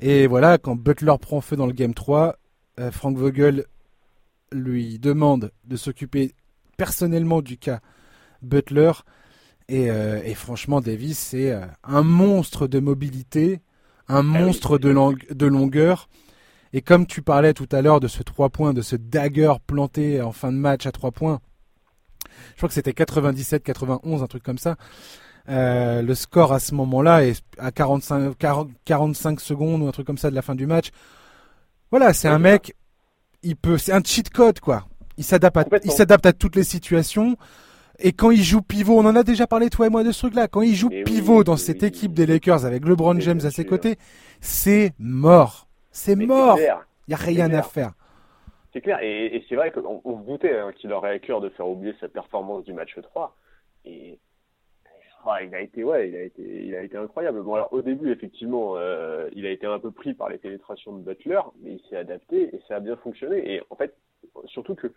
Et 0.00 0.26
voilà, 0.26 0.58
quand 0.58 0.76
Butler 0.76 1.14
prend 1.20 1.40
feu 1.40 1.56
dans 1.56 1.66
le 1.66 1.72
Game 1.72 1.94
3, 1.94 2.36
euh, 2.78 2.90
Frank 2.90 3.16
Vogel 3.16 3.64
lui 4.52 4.98
demande 4.98 5.50
de 5.64 5.76
s'occuper 5.76 6.32
personnellement 6.76 7.42
du 7.42 7.58
cas 7.58 7.80
Butler. 8.42 8.92
Et, 9.68 9.90
euh, 9.90 10.20
et 10.24 10.34
franchement, 10.34 10.80
Davis, 10.80 11.18
c'est 11.18 11.58
un 11.84 12.02
monstre 12.02 12.66
de 12.66 12.80
mobilité, 12.80 13.60
un 14.08 14.20
ah 14.20 14.22
monstre 14.22 14.78
de, 14.78 14.94
de 15.34 15.46
longueur. 15.46 16.08
Et 16.72 16.82
comme 16.82 17.06
tu 17.06 17.22
parlais 17.22 17.54
tout 17.54 17.68
à 17.72 17.82
l'heure 17.82 18.00
de 18.00 18.08
ce 18.08 18.22
3 18.22 18.50
points, 18.50 18.74
de 18.74 18.82
ce 18.82 18.96
dagger 18.96 19.54
planté 19.66 20.20
en 20.20 20.32
fin 20.32 20.52
de 20.52 20.58
match 20.58 20.86
à 20.86 20.92
3 20.92 21.12
points, 21.12 21.40
je 22.52 22.56
crois 22.56 22.68
que 22.68 22.74
c'était 22.74 22.92
97-91, 22.92 24.22
un 24.22 24.26
truc 24.26 24.42
comme 24.42 24.58
ça. 24.58 24.76
Euh, 25.48 26.02
le 26.02 26.14
score 26.14 26.52
à 26.52 26.60
ce 26.60 26.74
moment-là 26.74 27.24
est 27.24 27.42
à 27.58 27.70
45, 27.70 28.34
45 28.84 29.40
secondes 29.40 29.82
ou 29.82 29.88
un 29.88 29.92
truc 29.92 30.06
comme 30.06 30.18
ça 30.18 30.30
de 30.30 30.34
la 30.34 30.42
fin 30.42 30.54
du 30.54 30.66
match. 30.66 30.90
Voilà, 31.90 32.12
c'est 32.12 32.28
un 32.28 32.38
mec, 32.38 32.74
il 33.42 33.56
peut, 33.56 33.78
c'est 33.78 33.92
un 33.92 34.02
cheat 34.04 34.28
code 34.30 34.60
quoi. 34.60 34.86
Il 35.16 35.24
s'adapte 35.24 35.56
à, 35.56 35.64
il 35.84 35.90
s'adapte 35.90 36.26
à 36.26 36.32
toutes 36.32 36.54
les 36.54 36.64
situations. 36.64 37.36
Et 38.00 38.12
quand 38.12 38.30
il 38.30 38.42
joue 38.42 38.62
pivot, 38.62 38.96
on 38.96 39.04
en 39.06 39.16
a 39.16 39.24
déjà 39.24 39.46
parlé 39.46 39.70
toi 39.70 39.86
et 39.86 39.90
moi 39.90 40.04
de 40.04 40.12
ce 40.12 40.20
truc-là. 40.20 40.46
Quand 40.46 40.62
il 40.62 40.74
joue 40.74 40.88
pivot 40.88 41.42
dans 41.42 41.56
cette 41.56 41.82
équipe 41.82 42.12
des 42.12 42.26
Lakers 42.26 42.64
avec 42.64 42.84
LeBron 42.84 43.18
James 43.20 43.40
à 43.44 43.50
ses 43.50 43.66
côtés, 43.66 43.96
c'est 44.40 44.92
mort. 44.98 45.66
C'est 45.90 46.14
mort. 46.14 46.58
Il 46.58 47.08
n'y 47.08 47.14
a 47.14 47.16
rien 47.16 47.52
à 47.52 47.62
faire. 47.62 47.92
C'est 48.72 48.82
clair. 48.82 48.98
Et, 49.02 49.44
c'est 49.48 49.56
vrai 49.56 49.72
qu'on 49.72 50.00
on 50.04 50.20
se 50.20 50.26
doutait 50.26 50.56
hein, 50.56 50.72
qu'il 50.76 50.92
aurait 50.92 51.10
à 51.10 51.18
cœur 51.18 51.40
de 51.40 51.48
faire 51.48 51.66
oublier 51.66 51.94
sa 52.00 52.08
performance 52.08 52.64
du 52.64 52.72
match 52.72 52.96
3. 53.00 53.36
Et 53.84 54.18
il 55.42 55.54
a 55.54 55.60
été, 55.60 55.84
ouais, 55.84 56.08
il 56.08 56.16
a 56.16 56.22
été, 56.22 56.42
il 56.42 56.74
a 56.74 56.82
été 56.82 56.96
incroyable. 56.96 57.42
Bon, 57.42 57.54
alors 57.54 57.72
au 57.72 57.82
début, 57.82 58.10
effectivement, 58.10 58.74
euh, 58.76 59.28
il 59.34 59.46
a 59.46 59.50
été 59.50 59.66
un 59.66 59.78
peu 59.78 59.90
pris 59.90 60.14
par 60.14 60.28
les 60.28 60.38
pénétrations 60.38 60.92
de 60.92 61.02
Butler, 61.02 61.40
mais 61.60 61.72
il 61.72 61.82
s'est 61.88 61.96
adapté 61.96 62.54
et 62.54 62.60
ça 62.68 62.76
a 62.76 62.80
bien 62.80 62.96
fonctionné. 62.96 63.54
Et 63.54 63.62
en 63.70 63.76
fait, 63.76 63.94
surtout 64.46 64.74
que 64.74 64.92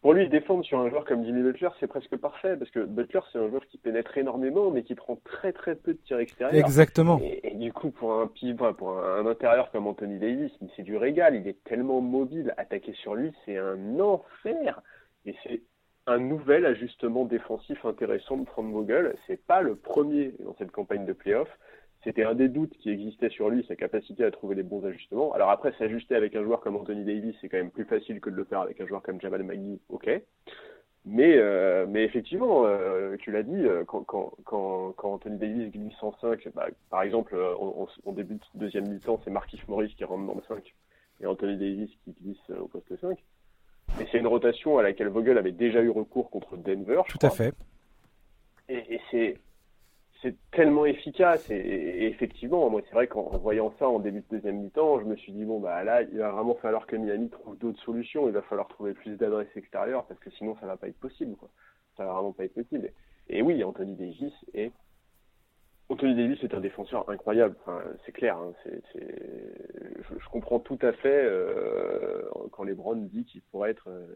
pour 0.00 0.12
lui, 0.12 0.28
défendre 0.28 0.64
sur 0.64 0.78
un 0.78 0.88
joueur 0.90 1.04
comme 1.04 1.24
Jimmy 1.24 1.42
Butler, 1.42 1.70
c'est 1.80 1.88
presque 1.88 2.16
parfait, 2.16 2.56
parce 2.56 2.70
que 2.70 2.80
Butler, 2.80 3.20
c'est 3.32 3.38
un 3.38 3.48
joueur 3.48 3.66
qui 3.66 3.78
pénètre 3.78 4.16
énormément, 4.16 4.70
mais 4.70 4.84
qui 4.84 4.94
prend 4.94 5.16
très 5.24 5.52
très 5.52 5.74
peu 5.74 5.94
de 5.94 5.98
tirs 5.98 6.20
extérieurs. 6.20 6.64
Exactement. 6.64 7.20
Et, 7.20 7.54
du 7.56 7.72
coup, 7.72 7.90
pour 7.90 8.20
un 8.20 8.28
pivot, 8.28 8.72
pour 8.74 8.96
un, 8.96 9.26
intérieur 9.26 9.72
comme 9.72 9.88
Anthony 9.88 10.18
Davis, 10.18 10.52
c'est 10.76 10.84
du 10.84 10.96
régal. 10.96 11.34
Il 11.34 11.48
est 11.48 11.62
tellement 11.64 12.00
mobile, 12.00 12.54
attaquer 12.56 12.92
sur 12.94 13.16
lui, 13.16 13.32
c'est 13.44 13.58
un 13.58 13.98
enfer. 13.98 14.80
Et 15.26 15.34
c'est 15.42 15.62
un 16.06 16.18
nouvel 16.18 16.64
ajustement 16.64 17.24
défensif 17.24 17.84
intéressant 17.84 18.36
de 18.36 18.46
Frank 18.46 18.72
Vogel. 18.72 19.16
C'est 19.26 19.44
pas 19.44 19.62
le 19.62 19.74
premier 19.74 20.32
dans 20.38 20.54
cette 20.58 20.70
campagne 20.70 21.06
de 21.06 21.12
playoff. 21.12 21.48
C'était 22.04 22.24
un 22.24 22.34
des 22.34 22.48
doutes 22.48 22.76
qui 22.78 22.90
existait 22.90 23.28
sur 23.28 23.50
lui, 23.50 23.64
sa 23.66 23.74
capacité 23.74 24.24
à 24.24 24.30
trouver 24.30 24.54
les 24.54 24.62
bons 24.62 24.84
ajustements. 24.84 25.32
Alors 25.32 25.50
après, 25.50 25.72
s'ajuster 25.78 26.14
avec 26.14 26.36
un 26.36 26.44
joueur 26.44 26.60
comme 26.60 26.76
Anthony 26.76 27.04
Davis, 27.04 27.34
c'est 27.40 27.48
quand 27.48 27.56
même 27.56 27.70
plus 27.70 27.84
facile 27.84 28.20
que 28.20 28.30
de 28.30 28.36
le 28.36 28.44
faire 28.44 28.60
avec 28.60 28.80
un 28.80 28.86
joueur 28.86 29.02
comme 29.02 29.20
Jamal 29.20 29.42
Magui, 29.42 29.80
ok. 29.88 30.08
Mais, 31.04 31.36
euh, 31.38 31.86
mais 31.88 32.04
effectivement, 32.04 32.66
euh, 32.66 33.16
tu 33.18 33.32
l'as 33.32 33.42
dit, 33.42 33.54
euh, 33.54 33.84
quand, 33.84 34.04
quand, 34.04 34.32
quand, 34.44 34.92
quand, 34.92 35.14
Anthony 35.14 35.38
Davis 35.38 35.72
glisse 35.72 36.02
en 36.02 36.12
5, 36.20 36.48
bah, 36.54 36.66
par 36.90 37.02
exemple, 37.02 37.36
en 38.04 38.12
début 38.12 38.34
de 38.34 38.40
deuxième 38.54 38.88
mi-temps, 38.88 39.20
c'est 39.24 39.30
Marquis 39.30 39.60
Morris 39.68 39.94
qui 39.96 40.04
rentre 40.04 40.26
dans 40.26 40.34
le 40.34 40.42
5 40.46 40.74
et 41.20 41.26
Anthony 41.26 41.56
Davis 41.56 41.90
qui 42.04 42.12
glisse 42.22 42.50
au 42.60 42.68
poste 42.68 42.94
5. 43.00 43.18
Et 44.00 44.06
c'est 44.12 44.18
une 44.18 44.26
rotation 44.26 44.78
à 44.78 44.82
laquelle 44.82 45.08
Vogel 45.08 45.38
avait 45.38 45.52
déjà 45.52 45.80
eu 45.80 45.90
recours 45.90 46.30
contre 46.30 46.56
Denver. 46.56 47.00
Tout 47.08 47.26
à 47.26 47.30
fait. 47.30 47.54
Et, 48.68 48.94
et 48.94 49.00
c'est 49.10 49.38
c'est 50.22 50.36
tellement 50.50 50.84
efficace 50.84 51.50
et, 51.50 52.06
effectivement, 52.06 52.68
moi 52.70 52.80
c'est 52.88 52.94
vrai 52.94 53.06
qu'en 53.06 53.36
voyant 53.38 53.72
ça 53.78 53.88
en 53.88 53.98
début 53.98 54.20
de 54.20 54.36
deuxième 54.36 54.60
mi-temps, 54.62 55.00
je 55.00 55.04
me 55.04 55.16
suis 55.16 55.32
dit 55.32 55.44
bon 55.44 55.60
bah 55.60 55.84
là 55.84 56.02
il 56.02 56.18
va 56.18 56.30
vraiment 56.30 56.56
falloir 56.56 56.86
que 56.86 56.96
Miami 56.96 57.28
trouve 57.28 57.56
d'autres 57.58 57.80
solutions, 57.80 58.28
il 58.28 58.32
va 58.32 58.42
falloir 58.42 58.68
trouver 58.68 58.94
plus 58.94 59.16
d'adresses 59.16 59.56
extérieures 59.56 60.04
parce 60.06 60.20
que 60.20 60.30
sinon 60.30 60.56
ça 60.60 60.66
va 60.66 60.76
pas 60.76 60.88
être 60.88 60.98
possible 60.98 61.36
quoi. 61.36 61.48
Ça 61.96 62.04
va 62.04 62.12
vraiment 62.12 62.32
pas 62.32 62.44
être 62.44 62.54
possible. 62.54 62.90
Et, 63.28 63.42
oui, 63.42 63.62
Anthony 63.62 63.94
Davis 63.94 64.32
est 64.54 64.72
Anthony 65.90 66.14
Davis 66.14 66.42
est 66.44 66.54
un 66.54 66.60
défenseur 66.60 67.08
incroyable, 67.08 67.56
enfin, 67.60 67.82
c'est 68.04 68.12
clair. 68.12 68.36
Hein, 68.36 68.52
c'est, 68.62 68.82
je, 68.94 70.28
comprends 70.30 70.60
tout 70.60 70.78
à 70.82 70.92
fait 70.92 71.24
euh, 71.24 72.28
quand 72.52 72.64
LeBron 72.64 72.96
dit 72.96 73.24
qu'il 73.24 73.40
pourrait 73.42 73.70
être 73.70 73.88
euh, 73.88 74.06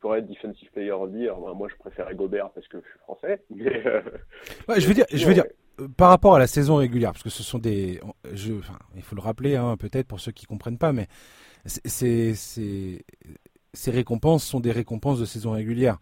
pourrait 0.00 0.20
être 0.20 0.28
defensive 0.28 0.70
player 0.72 0.92
of 0.92 1.10
the 1.10 1.16
year. 1.16 1.36
moi, 1.38 1.68
je 1.68 1.76
préférais 1.76 2.14
Gobert 2.14 2.50
parce 2.50 2.66
que 2.68 2.78
je 2.80 2.88
suis 2.88 2.98
français. 3.00 3.42
Euh, 4.68 4.74
je 4.78 4.86
veux 4.86 4.94
dire, 4.94 5.06
je 5.12 5.26
veux 5.26 5.34
dire, 5.34 5.44
euh, 5.80 5.88
par 5.96 6.10
rapport 6.10 6.34
à 6.34 6.38
la 6.38 6.46
saison 6.46 6.76
régulière, 6.76 7.12
parce 7.12 7.22
que 7.22 7.30
ce 7.30 7.42
sont 7.42 7.58
des, 7.58 8.00
je, 8.32 8.54
enfin, 8.54 8.78
il 8.94 9.02
faut 9.02 9.16
le 9.16 9.22
rappeler, 9.22 9.56
hein, 9.56 9.76
peut-être 9.76 10.06
pour 10.06 10.20
ceux 10.20 10.32
qui 10.32 10.46
comprennent 10.46 10.78
pas, 10.78 10.92
mais 10.92 11.06
c'est, 11.64 12.34
ces 12.34 13.90
récompenses 13.90 14.44
sont 14.44 14.60
des 14.60 14.72
récompenses 14.72 15.18
de 15.18 15.24
saison 15.24 15.52
régulière. 15.52 15.98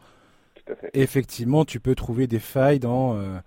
Tout 0.55 0.73
à 0.73 0.77
fait. 0.77 0.91
effectivement, 0.95 1.65
tu 1.65 1.81
peux 1.81 1.95
trouver 1.95 2.27
des 2.27 2.39
failles 2.39 2.81
dans. 2.81 3.17
Euh, 3.17 3.39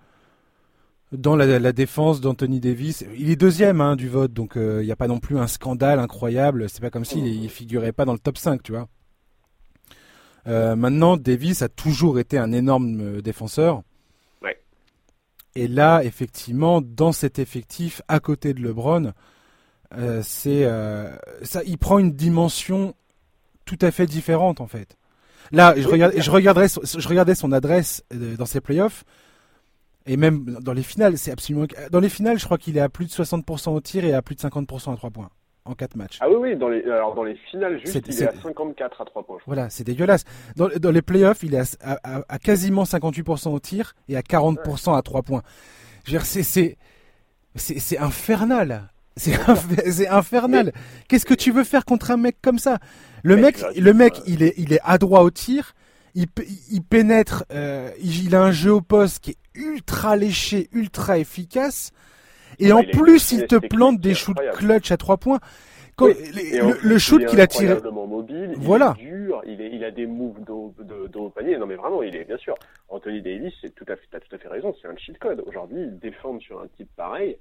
dans 1.13 1.37
la, 1.37 1.71
défense 1.71 2.19
d'Anthony 2.19 2.59
Davis, 2.59 3.05
il 3.17 3.31
est 3.31 3.37
deuxième 3.37 3.79
hein, 3.79 3.95
du 3.95 4.09
vote, 4.09 4.33
donc 4.33 4.53
il 4.57 4.79
n'y 4.79 4.91
a 4.91 4.95
pas 4.97 5.07
non 5.07 5.19
plus 5.19 5.39
un 5.39 5.47
scandale 5.47 5.99
incroyable. 5.99 6.67
C'est 6.67 6.81
pas 6.81 6.89
comme 6.89 7.05
s'il 7.05 7.41
ne 7.41 7.47
figurait 7.47 7.93
pas 7.93 8.03
dans 8.03 8.11
le 8.11 8.19
top 8.19 8.37
5, 8.37 8.61
tu 8.61 8.73
vois. 8.73 8.89
Euh, 10.47 10.75
maintenant, 10.75 11.17
Davis 11.17 11.61
a 11.61 11.69
toujours 11.69 12.19
été 12.19 12.37
un 12.37 12.51
énorme 12.51 12.99
euh, 13.01 13.21
défenseur. 13.21 13.83
Ouais. 14.41 14.57
Et 15.55 15.67
là, 15.67 16.03
effectivement, 16.03 16.81
dans 16.81 17.11
cet 17.11 17.39
effectif, 17.39 18.01
à 18.07 18.19
côté 18.19 18.53
de 18.53 18.61
LeBron, 18.61 19.11
euh, 19.97 20.21
c'est 20.23 20.67
ça, 21.43 21.63
il 21.65 21.77
prend 21.77 21.99
une 21.99 22.13
dimension 22.13 22.93
tout 23.65 23.79
à 23.81 23.91
fait 23.91 24.05
différente 24.05 24.61
en 24.61 24.67
fait. 24.67 24.97
Là, 25.51 25.73
je, 25.77 25.87
regarde, 25.87 26.13
je, 26.17 26.31
regarderais, 26.31 26.67
je 26.67 27.07
regardais 27.07 27.35
son 27.35 27.51
adresse 27.51 28.03
dans 28.11 28.45
ses 28.45 28.61
playoffs. 28.61 29.05
Et 30.05 30.15
même 30.15 30.57
dans 30.61 30.73
les 30.73 30.83
finales, 30.83 31.17
c'est 31.17 31.31
absolument. 31.31 31.67
Dans 31.91 31.99
les 31.99 32.09
finales, 32.09 32.39
je 32.39 32.45
crois 32.45 32.57
qu'il 32.57 32.77
est 32.77 32.81
à 32.81 32.87
plus 32.87 33.05
de 33.05 33.11
60% 33.11 33.71
au 33.71 33.81
tir 33.81 34.05
et 34.05 34.13
à 34.13 34.21
plus 34.21 34.35
de 34.35 34.41
50% 34.41 34.93
à 34.93 34.95
3 34.95 35.09
points 35.09 35.29
en 35.67 35.73
4 35.73 35.95
matchs. 35.95 36.17
Ah 36.21 36.29
oui, 36.29 36.35
oui, 36.39 36.55
dans 36.55 36.69
les, 36.69 36.83
alors 36.83 37.15
dans 37.15 37.23
les 37.23 37.35
finales, 37.49 37.79
juste, 37.79 37.95
il 38.07 38.23
est, 38.23 38.27
à 38.27 38.33
54 38.33 39.01
à 39.01 39.05
3 39.05 39.23
points. 39.23 39.37
Voilà, 39.45 39.69
c'est 39.69 39.83
dégueulasse. 39.83 40.23
Dans, 40.55 40.67
dans, 40.67 40.91
les 40.91 41.01
playoffs, 41.01 41.43
il 41.43 41.55
est 41.55 41.77
à, 41.83 42.21
à, 42.27 42.39
quasiment 42.39 42.83
58% 42.83 43.49
au 43.49 43.59
tir 43.59 43.93
et 44.07 44.17
à 44.17 44.21
40% 44.21 44.97
à 44.97 45.01
3 45.01 45.21
points. 45.23 45.43
C'est 46.05 47.97
infernal. 47.99 48.89
C'est 49.15 50.07
infernal. 50.07 50.73
Qu'est-ce 51.07 51.25
que 51.25 51.33
tu 51.33 51.51
veux 51.51 51.63
faire 51.63 51.85
contre 51.85 52.11
un 52.11 52.17
mec 52.17 52.37
comme 52.41 52.59
ça? 52.59 52.77
Le 53.23 53.35
mec, 53.35 53.63
le 53.75 53.93
mec, 53.93 54.13
il 54.27 54.43
est, 54.43 54.53
il 54.57 54.73
est 54.73 54.79
adroit 54.83 55.23
au 55.23 55.31
tir. 55.31 55.73
Il, 56.13 56.27
il 56.71 56.81
pénètre. 56.81 57.43
Euh, 57.51 57.89
il, 57.99 58.35
a 58.35 58.43
un 58.43 58.51
jeu 58.51 58.73
au 58.73 58.81
poste 58.81 59.19
qui 59.19 59.31
est 59.31 59.37
ultra 59.55 60.15
léché, 60.15 60.69
ultra 60.71 61.17
efficace. 61.17 61.91
Et 62.59 62.71
en 62.71 62.83
plus, 62.83 63.31
il 63.31 63.45
te 63.45 63.55
plante 63.55 63.99
des 63.99 64.13
shoots 64.13 64.37
clutch 64.53 64.91
à 64.91 64.97
trois 64.97 65.17
points. 65.17 65.39
le, 65.99 66.97
shoot 66.97 67.25
qu'il 67.25 67.41
a 67.41 67.47
tiré. 67.47 67.79
Mobile, 67.91 68.53
voilà. 68.57 68.95
Il 68.99 69.07
est 69.07 69.11
dur, 69.11 69.41
il, 69.45 69.61
est, 69.61 69.69
il 69.73 69.83
a 69.83 69.91
des 69.91 70.05
moves 70.05 70.39
de, 70.39 71.07
de, 71.07 71.29
panier. 71.29 71.57
Non, 71.57 71.65
mais 71.65 71.75
vraiment, 71.75 72.03
il 72.03 72.15
est, 72.15 72.23
bien 72.23 72.37
sûr. 72.37 72.55
Anthony 72.89 73.21
Davis, 73.21 73.53
c'est 73.61 73.73
tout 73.73 73.85
à 73.87 73.95
fait, 73.95 74.07
t'as 74.11 74.19
tout 74.19 74.35
à 74.35 74.37
fait 74.37 74.47
raison, 74.47 74.73
c'est 74.81 74.87
un 74.87 74.95
cheat 74.95 75.17
code. 75.19 75.43
Aujourd'hui, 75.45 75.87
défendre 76.01 76.41
sur 76.41 76.61
un 76.61 76.67
type 76.77 76.89
pareil, 76.95 77.37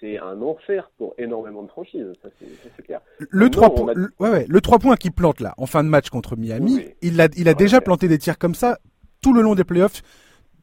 c'est 0.00 0.18
un 0.18 0.40
enfer 0.42 0.90
pour 0.98 1.14
énormément 1.18 1.62
de 1.62 1.68
franchises, 1.68 2.12
ça 2.22 2.28
c'est 2.38 2.82
clair. 2.82 3.00
Le 3.18 3.48
3 3.48 3.74
points, 3.74 3.94
ouais, 4.20 4.30
ouais, 4.30 4.46
le 4.48 4.60
3 4.60 4.78
points 4.78 4.96
qui 4.96 5.10
plante 5.10 5.40
là, 5.40 5.54
en 5.56 5.66
fin 5.66 5.82
de 5.82 5.88
match 5.88 6.10
contre 6.10 6.36
Miami, 6.36 6.80
il 7.00 7.20
a, 7.20 7.28
il 7.36 7.48
a 7.48 7.54
déjà 7.54 7.80
planté 7.80 8.08
des 8.08 8.18
tirs 8.18 8.38
comme 8.38 8.54
ça 8.54 8.78
tout 9.22 9.32
le 9.32 9.40
long 9.40 9.54
des 9.54 9.64
playoffs. 9.64 10.02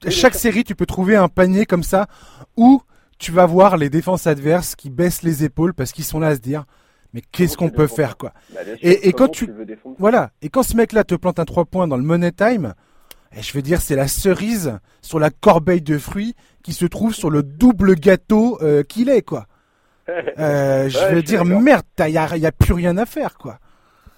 Chaque 0.08 0.36
série, 0.36 0.64
tu 0.64 0.76
peux 0.76 0.86
trouver 0.86 1.16
un 1.16 1.28
panier 1.28 1.66
comme 1.66 1.84
ça 1.84 2.08
où 2.58 2.82
tu 3.22 3.32
vas 3.32 3.46
voir 3.46 3.78
les 3.78 3.90
défenses 3.90 4.26
adverses 4.26 4.76
qui 4.76 4.90
baissent 4.90 5.22
les 5.22 5.44
épaules 5.44 5.76
parce 5.76 5.92
qu'ils 5.92 6.04
sont 6.04 6.20
là 6.20 6.30
à 6.30 6.36
se 6.36 6.42
dire 6.42 6.66
mais 7.14 7.22
qu'est-ce 7.32 7.56
qu'on 7.56 7.70
peut 7.70 7.88
faire 7.88 8.18
quoi? 8.18 8.34
Bah, 8.54 8.62
et, 8.82 9.14
quand 9.14 9.28
tu, 9.28 9.50
voilà. 10.00 10.32
Et 10.42 10.50
quand 10.50 10.64
ce 10.64 10.76
mec 10.76 10.92
là 10.92 11.04
te 11.04 11.14
plante 11.14 11.40
un 11.40 11.46
3 11.46 11.66
points 11.66 11.88
dans 11.88 11.98
le 11.98 12.04
money 12.04 12.32
time 12.32 12.74
et 13.36 13.42
je 13.42 13.54
veux 13.54 13.62
dire 13.62 13.80
c'est 13.80 13.96
la 13.96 14.08
cerise 14.08 14.80
sur 15.02 15.20
la 15.20 15.30
corbeille 15.30 15.82
de 15.82 15.98
fruits 15.98 16.36
qui 16.64 16.74
se 16.74 16.86
trouve 16.86 17.14
sur 17.14 17.30
le 17.30 17.44
double 17.44 17.96
gâteau 17.96 18.58
euh, 18.62 18.84
qu'il 18.84 19.10
est 19.10 19.22
quoi. 19.22 19.46
Euh, 20.40 20.90
je 20.90 21.14
veux 21.14 21.22
dire 21.22 21.46
merde 21.46 21.86
il 22.00 22.12
y 22.12 22.18
a 22.18 22.52
plus 22.52 22.74
rien 22.74 22.98
à 22.98 23.06
faire 23.06 23.38
quoi 23.38 23.60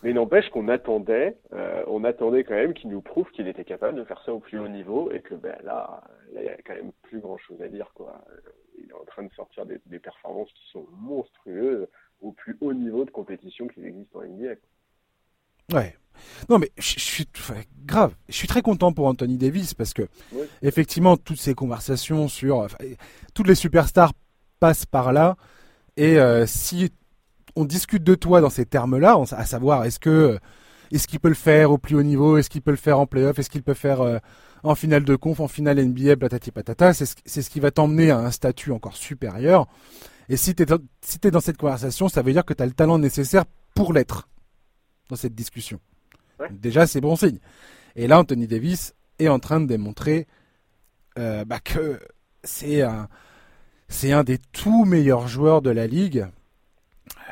mais 0.04 0.12
n'empêche 0.12 0.50
qu'on 0.50 0.68
attendait, 0.68 1.38
euh, 1.54 1.84
on 1.88 2.04
attendait 2.04 2.44
quand 2.44 2.56
même 2.56 2.74
qu'il 2.74 2.90
nous 2.90 3.02
prouve 3.02 3.30
qu'il 3.32 3.48
était 3.48 3.64
capable 3.64 3.98
de 3.98 4.04
faire 4.04 4.22
ça 4.26 4.34
au 4.34 4.40
plus 4.40 4.60
haut 4.60 4.68
niveau 4.68 5.10
et 5.12 5.22
que 5.22 5.34
ben, 5.34 5.56
là, 5.64 6.04
il 6.36 6.44
y 6.44 6.50
a 6.50 6.58
quand 6.66 6.76
même 6.76 6.92
plus 7.04 7.20
grand 7.20 7.38
chose 7.38 7.62
à 7.62 7.70
dire. 7.70 7.90
Quoi. 7.96 8.22
Il 8.78 8.90
est 8.90 8.94
en 8.94 9.06
train 9.06 9.24
de 9.24 9.34
sortir 9.34 9.66
des, 9.66 10.00
performances 10.00 10.52
qui 10.52 10.72
sont 10.72 10.86
monstrueuses 10.92 11.88
au 12.22 12.34
plus 12.34 12.58
haut 12.60 12.74
niveau 12.74 13.06
de 13.06 13.12
compétition 13.12 13.68
qui 13.68 13.86
existe 13.86 14.14
en 14.14 14.24
NBA. 14.24 14.56
Ouais. 15.74 15.96
Non 16.50 16.60
mais 16.60 16.70
je, 16.78 17.00
suis 17.00 17.26
grave. 17.86 18.14
Je 18.28 18.36
suis 18.36 18.48
très 18.48 18.62
content 18.62 18.92
pour 18.92 19.08
Anthony 19.08 19.38
Davis 19.38 19.74
parce 19.74 19.94
que 19.94 20.04
effectivement 20.62 21.18
toutes 21.18 21.40
ces 21.40 21.56
conversations 21.56 22.28
sur 22.28 22.68
toutes 23.34 23.48
les 23.48 23.56
superstars 23.56 24.12
passent 24.60 24.86
par 24.86 25.12
là 25.12 25.38
et 25.98 26.20
euh, 26.20 26.46
si 26.46 26.92
on 27.56 27.66
discute 27.66 28.04
de 28.04 28.16
toi 28.16 28.42
dans 28.42 28.50
ces 28.50 28.66
termes-là, 28.66 29.20
à 29.32 29.46
savoir 29.46 29.86
est-ce 29.86 30.00
que 30.00 30.40
est-ce 30.92 31.08
qu'il 31.08 31.20
peut 31.20 31.30
le 31.30 31.34
faire 31.36 31.72
au 31.72 31.78
plus 31.78 31.96
haut 31.96 32.04
niveau, 32.04 32.38
est-ce 32.38 32.50
qu'il 32.50 32.62
peut 32.62 32.72
le 32.72 32.78
faire 32.78 33.00
en 33.00 33.08
playoff, 33.08 33.40
est-ce 33.40 33.50
qu'il 33.50 33.64
peut 33.64 33.74
faire 33.74 34.02
euh, 34.02 34.20
en 34.64 34.76
finale 34.76 35.04
de 35.04 35.16
conf, 35.16 35.40
en 35.40 35.48
finale 35.48 35.84
NBA, 35.84 36.18
patati 36.18 36.52
patata, 36.52 36.94
c'est 36.94 37.06
ce, 37.06 37.50
qui 37.50 37.60
va 37.60 37.72
t'emmener 37.72 38.12
à 38.12 38.20
un 38.20 38.32
statut 38.32 38.72
encore 38.72 38.96
supérieur. 38.96 39.68
Et 40.30 40.38
si 40.38 40.54
tu 40.56 40.64
es, 40.64 40.66
si 41.02 41.20
dans 41.20 41.40
cette 41.40 41.58
conversation, 41.58 42.10
ça 42.10 42.22
veut 42.22 42.32
dire 42.32 42.46
que 42.46 42.54
tu 42.54 42.62
as 42.62 42.66
le 42.66 42.74
talent 42.74 43.00
nécessaire 43.00 43.44
pour 43.74 43.92
l'être 43.92 44.30
dans 45.10 45.16
cette 45.16 45.36
discussion. 45.36 45.80
Déjà, 46.52 46.88
c'est 46.88 47.02
bon 47.02 47.16
signe. 47.16 47.40
Et 47.96 48.08
là, 48.08 48.20
Anthony 48.20 48.48
Davis 48.48 48.94
est 49.20 49.28
en 49.28 49.40
train 49.40 49.60
de 49.62 49.66
démontrer 49.66 50.28
euh, 51.18 51.44
bah, 51.46 51.60
que 51.60 52.00
c'est 52.44 52.82
un, 52.82 53.08
c'est 53.88 54.12
un 54.12 54.24
des 54.24 54.38
tout 54.38 54.86
meilleurs 54.86 55.28
joueurs 55.28 55.62
de 55.62 55.70
la 55.70 55.88
ligue 55.88 56.28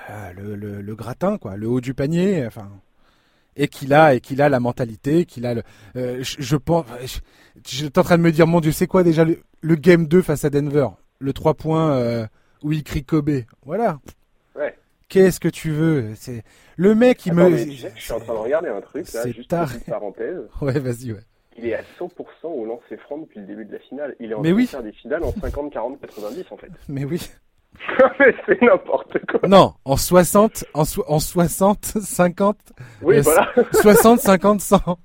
euh, 0.09 0.33
le, 0.33 0.81
le, 0.81 0.95
gratin, 0.95 1.37
quoi, 1.37 1.55
le 1.55 1.67
haut 1.67 1.81
du 1.81 1.93
panier, 1.93 2.45
enfin, 2.45 2.69
et 3.55 3.67
qu'il 3.67 3.93
a 3.93 4.15
et 4.15 4.19
qu'il 4.19 4.41
a 4.41 4.49
la 4.49 4.59
mentalité, 4.59 5.25
qu'il 5.25 5.45
a 5.45 5.53
le. 5.53 5.63
Euh, 5.95 6.19
je, 6.21 6.55
pense, 6.55 6.85
j'étais 7.65 7.99
en 7.99 8.03
train 8.03 8.17
de 8.17 8.23
me 8.23 8.31
dire, 8.31 8.47
mon 8.47 8.59
Dieu, 8.59 8.71
c'est 8.71 8.87
quoi 8.87 9.03
déjà 9.03 9.25
le, 9.25 9.75
game 9.75 10.07
2 10.07 10.21
face 10.21 10.45
à 10.45 10.49
Denver, 10.49 10.87
le 11.19 11.33
3 11.33 11.53
points 11.53 11.91
euh, 11.93 12.27
où 12.63 12.71
il 12.71 12.83
crie 12.83 13.03
Kobe, 13.03 13.41
voilà. 13.65 13.99
Ouais. 14.55 14.77
Qu'est-ce 15.09 15.39
que 15.39 15.49
tu 15.49 15.71
veux? 15.71 16.13
C'est 16.15 16.43
le 16.77 16.95
mec, 16.95 17.25
il 17.25 17.33
me. 17.33 17.57
je 17.57 17.87
suis 17.95 18.13
en 18.13 18.19
train 18.19 18.33
de 18.33 18.39
regarder 18.39 18.69
un 18.69 18.81
truc 18.81 19.11
là, 19.13 19.25
juste 19.27 19.51
une 19.51 19.79
parenthèse. 19.87 20.41
Ouais, 20.61 20.79
vas-y, 20.79 21.11
ouais. 21.11 21.23
Il 21.57 21.67
est 21.67 21.75
à 21.75 21.83
100% 21.99 22.09
au 22.45 22.65
lancer 22.65 22.95
franc 22.97 23.17
depuis 23.17 23.41
le 23.41 23.45
début 23.45 23.65
de 23.65 23.73
la 23.73 23.79
finale. 23.79 24.15
Il 24.19 24.31
est 24.31 24.33
en 24.33 24.41
train 24.41 24.53
de 24.53 24.65
faire 24.65 24.83
des 24.83 24.93
finales 24.93 25.23
en 25.23 25.33
50, 25.33 25.73
40, 25.73 25.99
90 25.99 26.45
en 26.49 26.57
fait. 26.57 26.71
Mais 26.87 27.03
oui. 27.03 27.29
c'est 28.45 28.61
n'importe 28.61 29.17
quoi. 29.25 29.47
Non, 29.47 29.73
en 29.85 29.97
60, 29.97 30.65
en, 30.73 30.83
en 31.07 31.19
60, 31.19 31.85
50. 31.85 32.57
Oui, 33.01 33.17
euh, 33.17 33.21
voilà. 33.21 33.51
60, 33.73 34.19
50, 34.19 34.61
100. 34.61 34.99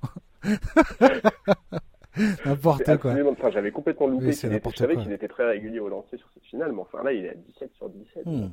n'importe 2.45 2.97
quoi. 2.97 3.13
Enfin, 3.31 3.49
j'avais 3.51 3.71
complètement 3.71 4.07
loupé. 4.07 4.27
Oui, 4.27 4.33
je 4.33 4.77
savais 4.77 4.95
qu'il 4.97 5.11
était 5.11 5.27
très 5.27 5.47
régulier 5.47 5.79
au 5.79 5.89
lancer 5.89 6.17
sur 6.17 6.27
cette 6.33 6.43
finale, 6.45 6.71
mais 6.73 6.81
enfin 6.81 7.03
là, 7.03 7.11
il 7.11 7.25
est 7.25 7.29
à 7.29 7.35
17 7.35 7.71
sur 7.75 7.89
17. 7.89 8.25
Hmm. 8.25 8.49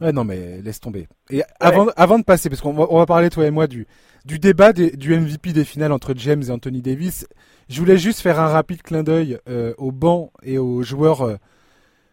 Ouais, 0.00 0.12
non, 0.12 0.24
mais 0.24 0.62
laisse 0.62 0.80
tomber. 0.80 1.08
Et 1.30 1.42
avant, 1.58 1.88
avant 1.96 2.18
de 2.18 2.24
passer, 2.24 2.48
parce 2.48 2.62
qu'on 2.62 2.72
va, 2.72 2.86
on 2.88 2.98
va 2.98 3.06
parler, 3.06 3.28
toi 3.28 3.44
et 3.46 3.50
moi, 3.50 3.66
du, 3.66 3.86
du 4.24 4.38
débat 4.38 4.72
du 4.72 5.18
MVP 5.18 5.52
des 5.52 5.64
finales 5.64 5.92
entre 5.92 6.14
James 6.16 6.42
et 6.42 6.50
Anthony 6.50 6.80
Davis, 6.80 7.26
je 7.68 7.78
voulais 7.78 7.98
juste 7.98 8.20
faire 8.20 8.40
un 8.40 8.48
rapide 8.48 8.82
clin 8.82 9.02
d'œil 9.02 9.38
euh, 9.48 9.74
au 9.76 9.92
banc 9.92 10.32
et 10.42 10.56
aux 10.56 10.82
joueurs 10.82 11.22
euh, 11.22 11.36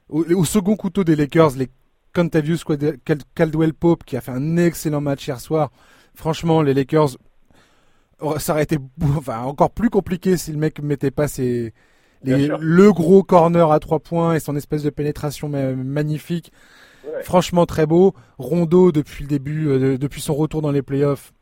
au, 0.09 0.45
second 0.45 0.75
couteau 0.75 1.03
des 1.03 1.15
Lakers, 1.15 1.51
les 1.57 1.69
Contavious 2.13 2.59
Caldwell 3.35 3.73
Pope 3.73 4.03
qui 4.03 4.17
a 4.17 4.21
fait 4.21 4.31
un 4.31 4.57
excellent 4.57 5.01
match 5.01 5.27
hier 5.27 5.39
soir. 5.39 5.71
Franchement, 6.15 6.61
les 6.61 6.73
Lakers, 6.73 7.17
ça 8.37 8.53
aurait 8.53 8.63
été 8.63 8.79
enfin, 9.15 9.41
encore 9.41 9.71
plus 9.71 9.89
compliqué 9.89 10.37
si 10.37 10.51
le 10.51 10.57
mec 10.57 10.81
mettait 10.81 11.11
pas 11.11 11.27
ses, 11.27 11.73
le 12.23 12.91
gros 12.91 13.23
corner 13.23 13.71
à 13.71 13.79
trois 13.79 13.99
points 13.99 14.33
et 14.33 14.39
son 14.39 14.55
espèce 14.55 14.83
de 14.83 14.89
pénétration 14.89 15.49
magnifique. 15.49 16.51
Franchement 17.23 17.65
très 17.65 17.85
beau. 17.85 18.13
Rondo 18.37 18.91
depuis 18.91 19.23
le 19.23 19.29
début, 19.29 19.67
euh, 19.67 19.97
depuis 19.97 20.21
son 20.21 20.33
retour 20.33 20.61
dans 20.61 20.71
les 20.71 20.81
playoffs, 20.81 21.33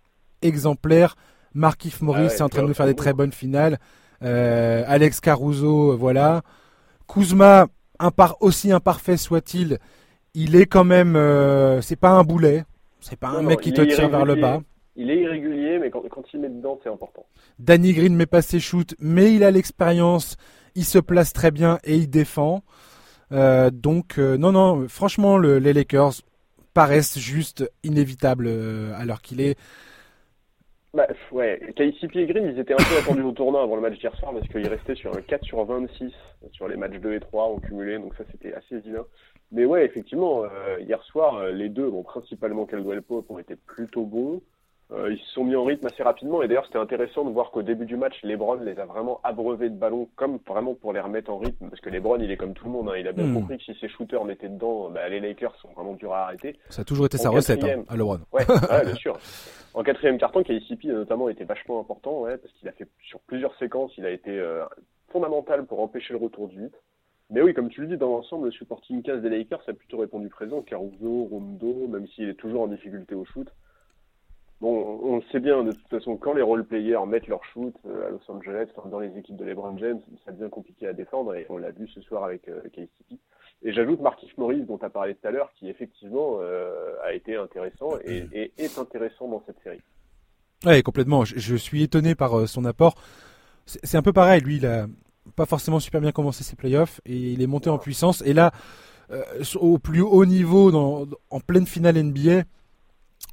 exemplaire. 0.41 1.15
Markif 1.54 2.01
Morris 2.01 2.28
ah 2.30 2.36
est 2.36 2.41
en 2.41 2.49
train 2.49 2.62
de 2.63 2.67
nous 2.67 2.73
faire 2.73 2.86
des 2.86 2.95
très 2.95 3.13
bonnes 3.13 3.32
finales. 3.32 3.80
Euh, 4.21 4.84
Alex 4.88 5.21
Caruso, 5.21 5.97
voilà. 5.97 6.43
Kuzma, 7.08 7.67
aussi 8.39 8.71
imparfait 8.71 9.17
soit-il, 9.17 9.79
il 10.34 10.55
est 10.55 10.65
quand 10.65 10.84
même, 10.84 11.15
euh, 11.15 11.81
c'est 11.81 11.95
pas 11.95 12.10
un 12.10 12.23
boulet, 12.23 12.65
c'est 12.99 13.17
pas 13.17 13.29
un 13.29 13.41
mec 13.41 13.62
qui 13.62 13.73
te 13.73 13.81
tire 13.81 14.10
vers 14.10 14.25
le 14.25 14.36
bas. 14.36 14.62
Il 14.97 15.10
est 15.10 15.21
irrégulier, 15.21 15.79
mais 15.79 15.89
quand, 15.89 16.01
il 16.34 16.39
met 16.39 16.49
dedans, 16.49 16.79
c'est 16.84 16.89
important. 16.89 17.25
Danny 17.60 17.93
Green 17.93 18.15
met 18.15 18.25
pas 18.25 18.41
ses 18.41 18.60
shoots, 18.60 18.95
mais 18.99 19.34
il 19.34 19.43
a 19.43 19.51
l'expérience, 19.51 20.38
il 20.75 20.86
se 20.86 20.99
place 20.99 21.34
très 21.34 21.51
bien 21.51 21.79
et 21.84 21.95
il 21.95 22.10
défend. 22.10 22.63
Euh, 23.31 23.69
donc, 23.71 24.17
euh, 24.17 24.38
non, 24.38 24.51
non, 24.51 24.88
franchement, 24.88 25.38
les 25.38 25.73
Lakers 25.73 26.13
paraissent 26.73 27.17
juste 27.19 27.69
inévitables 27.84 28.47
l'heure 29.05 29.21
qu'il 29.21 29.41
est. 29.41 29.58
Bah, 30.95 31.08
ouais, 31.34 31.60
KCP 31.75 32.19
et 32.19 32.25
Green, 32.25 32.45
ils 32.45 32.58
étaient 32.58 32.73
un 32.73 32.77
peu 32.77 32.97
attendus 32.97 33.21
au 33.21 33.34
tournoi 33.34 33.62
avant 33.62 33.75
le 33.75 33.81
match 33.81 33.99
d'hier 33.99 34.15
soir 34.15 34.31
parce 34.31 34.47
qu'ils 34.47 34.65
restaient 34.65 34.95
sur 34.95 35.13
un 35.13 35.19
4 35.19 35.43
sur 35.43 35.62
26 35.65 36.13
sur 36.53 36.69
les 36.69 36.77
matchs 36.77 37.01
2 37.01 37.15
et 37.15 37.19
3 37.19 37.43
en 37.43 37.60
cumulé, 37.60 37.97
donc 37.97 38.15
ça 38.15 38.23
c'était 38.31 38.53
assez 38.53 38.79
vilain. 38.79 39.03
Mais 39.51 39.65
ouais, 39.65 39.84
effectivement, 39.84 40.45
euh, 40.45 40.79
hier 40.79 41.03
soir, 41.03 41.36
euh, 41.36 41.51
les 41.51 41.67
deux, 41.67 41.89
bon, 41.89 42.01
principalement 42.01 42.65
Caldwell 42.65 43.01
Pope, 43.01 43.29
ont 43.29 43.39
été 43.39 43.58
plutôt 43.58 44.05
bons. 44.05 44.41
Euh, 44.91 45.12
ils 45.12 45.17
se 45.17 45.32
sont 45.32 45.43
mis 45.43 45.56
en 45.56 45.63
rythme 45.63 45.88
assez 45.88 46.04
rapidement 46.04 46.43
et 46.43 46.48
d'ailleurs 46.48 46.65
c'était 46.67 46.78
intéressant 46.78 47.26
de 47.26 47.32
voir 47.32 47.50
qu'au 47.50 47.63
début 47.63 47.86
du 47.86 47.98
match, 47.98 48.21
LeBron 48.21 48.60
les 48.62 48.78
a 48.80 48.86
vraiment 48.86 49.19
abreuvés 49.24 49.71
de 49.71 49.76
ballons 49.76 50.08
comme 50.15 50.38
vraiment 50.48 50.76
pour 50.76 50.93
les 50.93 51.00
remettre 51.00 51.32
en 51.32 51.39
rythme 51.39 51.69
parce 51.69 51.82
que 51.82 51.89
LeBron 51.89 52.19
il 52.19 52.30
est 52.30 52.38
comme 52.38 52.54
tout 52.54 52.65
le 52.65 52.71
monde, 52.71 52.89
hein, 52.89 52.98
il 52.98 53.08
a 53.08 53.12
bien 53.12 53.26
hmm. 53.26 53.34
compris 53.34 53.58
que 53.58 53.63
si 53.63 53.74
ses 53.80 53.89
shooters 53.89 54.24
mettaient 54.26 54.48
dedans, 54.48 54.91
bah, 54.91 55.10
les 55.10 55.19
Lakers 55.19 55.56
sont 55.56 55.69
vraiment 55.69 55.93
durs 55.93 56.13
à 56.13 56.26
arrêter. 56.26 56.60
Ça 56.69 56.84
a 56.84 56.86
toujours 56.86 57.08
été 57.08 57.17
sa 57.17 57.32
recette 57.32 57.63
hein, 57.63 57.84
à 57.88 57.95
LeBron. 57.95 58.19
Ouais, 58.32 58.45
ouais, 58.71 58.86
bien 58.86 58.95
sûr. 58.95 59.17
En 59.74 59.82
quatrième 59.82 60.19
carton, 60.19 60.43
KCP 60.43 60.86
notamment 60.86 61.30
était 61.30 61.45
vachement 61.45 61.80
important 61.80 62.21
ouais, 62.21 62.38
parce 62.38 62.54
qu'il 62.54 62.69
a 62.69 62.71
fait 62.71 62.88
sur 63.02 63.19
plusieurs 63.21 63.58
séquences, 63.58 63.91
il 63.98 64.06
a 64.06 64.12
été 64.12 64.30
euh, 64.30 64.63
fondamental 65.12 65.65
pour 65.65 65.80
empêcher 65.80 66.13
le 66.13 66.19
retour 66.19 66.48
du 66.48 66.62
8. 66.62 66.74
Mais 67.32 67.41
oui, 67.41 67.56
comme 67.56 67.69
tu 67.69 67.82
le 67.82 67.88
dis, 67.88 67.98
dans 67.98 68.10
l'ensemble, 68.10 68.45
le 68.45 68.52
supporting 68.52 69.02
cast 69.02 69.24
des 69.24 69.30
Lakers 69.30 69.63
a 69.67 69.74
plutôt 69.74 69.98
répondu 69.98 70.30
présent. 70.30 70.62
Caruso, 70.62 71.24
Rondo, 71.24 71.88
même 71.88 72.06
s'il 72.10 72.30
est 72.30 72.36
toujours 72.36 72.62
en 72.62 72.67
difficulté 72.67 73.15
au 73.15 73.26
shoot, 73.26 73.48
Bon, 74.62 75.00
on 75.04 75.22
sait 75.32 75.41
bien, 75.41 75.63
de 75.63 75.74
toute 75.74 75.89
façon, 75.89 76.15
quand 76.15 76.34
les 76.34 76.41
role-players 76.41 77.06
mettent 77.08 77.28
leur 77.28 77.44
shoot 77.54 77.76
euh, 77.86 78.08
à 78.08 78.10
Los 78.10 78.22
Angeles, 78.30 78.68
dans 78.89 79.00
les 79.00 79.18
équipes 79.18 79.36
de 79.36 79.44
LeBron 79.44 79.78
James, 79.78 80.00
ça 80.24 80.32
devient 80.32 80.50
compliqué 80.50 80.88
à 80.88 80.94
défendre, 80.94 81.36
et 81.36 81.46
on 81.50 81.58
l'a 81.58 81.72
vu 81.72 81.89
ce 81.89 82.00
soir 82.02 82.24
avec 82.24 82.48
euh, 82.48 82.62
KCP. 82.72 83.20
Et 83.63 83.74
j'ajoute 83.74 84.00
Marquis 84.00 84.32
Morris, 84.38 84.62
dont 84.62 84.78
tu 84.78 84.86
as 84.86 84.89
parlé 84.89 85.15
tout 85.15 85.28
à 85.28 85.32
l'heure, 85.32 85.52
qui 85.60 85.70
effectivement 85.70 86.38
euh, 86.39 86.94
a 87.04 87.13
été 87.13 87.36
intéressant 87.36 87.98
et, 88.06 88.52
est 88.58 88.80
intéressant 88.80 89.28
dans 89.28 89.44
cette 89.46 89.62
série. 89.62 89.82
Oui, 90.65 90.82
complètement. 90.84 91.26
Je, 91.26 91.56
suis 91.56 91.84
étonné 91.84 92.15
par 92.15 92.48
son 92.48 92.63
apport. 92.63 92.96
C'est 93.65 93.98
un 93.98 94.02
peu 94.02 94.13
pareil, 94.13 94.41
lui, 94.41 94.58
il 94.58 94.65
a 94.65 94.88
pas 95.36 95.46
forcément 95.46 95.80
super 95.80 96.00
bien 96.00 96.12
commencé 96.12 96.44
ses 96.44 96.56
playoffs, 96.56 97.02
et 97.06 97.15
il 97.15 97.41
est 97.41 97.48
monté 97.48 97.70
en 97.70 97.78
puissance. 97.78 98.22
Et 98.26 98.34
là, 98.34 98.52
au 99.60 99.80
plus 99.80 100.02
haut 100.02 100.26
niveau 100.26 100.74
en 101.30 101.39
pleine 101.41 101.65
finale 101.65 102.02
NBA, 102.02 102.44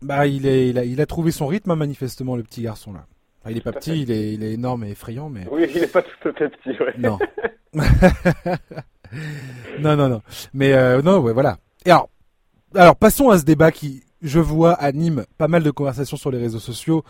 bah 0.03 0.27
il, 0.27 0.47
est, 0.47 0.69
il, 0.69 0.79
a, 0.79 0.85
il 0.85 1.01
a 1.01 1.07
trouvé 1.07 1.31
son 1.31 1.47
rythme 1.47 1.71
hein, 1.71 1.77
manifestement 1.77 2.37
le 2.37 2.43
petit 2.43 2.63
garçon 2.63 2.93
là. 2.93 3.07
il 3.49 3.57
est 3.57 3.63
pas 3.63 3.73
petit, 3.73 4.03
il 4.03 4.11
est, 4.11 4.35
il 4.35 4.43
est 4.43 4.53
énorme 4.53 4.85
et 4.85 4.91
effrayant, 4.91 5.29
mais. 5.29 5.47
Oui, 5.51 5.67
il 5.75 5.83
est 5.83 5.93
pas 5.93 6.03
tout 6.03 6.29
à 6.29 6.33
fait 6.33 6.49
petit, 6.49 6.71
ouais. 6.83 6.95
Non. 6.99 7.19
non, 9.81 9.97
non, 9.97 10.09
non. 10.09 10.23
Mais 10.53 10.73
euh, 10.73 11.03
non, 11.03 11.19
ouais, 11.21 11.33
voilà. 11.33 11.59
Et 11.85 11.91
alors, 11.91 12.09
alors 12.75 12.97
passons 12.97 13.31
à 13.31 13.39
ce 13.39 13.45
débat 13.45 13.71
qui, 13.73 14.03
je 14.23 14.39
vois, 14.39 14.73
anime 14.73 15.25
pas 15.39 15.49
mal 15.49 15.63
de 15.63 15.71
conversations 15.71 16.17
sur 16.17 16.31
les 16.31 16.39
réseaux 16.39 16.61
sociaux. 16.61 17.05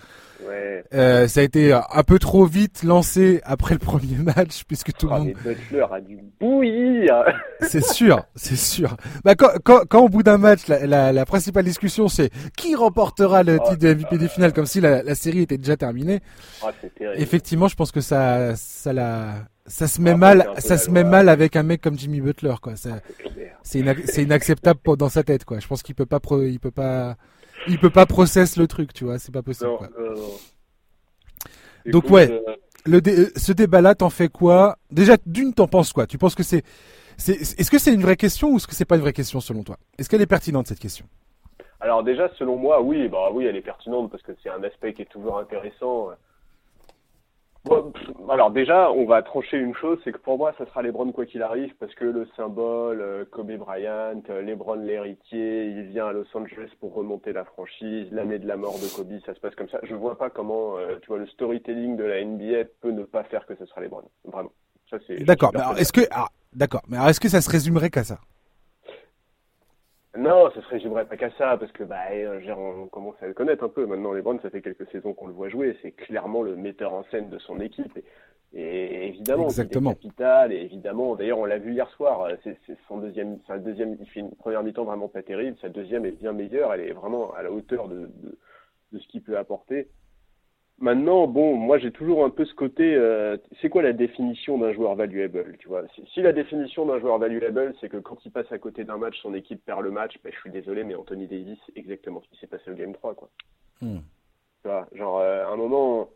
Euh, 0.95 1.29
ça 1.29 1.41
a 1.41 1.43
été 1.43 1.73
un 1.73 2.03
peu 2.03 2.19
trop 2.19 2.45
vite 2.45 2.83
lancé 2.83 3.41
après 3.45 3.75
le 3.75 3.79
premier 3.79 4.17
match, 4.37 4.65
puisque 4.67 4.93
tout 4.93 5.07
le 5.07 5.13
oh, 5.15 5.19
monde. 5.19 5.33
Butler 5.45 5.87
a 5.91 6.01
dû 6.01 6.19
bouillir. 6.41 7.25
c'est 7.61 7.85
sûr, 7.85 8.25
c'est 8.35 8.57
sûr. 8.57 8.97
Bah, 9.25 9.35
quand, 9.35 9.51
quand, 9.65 9.81
quand 9.89 10.01
au 10.01 10.09
bout 10.09 10.23
d'un 10.23 10.39
match, 10.39 10.67
la, 10.69 10.87
la, 10.87 11.13
la, 11.13 11.25
principale 11.25 11.65
discussion 11.65 12.09
c'est 12.09 12.31
qui 12.57 12.75
remportera 12.75 13.43
le 13.43 13.59
oh, 13.61 13.65
titre 13.69 13.79
de 13.79 13.95
MVP 13.95 14.19
des 14.19 14.29
finales, 14.29 14.53
comme 14.53 14.67
si 14.67 14.81
la, 14.81 15.03
la 15.03 15.15
série 15.15 15.41
était 15.41 15.59
déjà 15.59 15.77
terminée. 15.77 16.21
Oh, 16.65 16.69
Effectivement, 17.15 17.69
je 17.69 17.77
pense 17.77 17.93
que 17.93 18.01
ça, 18.01 18.55
ça 18.57 18.93
la, 18.93 19.45
ça 19.67 19.87
se 19.87 20.01
met 20.01 20.15
mal, 20.15 20.51
ça 20.59 20.77
se 20.77 20.91
met 20.91 21.05
mal 21.05 21.29
avec 21.29 21.57
un 21.57 21.63
mec 21.63 21.81
comme 21.81 21.99
Jimmy 21.99 22.21
Butler, 22.21 22.55
quoi. 22.61 22.75
C'est 22.77 23.03
c'est 23.63 24.23
inacceptable 24.23 24.81
dans 24.97 25.09
sa 25.09 25.23
tête, 25.23 25.45
quoi. 25.45 25.61
Je 25.61 25.67
pense 25.67 25.83
qu'il 25.83 25.95
peut 25.95 26.07
pas, 26.07 26.21
pro, 26.21 26.43
il 26.43 26.59
peut 26.59 26.71
pas 26.71 27.17
il 27.69 27.79
peut 27.79 27.91
pas 27.91 28.07
process 28.07 28.57
le 28.57 28.67
truc, 28.67 28.93
tu 28.93 29.05
vois, 29.05 29.19
c'est 29.19 29.33
pas 29.33 29.43
possible. 29.43 29.71
quoi. 29.79 29.89
Donc 31.87 32.11
ouais, 32.11 32.31
euh, 32.31 32.41
le 32.87 33.01
euh, 33.07 33.31
ce 33.37 33.53
débat-là, 33.53 33.95
t'en 33.95 34.11
fais 34.11 34.29
quoi? 34.29 34.79
Déjà, 34.91 35.17
d'une, 35.27 35.53
t'en 35.53 35.69
penses 35.69 35.93
quoi? 35.93 36.07
Tu 36.07 36.19
penses 36.19 36.35
que 36.35 36.43
c'est, 36.43 36.65
c'est, 37.17 37.41
est-ce 37.41 37.71
que 37.71 37.79
c'est 37.79 37.93
une 37.93 38.03
vraie 38.03 38.17
question 38.17 38.51
ou 38.51 38.57
est-ce 38.57 38.67
que 38.67 38.75
c'est 38.75 38.85
pas 38.85 38.97
une 38.97 39.03
vraie 39.03 39.13
question 39.13 39.41
selon 39.41 39.63
toi? 39.63 39.79
Est-ce 39.99 40.09
qu'elle 40.09 40.23
est 40.23 40.27
pertinente 40.27 40.67
cette 40.67 40.81
question? 40.81 41.07
Alors 41.81 42.05
déjà, 42.05 42.31
selon 42.39 42.57
moi, 42.57 42.81
oui, 42.81 43.09
bah 43.09 43.31
oui, 43.33 43.47
elle 43.47 43.57
est 43.57 43.63
pertinente 43.63 44.11
parce 44.11 44.23
que 44.23 44.33
c'est 44.43 44.51
un 44.51 44.63
aspect 44.63 44.95
qui 44.95 45.03
est 45.03 45.11
toujours 45.11 45.39
intéressant 45.39 46.11
alors 48.29 48.51
déjà, 48.51 48.91
on 48.91 49.05
va 49.05 49.23
trancher 49.23 49.59
une 49.59 49.75
chose, 49.75 49.99
c'est 50.05 50.13
que 50.13 50.19
pour 50.19 50.39
moi, 50.39 50.55
ça 50.59 50.67
sera 50.67 50.83
LeBron 50.83 51.13
quoi 51.13 51.27
qu'il 51.27 51.43
arrive, 51.43 51.73
parce 51.79 51.95
que 51.95 52.05
le 52.05 52.27
symbole, 52.37 53.01
euh, 53.01 53.25
Kobe 53.31 53.53
Bryant, 53.53 54.23
euh, 54.31 54.43
LeBron 54.43 54.77
l'héritier, 54.77 55.67
il 55.67 55.83
vient 55.83 56.07
à 56.07 56.13
Los 56.13 56.27
Angeles 56.35 56.71
pour 56.81 56.95
remonter 56.95 57.33
la 57.33 57.45
franchise, 57.45 58.09
l'année 58.11 58.39
de 58.39 58.49
la 58.49 58.57
mort 58.57 58.79
de 58.79 58.87
Kobe, 58.95 59.13
ça 59.25 59.35
se 59.35 59.41
passe 59.41 59.55
comme 59.55 59.69
ça. 59.69 59.79
Je 59.83 59.95
vois 59.95 60.19
pas 60.19 60.31
comment, 60.31 60.77
euh, 60.77 60.99
tu 61.03 61.09
vois, 61.09 61.19
le 61.19 61.27
storytelling 61.27 61.97
de 61.97 62.05
la 62.05 62.25
NBA 62.25 62.65
peut 62.81 62.91
ne 62.91 63.05
pas 63.05 63.25
faire 63.25 63.47
que 63.47 63.55
ce 63.57 63.67
sera 63.67 63.81
LeBron, 63.81 64.03
vraiment. 64.25 64.53
Ça 64.91 64.99
c'est. 65.07 65.23
D'accord. 65.25 65.53
Mais 65.55 65.81
est-ce 65.81 65.93
que, 65.93 66.03
ah, 66.11 66.29
d'accord. 66.53 66.83
Mais 66.89 66.97
est-ce 67.09 67.21
que 67.21 67.29
ça 67.29 67.41
se 67.41 67.51
résumerait 67.51 67.91
qu'à 67.91 68.05
ça? 68.05 68.19
Non, 70.19 70.51
ce 70.55 70.61
serait, 70.63 70.79
j'aimerais 70.79 71.07
pas 71.07 71.17
qu'à 71.17 71.31
ça, 71.39 71.57
parce 71.57 71.73
que 71.73 71.85
bah, 71.85 71.97
euh, 72.13 72.41
on 72.55 72.87
commence 72.89 73.15
à 73.23 73.27
le 73.27 73.33
connaître 73.33 73.65
un 73.65 73.71
peu. 73.71 73.87
Maintenant, 73.87 74.13
LeBron, 74.13 74.39
ça 74.41 74.51
fait 74.51 74.61
quelques 74.61 74.87
saisons 74.91 75.15
qu'on 75.15 75.27
le 75.27 75.33
voit 75.33 75.49
jouer. 75.49 75.77
C'est 75.81 75.93
clairement 75.93 76.43
le 76.43 76.55
metteur 76.55 76.93
en 76.93 77.05
scène 77.05 77.31
de 77.31 77.39
son 77.39 77.61
équipe. 77.61 77.99
Et, 78.53 79.09
évidemment, 79.09 79.45
Exactement. 79.45 79.91
il 79.91 79.93
est 79.93 79.97
capital. 80.03 80.53
Et 80.53 80.61
évidemment, 80.61 81.17
d'ailleurs, 81.17 81.39
on 81.39 81.47
l'a 81.47 81.57
vu 81.57 81.73
hier 81.73 81.89
soir. 81.93 82.25
Euh, 82.25 82.35
c'est 82.45 82.59
son 82.89 82.99
deuxième, 82.99 83.39
sa 83.47 83.59
deuxième. 83.59 83.97
Il 83.99 84.07
fait 84.07 84.21
une 84.21 84.33
première 84.33 84.63
mi-temps 84.63 84.85
vraiment 84.85 85.09
pas 85.09 85.23
terrible. 85.23 85.57
Sa 85.63 85.71
deuxième 85.71 86.05
est 86.05 86.13
bien 86.13 86.33
meilleure. 86.33 86.75
Elle 86.75 86.83
est 86.83 86.93
vraiment 86.93 87.33
à 87.33 87.43
la 87.43 87.51
hauteur 87.51 87.89
de, 87.89 88.11
de, 88.23 88.39
de 88.93 88.99
ce 88.99 89.09
qu'il 89.09 89.23
peut 89.23 89.39
apporter. 89.39 89.89
Maintenant, 90.79 91.29
bon, 91.29 91.55
moi 91.55 91.79
j'ai 91.79 91.93
toujours 91.93 92.25
un 92.25 92.31
peu 92.31 92.45
ce 92.45 92.55
côté, 92.55 92.95
euh, 92.95 93.37
c'est 93.61 93.69
quoi 93.69 93.83
la 93.83 93.93
définition 93.93 94.59
d'un 94.59 94.73
joueur 94.73 94.97
valuable, 94.97 95.57
tu 95.59 95.69
vois? 95.69 95.83
Si, 96.13 96.23
la 96.23 96.33
définition 96.33 96.87
d'un 96.87 96.99
joueur 96.99 97.19
valuable, 97.19 97.75
c'est 97.81 97.89
que 97.89 97.99
quand 97.99 98.19
il 98.25 98.33
passe 98.33 98.51
à 98.51 98.59
côté 98.59 98.83
d'un 98.85 98.99
match, 98.99 99.17
son 99.23 99.35
équipe 99.35 99.65
perd 99.65 99.83
le 99.83 99.91
match, 99.91 100.17
ben, 100.25 100.33
je 100.33 100.41
suis 100.41 100.51
désolé, 100.51 100.83
mais 100.83 100.95
Anthony 100.95 101.29
Davis, 101.29 101.59
c'est 101.67 101.79
exactement 101.79 102.21
ce 102.21 102.29
qui 102.29 102.41
s'est 102.41 102.49
passé 102.49 102.71
au 102.71 102.75
Game 102.75 102.95
3, 102.95 103.15
quoi. 103.15 103.29
Hmm. 103.81 104.01
Tu 104.63 104.69
vois, 104.69 104.89
genre, 104.93 105.21
euh, 105.21 105.45
à 105.47 105.51
un 105.51 105.57
moment, 105.57 106.09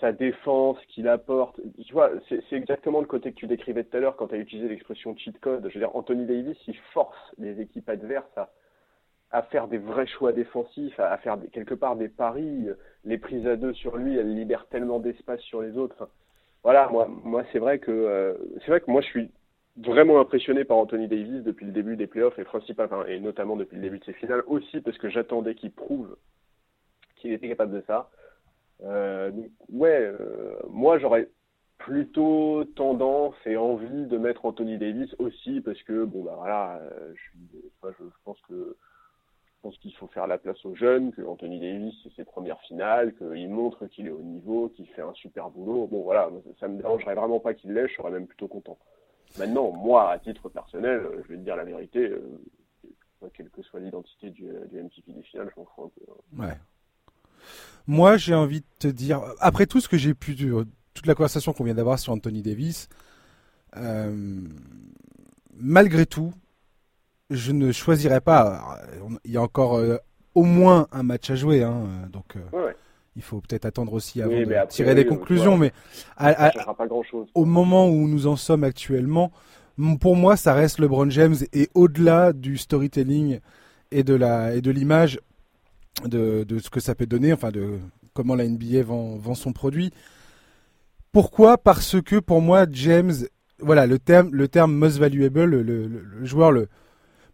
sa 0.00 0.12
défense 0.12 0.78
qu'il 0.88 1.06
apporte, 1.06 1.60
tu 1.84 1.92
vois, 1.92 2.10
c'est 2.28 2.52
exactement 2.52 3.00
le 3.00 3.06
côté 3.06 3.32
que 3.32 3.36
tu 3.36 3.46
décrivais 3.46 3.84
tout 3.84 3.96
à 3.96 4.00
l'heure 4.00 4.16
quand 4.16 4.28
tu 4.28 4.34
as 4.34 4.38
utilisé 4.38 4.68
l'expression 4.68 5.14
cheat 5.16 5.38
code. 5.40 5.68
Je 5.68 5.74
veux 5.74 5.80
dire, 5.80 5.94
Anthony 5.94 6.24
Davis, 6.24 6.56
il 6.66 6.76
force 6.94 7.18
les 7.36 7.60
équipes 7.60 7.88
adverses 7.88 8.38
à 8.38 8.50
à 9.32 9.42
faire 9.42 9.68
des 9.68 9.78
vrais 9.78 10.06
choix 10.06 10.32
défensifs, 10.32 10.98
à, 10.98 11.16
faire 11.18 11.38
quelque 11.52 11.74
part 11.74 11.96
des 11.96 12.08
paris. 12.08 12.68
Les 13.04 13.18
prises 13.18 13.46
à 13.46 13.56
deux 13.56 13.72
sur 13.74 13.96
lui, 13.96 14.16
elles 14.16 14.34
libèrent 14.34 14.66
tellement 14.66 14.98
d'espace 14.98 15.40
sur 15.42 15.62
les 15.62 15.76
autres. 15.76 16.08
voilà, 16.64 16.88
moi, 16.88 17.08
moi 17.24 17.44
c'est 17.52 17.58
vrai 17.58 17.78
que 17.78 17.90
euh, 17.90 18.34
c'est 18.60 18.68
vrai 18.68 18.80
que 18.80 18.90
moi 18.90 19.00
je 19.00 19.06
suis 19.06 19.30
vraiment 19.76 20.20
impressionné 20.20 20.64
par 20.64 20.76
Anthony 20.78 21.08
Davis 21.08 21.42
depuis 21.44 21.64
le 21.64 21.72
début 21.72 21.96
des 21.96 22.06
playoffs 22.06 22.38
et 22.38 22.44
principalement 22.44 23.04
et 23.06 23.20
notamment 23.20 23.56
depuis 23.56 23.76
le 23.76 23.82
début 23.82 23.98
de 24.00 24.04
ses 24.04 24.12
finales 24.14 24.42
aussi 24.46 24.80
parce 24.80 24.98
que 24.98 25.08
j'attendais 25.08 25.54
qu'il 25.54 25.70
prouve 25.70 26.16
qu'il 27.16 27.32
était 27.32 27.48
capable 27.48 27.72
de 27.72 27.82
ça. 27.86 28.10
Euh, 28.82 29.30
ouais, 29.70 30.12
euh, 30.20 30.56
moi 30.68 30.98
j'aurais 30.98 31.28
plutôt 31.78 32.64
tendance 32.76 33.34
et 33.46 33.56
envie 33.56 34.06
de 34.06 34.18
mettre 34.18 34.44
Anthony 34.44 34.76
Davis 34.76 35.14
aussi 35.18 35.60
parce 35.60 35.80
que 35.84 36.04
bon 36.04 36.24
bah 36.24 36.34
voilà, 36.36 36.80
je, 37.14 37.88
je 37.88 38.04
pense 38.24 38.40
que 38.42 38.76
je 39.60 39.68
pense 39.68 39.78
qu'il 39.78 39.94
faut 39.94 40.06
faire 40.06 40.26
la 40.26 40.38
place 40.38 40.64
aux 40.64 40.74
jeunes, 40.74 41.12
que 41.12 41.20
Anthony 41.20 41.60
Davis, 41.60 41.94
c'est 42.02 42.14
ses 42.14 42.24
premières 42.24 42.60
finales, 42.62 43.14
qu'il 43.16 43.50
montre 43.50 43.86
qu'il 43.88 44.06
est 44.06 44.10
au 44.10 44.22
niveau, 44.22 44.70
qu'il 44.70 44.86
fait 44.88 45.02
un 45.02 45.12
super 45.12 45.50
boulot. 45.50 45.86
Bon, 45.86 46.02
voilà, 46.02 46.30
ça 46.58 46.66
me 46.66 46.78
dérangerait 46.78 47.14
vraiment 47.14 47.40
pas 47.40 47.52
qu'il 47.52 47.74
l'ait, 47.74 47.86
je 47.86 47.94
serais 47.94 48.10
même 48.10 48.26
plutôt 48.26 48.48
content. 48.48 48.78
Maintenant, 49.38 49.70
moi, 49.70 50.12
à 50.12 50.18
titre 50.18 50.48
personnel, 50.48 51.02
je 51.22 51.28
vais 51.28 51.36
te 51.36 51.42
dire 51.42 51.56
la 51.56 51.64
vérité, 51.64 52.08
euh, 52.08 53.28
quelle 53.34 53.50
que 53.50 53.60
soit 53.62 53.80
l'identité 53.80 54.30
du, 54.30 54.44
du 54.44 54.82
MVP 54.82 55.12
des 55.12 55.22
finales, 55.24 55.50
je 55.54 55.60
m'en 55.60 55.66
fous 55.66 55.84
un 55.84 55.90
peu. 55.90 56.10
Hein. 56.10 56.46
Ouais. 56.46 56.56
Moi, 57.86 58.16
j'ai 58.16 58.34
envie 58.34 58.60
de 58.60 58.66
te 58.78 58.88
dire, 58.88 59.20
après 59.40 59.66
tout 59.66 59.80
ce 59.80 59.90
que 59.90 59.98
j'ai 59.98 60.14
pu, 60.14 60.36
toute 60.36 61.06
la 61.06 61.14
conversation 61.14 61.52
qu'on 61.52 61.64
vient 61.64 61.74
d'avoir 61.74 61.98
sur 61.98 62.14
Anthony 62.14 62.40
Davis, 62.40 62.88
euh, 63.76 64.40
malgré 65.52 66.06
tout, 66.06 66.32
je 67.30 67.52
ne 67.52 67.72
choisirais 67.72 68.20
pas. 68.20 68.80
Il 69.24 69.30
y 69.30 69.36
a 69.36 69.42
encore 69.42 69.76
euh, 69.76 69.96
au 70.34 70.42
moins 70.42 70.88
un 70.92 71.02
match 71.02 71.30
à 71.30 71.36
jouer, 71.36 71.62
hein, 71.62 71.84
donc 72.12 72.36
euh, 72.36 72.72
il 73.16 73.22
faut 73.22 73.40
peut-être 73.40 73.64
attendre 73.64 73.92
aussi 73.92 74.20
avant 74.20 74.32
de 74.32 74.68
tirer 74.68 74.94
des 74.94 75.06
conclusions. 75.06 75.56
mais 75.56 75.72
au 77.34 77.44
moment 77.44 77.88
où 77.88 78.08
nous 78.08 78.26
en 78.26 78.36
sommes 78.36 78.64
actuellement, 78.64 79.32
pour 80.00 80.16
moi, 80.16 80.36
ça 80.36 80.54
reste 80.54 80.78
LeBron 80.78 81.08
James 81.10 81.36
et 81.52 81.68
au-delà 81.74 82.32
du 82.32 82.58
storytelling 82.58 83.40
et 83.90 84.02
de 84.04 84.14
la 84.14 84.54
et 84.54 84.60
de 84.60 84.70
l'image 84.70 85.20
de, 86.04 86.44
de, 86.44 86.58
ce 86.58 86.70
que 86.70 86.80
ça 86.80 86.94
peut 86.94 87.06
donner, 87.06 87.32
enfin 87.32 87.50
de 87.50 87.78
comment 88.14 88.34
la 88.34 88.46
NBA 88.46 88.82
vend, 88.82 89.16
vend 89.16 89.34
son 89.34 89.52
produit. 89.52 89.92
Pourquoi? 91.12 91.58
Parce 91.58 92.00
que 92.00 92.16
pour 92.16 92.40
moi, 92.40 92.66
James, 92.70 93.12
voilà, 93.58 93.86
le 93.86 93.98
terme, 93.98 94.30
le 94.32 94.48
terme 94.48 94.72
most 94.72 94.98
valuable, 94.98 95.44
le, 95.44 95.62
le, 95.62 95.86
le 95.86 96.24
joueur 96.24 96.52
le, 96.52 96.68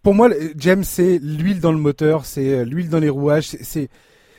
pour 0.06 0.14
moi, 0.14 0.28
James, 0.54 0.84
c'est 0.84 1.18
l'huile 1.18 1.58
dans 1.58 1.72
le 1.72 1.78
moteur, 1.78 2.26
c'est 2.26 2.60
euh, 2.60 2.64
l'huile 2.64 2.88
dans 2.90 3.00
les 3.00 3.08
rouages, 3.08 3.46
c'est 3.46 3.88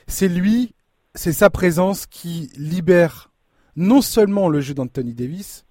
c'est 0.07 0.29
lui, 0.29 0.73
c'est 1.13 1.33
sa 1.33 1.49
présence 1.49 2.05
qui 2.05 2.49
libère 2.55 3.33
non 3.75 3.99
seulement 3.99 4.47
le 4.47 4.61
jeu 4.61 4.73
d'Anthony 4.73 5.13
Davis, 5.13 5.65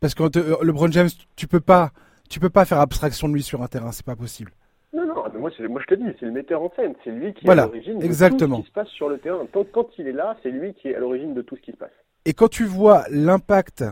parce 0.00 0.16
que 0.16 0.24
euh, 0.36 0.56
LeBron 0.62 0.90
James, 0.90 1.10
tu 1.36 1.46
peux 1.46 1.60
pas, 1.60 1.92
tu 2.28 2.40
peux 2.40 2.50
pas 2.50 2.64
faire 2.64 2.80
abstraction 2.80 3.28
de 3.28 3.34
lui 3.34 3.44
sur 3.44 3.62
un 3.62 3.68
terrain, 3.68 3.92
c'est 3.92 4.04
pas 4.04 4.16
possible. 4.16 4.50
Non, 4.92 5.06
non, 5.06 5.14
moi, 5.38 5.52
moi 5.68 5.80
je 5.80 5.94
te 5.94 5.94
dis, 5.94 6.10
c'est 6.18 6.26
le 6.26 6.32
metteur 6.32 6.60
en 6.60 6.72
scène, 6.74 6.94
c'est 7.04 7.12
lui 7.12 7.32
qui 7.34 7.46
est 7.46 7.50
à 7.50 7.54
l'origine 7.54 8.00
de 8.00 8.06
tout 8.08 8.12
ce 8.12 8.62
qui 8.62 8.66
se 8.66 8.72
passe 8.72 8.88
sur 8.88 9.08
le 9.08 9.18
terrain. 9.18 9.46
Quand 9.72 9.86
il 9.96 10.08
est 10.08 10.12
là, 10.12 10.36
c'est 10.42 10.50
lui 10.50 10.74
qui 10.74 10.88
est 10.88 10.96
à 10.96 10.98
l'origine 10.98 11.34
de 11.34 11.42
tout 11.42 11.54
ce 11.54 11.60
qui 11.60 11.70
se 11.70 11.76
passe. 11.76 11.92
Et 12.24 12.32
quand 12.32 12.48
tu 12.48 12.64
vois 12.64 13.04
l'impact 13.10 13.84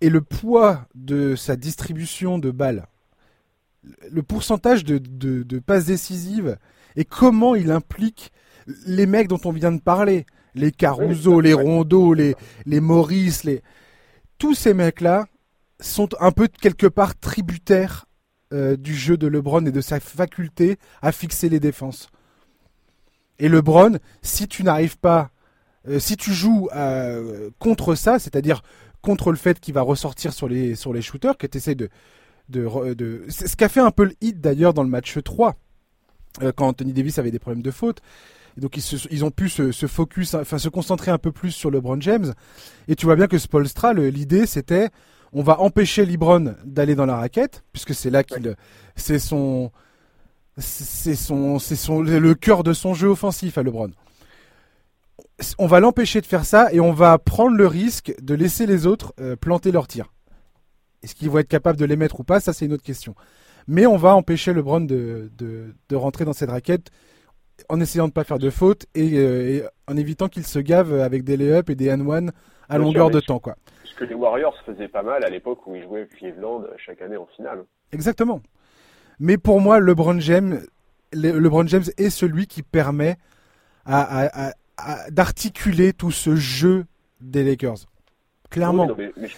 et 0.00 0.10
le 0.10 0.20
poids 0.20 0.80
de 0.96 1.36
sa 1.36 1.54
distribution 1.54 2.40
de 2.40 2.50
balles 2.50 2.86
le 4.10 4.22
pourcentage 4.22 4.84
de, 4.84 4.98
de, 4.98 5.58
passes 5.58 5.86
décisives 5.86 6.56
et 6.96 7.04
comment 7.04 7.54
il 7.54 7.70
implique 7.70 8.32
les 8.86 9.06
mecs 9.06 9.28
dont 9.28 9.40
on 9.44 9.52
vient 9.52 9.72
de 9.72 9.80
parler. 9.80 10.26
Les 10.54 10.72
Caruso, 10.72 11.40
les 11.40 11.54
Rondo, 11.54 12.12
les, 12.12 12.34
les 12.66 12.80
Maurice, 12.80 13.44
les... 13.44 13.62
tous 14.38 14.54
ces 14.54 14.74
mecs-là 14.74 15.26
sont 15.78 16.08
un 16.18 16.32
peu 16.32 16.48
quelque 16.48 16.86
part 16.86 17.16
tributaires 17.18 18.06
euh, 18.52 18.76
du 18.76 18.94
jeu 18.94 19.16
de 19.16 19.28
LeBron 19.28 19.64
et 19.64 19.72
de 19.72 19.80
sa 19.80 20.00
faculté 20.00 20.76
à 21.02 21.12
fixer 21.12 21.48
les 21.48 21.60
défenses. 21.60 22.10
Et 23.38 23.48
LeBron, 23.48 23.98
si 24.22 24.48
tu 24.48 24.64
n'arrives 24.64 24.98
pas, 24.98 25.30
euh, 25.88 26.00
si 26.00 26.16
tu 26.16 26.32
joues 26.32 26.68
euh, 26.74 27.50
contre 27.58 27.94
ça, 27.94 28.18
c'est-à-dire 28.18 28.62
contre 29.02 29.30
le 29.30 29.36
fait 29.36 29.60
qu'il 29.60 29.72
va 29.72 29.82
ressortir 29.82 30.32
sur 30.32 30.48
les, 30.48 30.74
sur 30.74 30.92
les 30.92 31.00
shooters, 31.00 31.38
que 31.38 31.46
tu 31.46 31.58
essaies 31.58 31.76
de, 31.76 31.88
de, 32.50 33.24
ce 33.28 33.56
qu'a 33.56 33.68
fait 33.68 33.80
un 33.80 33.90
peu 33.90 34.04
le 34.04 34.12
hit 34.20 34.40
d'ailleurs 34.40 34.74
dans 34.74 34.82
le 34.82 34.88
match 34.88 35.18
3 35.22 35.56
euh, 36.42 36.52
quand 36.54 36.68
Anthony 36.68 36.92
Davis 36.92 37.18
avait 37.18 37.30
des 37.30 37.38
problèmes 37.38 37.62
de 37.62 37.70
faute. 37.70 38.00
donc 38.56 38.76
ils, 38.76 39.24
ont 39.24 39.30
pu 39.30 39.48
se, 39.48 39.86
focus, 39.86 40.34
enfin 40.34 40.58
se 40.58 40.68
concentrer 40.68 41.10
un 41.10 41.18
peu 41.18 41.32
plus 41.32 41.52
sur 41.52 41.70
LeBron 41.70 42.00
James. 42.00 42.34
Et 42.88 42.96
tu 42.96 43.06
vois 43.06 43.16
bien 43.16 43.26
que 43.26 43.38
Spolstra, 43.38 43.94
l'idée 43.94 44.46
c'était, 44.46 44.90
on 45.32 45.42
va 45.42 45.60
empêcher 45.60 46.04
LeBron 46.04 46.54
d'aller 46.64 46.94
dans 46.94 47.06
la 47.06 47.16
raquette, 47.16 47.64
puisque 47.72 47.94
c'est 47.94 48.10
là 48.10 48.24
qu'il, 48.24 48.56
c'est 48.96 49.18
son, 49.18 49.70
c'est 50.58 51.14
son, 51.14 51.58
c'est 51.58 51.76
son, 51.76 52.02
le 52.02 52.34
cœur 52.34 52.62
de 52.62 52.72
son 52.72 52.94
jeu 52.94 53.08
offensif 53.08 53.58
à 53.58 53.62
LeBron. 53.62 53.90
On 55.58 55.66
va 55.66 55.80
l'empêcher 55.80 56.20
de 56.20 56.26
faire 56.26 56.44
ça 56.44 56.72
et 56.72 56.80
on 56.80 56.92
va 56.92 57.16
prendre 57.18 57.56
le 57.56 57.66
risque 57.66 58.14
de 58.20 58.34
laisser 58.34 58.66
les 58.66 58.86
autres 58.86 59.14
euh, 59.20 59.36
planter 59.36 59.72
leurs 59.72 59.86
tirs. 59.86 60.12
Est-ce 61.02 61.14
qu'ils 61.14 61.30
vont 61.30 61.38
être 61.38 61.48
capables 61.48 61.78
de 61.78 61.84
les 61.84 61.96
mettre 61.96 62.20
ou 62.20 62.24
pas? 62.24 62.40
Ça, 62.40 62.52
c'est 62.52 62.66
une 62.66 62.72
autre 62.72 62.82
question. 62.82 63.14
Mais 63.66 63.86
on 63.86 63.96
va 63.96 64.14
empêcher 64.14 64.52
LeBron 64.52 64.80
de, 64.80 65.30
de, 65.38 65.74
de 65.88 65.96
rentrer 65.96 66.24
dans 66.24 66.32
cette 66.32 66.50
raquette 66.50 66.90
en 67.68 67.80
essayant 67.80 68.04
de 68.04 68.10
ne 68.10 68.14
pas 68.14 68.24
faire 68.24 68.38
de 68.38 68.50
faute 68.50 68.86
euh, 68.96 69.60
et, 69.60 69.62
en 69.86 69.96
évitant 69.96 70.28
qu'il 70.28 70.46
se 70.46 70.58
gave 70.58 70.94
avec 71.00 71.24
des 71.24 71.36
lay 71.36 71.60
et 71.68 71.74
des 71.74 71.90
and-one 71.90 72.32
à 72.68 72.78
longueur 72.78 73.10
de 73.10 73.20
temps. 73.20 73.38
Quoi. 73.38 73.56
Ce 73.84 73.94
que 73.94 74.04
les 74.04 74.14
Warriors 74.14 74.56
faisaient 74.64 74.88
pas 74.88 75.02
mal 75.02 75.24
à 75.24 75.28
l'époque 75.28 75.66
où 75.66 75.74
ils 75.74 75.82
jouaient 75.82 76.06
Cleveland 76.06 76.64
chaque 76.84 77.02
année 77.02 77.16
en 77.16 77.26
finale. 77.26 77.64
Exactement. 77.92 78.40
Mais 79.18 79.36
pour 79.36 79.60
moi, 79.60 79.80
LeBron 79.80 80.20
James, 80.20 80.60
LeBron 81.12 81.66
James 81.66 81.84
est 81.98 82.10
celui 82.10 82.46
qui 82.46 82.62
permet 82.62 83.16
à, 83.84 84.52
d'articuler 85.10 85.92
tout 85.92 86.10
ce 86.10 86.36
jeu 86.36 86.86
des 87.20 87.44
Lakers. 87.44 87.86
Clairement. 88.50 88.88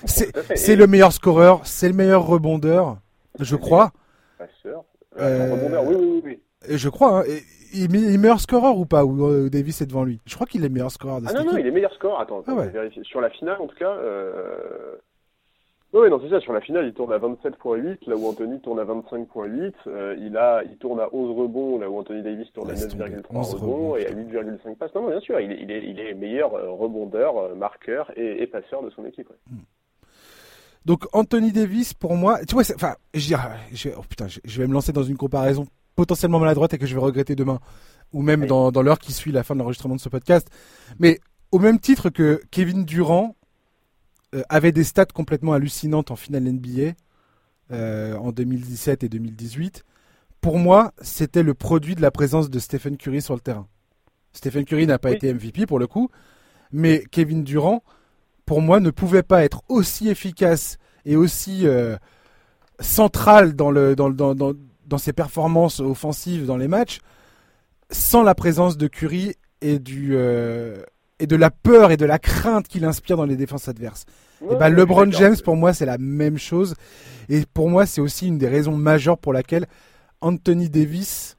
c'est 0.07 0.77
le 0.77 0.87
meilleur 0.87 1.13
scoreur, 1.13 1.61
c'est 1.65 1.89
le 1.89 1.95
meilleur 1.95 2.27
rebondeur, 2.27 2.97
je 3.39 3.57
crois. 3.57 3.93
Passeur. 4.39 4.85
Euh, 5.21 5.53
rebondeur, 5.53 5.85
oui, 5.85 5.97
oui, 5.99 6.23
oui. 6.25 6.41
Je 6.69 6.89
crois. 6.89 7.21
Hein, 7.21 7.25
il, 7.75 7.95
est 7.95 8.19
meilleur 8.19 8.41
scoreur 8.41 8.79
ou 8.79 8.87
pas 8.87 9.05
Ou 9.05 9.27
euh, 9.27 9.51
Davis 9.51 9.81
est 9.83 9.87
devant 9.87 10.05
lui? 10.05 10.21
Je 10.27 10.35
crois 10.35 10.47
qu'il 10.47 10.65
est 10.65 10.69
meilleur 10.69 10.91
scoreur 10.91 11.21
de 11.21 11.27
Ah 11.29 11.33
non, 11.33 11.45
non, 11.45 11.59
il 11.59 11.67
est 11.67 11.71
meilleur 11.71 11.93
scoreur. 11.95 12.21
Attends, 12.21 12.43
ah 12.47 12.55
sur 13.03 13.21
la 13.21 13.31
finale, 13.31 13.61
en 13.61 13.67
tout 13.67 13.77
cas. 13.77 13.91
Euh... 13.91 14.97
Oui, 15.93 16.09
non, 16.09 16.19
c'est 16.23 16.31
ça. 16.31 16.41
Sur 16.41 16.55
la 16.55 16.63
finale, 16.63 16.87
il 16.87 16.95
tourne 16.95 17.13
à 17.13 17.19
27.8, 17.19 18.09
là 18.09 18.17
où 18.17 18.27
Anthony 18.27 18.61
tourne 18.61 18.81
à 18.81 18.85
25.8. 18.85 19.75
Euh, 19.87 20.17
il, 20.19 20.37
a, 20.39 20.63
il 20.65 20.79
tourne 20.79 21.01
à 21.01 21.09
11 21.13 21.37
rebonds, 21.37 21.79
là 21.79 21.91
où 21.91 21.99
Anthony 21.99 22.23
Davis 22.23 22.51
tourne 22.55 22.71
à 22.71 22.75
9,3 22.75 23.57
rebonds 23.57 23.97
et 23.97 24.07
à 24.07 24.13
8,5 24.13 24.77
passes. 24.77 24.95
Non, 24.95 25.03
non, 25.03 25.11
bien 25.11 25.21
sûr, 25.21 25.39
il 25.39 25.53
est, 25.53 25.61
il 25.61 25.71
est, 25.71 25.85
il 25.85 26.01
est 26.01 26.15
meilleur 26.15 26.55
euh, 26.55 26.71
rebondeur, 26.71 27.37
euh, 27.37 27.55
marqueur 27.55 28.11
et, 28.17 28.47
passeur 28.47 28.83
de 28.83 28.91
son 28.91 29.05
équipe. 29.05 29.29
Hmm. 29.51 29.59
Donc 30.87 31.05
Anthony 31.13 31.53
Davis, 31.53 31.95
pour 31.95 32.17
moi, 32.17 32.45
tu 32.45 32.55
vois, 32.55 32.65
enfin, 32.75 32.97
je 33.15 33.27
dirais, 33.27 33.51
je, 33.73 33.91
oh 33.97 34.03
putain, 34.09 34.27
je 34.29 34.61
vais 34.61 34.67
me 34.67 34.73
lancer 34.73 34.93
dans 34.93 35.05
une 35.05 35.17
comparaison 35.17 35.67
potentiellement 35.95 36.39
maladroite 36.39 36.75
et 36.75 36.79
que 36.79 36.87
je 36.87 36.95
vais 36.95 37.01
regretter 37.01 37.37
demain, 37.37 37.61
ou 38.13 38.23
même 38.23 38.47
dans, 38.47 38.71
l'heure 38.83 38.99
qui 38.99 39.13
suit 39.13 39.31
la 39.31 39.43
fin 39.43 39.55
de 39.55 39.61
l'enregistrement 39.61 39.95
de 39.95 40.01
ce 40.01 40.09
podcast. 40.09 40.49
Mais 40.99 41.21
au 41.51 41.59
même 41.59 41.79
titre 41.79 42.11
que 42.11 42.41
Kevin 42.51 42.85
Durant 42.85 43.37
avait 44.49 44.73
des 44.73 44.85
stats 44.85 45.07
complètement 45.07 45.53
hallucinantes 45.53 46.11
en 46.11 46.17
finale 46.17 46.45
NBA 46.45 46.93
euh, 47.71 48.17
en 48.17 48.33
2017 48.33 49.05
et 49.05 49.09
2018, 49.09 49.85
pour 50.41 50.59
moi, 50.59 50.93
c'était 51.01 51.43
le 51.43 51.55
produit 51.55 51.95
de 51.95 52.03
la 52.03 52.11
présence 52.11 52.51
de 52.51 52.59
Stephen 52.59 52.97
Curry 52.97 53.23
sur 53.23 53.35
le 53.35 53.41
terrain. 53.41 53.69
Stephen 54.33 54.65
Curry 54.65 54.87
n'a 54.87 54.99
pas 54.99 55.13
été 55.13 55.33
MVP 55.33 55.67
pour 55.67 55.79
le 55.79 55.87
coup, 55.87 56.11
mais 56.73 57.05
Kevin 57.11 57.45
Durant, 57.45 57.83
pour 58.45 58.61
moi, 58.61 58.81
ne 58.81 58.91
pouvait 58.91 59.23
pas 59.23 59.45
être 59.45 59.63
aussi 59.69 60.09
efficace 60.09 60.79
et 61.05 61.17
aussi 61.17 61.67
euh, 61.67 61.97
central 62.81 63.55
dans 63.55 63.71
le, 63.71 63.95
dans, 63.95 64.11
dans, 64.11 64.35
dans, 64.35 64.53
dans 64.87 64.99
ses 64.99 65.13
performances 65.13 65.81
offensives 65.81 66.47
dans 66.47 66.57
les 66.57 66.69
matchs 66.69 67.01
sans 67.91 68.23
la 68.23 68.35
présence 68.35 68.77
de 68.77 68.89
Curry 68.89 69.35
et 69.61 69.79
du 69.79 70.17
euh, 70.17 70.83
et 71.23 71.27
de 71.29 71.37
la 71.37 71.51
peur 71.51 71.93
et 71.93 71.97
de 71.97 72.05
la 72.05 72.19
crainte 72.19 72.67
qu'il 72.67 72.85
inspire 72.85 73.17
dans 73.17 73.25
les 73.25 73.37
défenses 73.37 73.69
adverses. 73.69 74.07
et 74.43 74.47
eh 74.51 74.57
ben 74.57 74.69
LeBron 74.71 75.11
James 75.13 75.37
pour 75.43 75.55
moi 75.55 75.73
c'est 75.73 75.87
la 75.87 75.99
même 75.99 76.37
chose. 76.37 76.75
Et 77.29 77.45
pour 77.55 77.71
moi 77.71 77.87
c'est 77.87 78.01
aussi 78.01 78.27
une 78.27 78.39
des 78.39 78.49
raisons 78.49 78.77
majeures 78.77 79.19
pour 79.19 79.33
laquelle 79.33 79.67
Anthony 80.21 80.69
Davis 80.69 81.39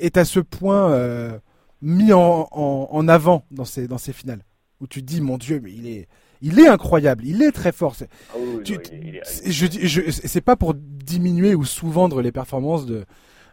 est 0.00 0.16
à 0.16 0.24
ce 0.24 0.40
point 0.40 0.90
euh, 0.90 1.38
mis 1.82 2.14
en, 2.14 2.48
en, 2.50 3.08
avant 3.08 3.44
dans 3.50 3.66
ses 3.66 3.86
dans 3.88 3.98
ses 3.98 4.14
finales. 4.14 4.42
Où 4.80 4.86
tu 4.86 5.02
te 5.02 5.06
dis 5.06 5.20
mon 5.20 5.36
dieu 5.36 5.60
mais 5.62 5.72
il 5.72 5.86
est 5.86 6.08
il 6.40 6.58
est 6.58 6.66
incroyable, 6.66 7.24
il 7.24 7.40
est 7.42 7.52
très 7.52 7.70
fort. 7.70 7.94
C'est, 7.94 8.08
je, 9.46 10.10
c'est 10.10 10.40
pas 10.40 10.56
pour 10.56 10.74
diminuer 10.74 11.54
ou 11.54 11.64
sous-vendre 11.64 12.20
les 12.20 12.32
performances 12.32 12.84
de, 12.84 13.04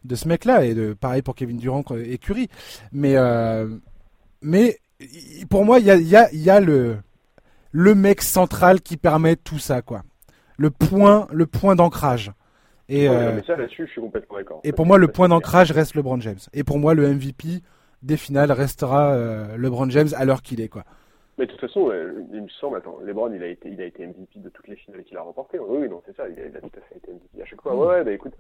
de 0.05 0.15
ce 0.15 0.27
mec-là 0.27 0.65
et 0.65 0.73
de 0.73 0.93
pareil 0.93 1.21
pour 1.21 1.35
Kevin 1.35 1.57
Durant 1.57 1.83
et 2.03 2.17
Curry, 2.17 2.47
mais 2.91 3.15
euh, 3.15 3.67
mais 4.41 4.79
pour 5.49 5.65
moi 5.65 5.79
il 5.79 5.85
y 5.85 5.91
a, 5.91 5.95
y, 5.95 6.15
a, 6.15 6.29
y 6.33 6.49
a 6.49 6.59
le 6.59 6.97
le 7.71 7.95
mec 7.95 8.21
central 8.21 8.81
qui 8.81 8.97
permet 8.97 9.35
tout 9.35 9.59
ça 9.59 9.81
quoi, 9.81 10.03
le 10.57 10.69
point 10.69 11.27
le 11.31 11.45
point 11.45 11.75
d'ancrage. 11.75 12.31
Et, 12.89 13.07
euh, 13.07 13.39
ça, 13.43 13.55
je 13.55 13.85
suis 13.85 14.01
complètement 14.01 14.37
d'accord. 14.37 14.61
Et 14.63 14.71
pour 14.71 14.87
moi, 14.87 14.97
le 14.97 15.07
point 15.07 15.29
d'ancrage 15.29 15.71
reste 15.71 15.93
LeBron 15.93 16.19
James. 16.21 16.39
Et 16.53 16.63
pour 16.63 16.79
moi, 16.79 16.95
le 16.95 17.07
MVP 17.07 17.61
des 18.01 18.17
finales 18.17 18.51
restera 18.51 19.13
euh, 19.13 19.57
LeBron 19.57 19.89
James 19.91 20.07
à 20.15 20.25
l'heure 20.25 20.41
qu'il 20.41 20.59
est, 20.59 20.69
quoi. 20.69 20.83
Mais 21.37 21.45
de 21.45 21.51
toute 21.51 21.61
façon, 21.61 21.89
euh, 21.89 22.25
il 22.33 22.41
me 22.41 22.49
semble, 22.49 22.77
attends, 22.77 22.99
LeBron, 23.05 23.31
il 23.31 23.43
a 23.43 23.47
été, 23.47 23.69
il 23.69 23.79
a 23.79 23.85
été 23.85 24.05
MVP 24.05 24.39
de 24.39 24.49
toutes 24.49 24.67
les 24.67 24.75
finales 24.75 25.03
qu'il 25.03 25.15
a 25.17 25.21
remportées. 25.21 25.59
Oui, 25.59 25.77
oui, 25.81 25.89
non, 25.89 26.01
c'est 26.05 26.15
ça, 26.17 26.27
il 26.27 26.37
a, 26.39 26.59
tout 26.59 26.67
à 26.77 26.81
fait 26.89 26.97
été 26.97 27.13
MVP 27.13 27.41
à 27.41 27.45
chaque 27.45 27.61
fois. 27.61 27.75
Mm. 27.75 27.79
Ouais, 27.79 28.03
bah 28.03 28.11
écoute, 28.11 28.33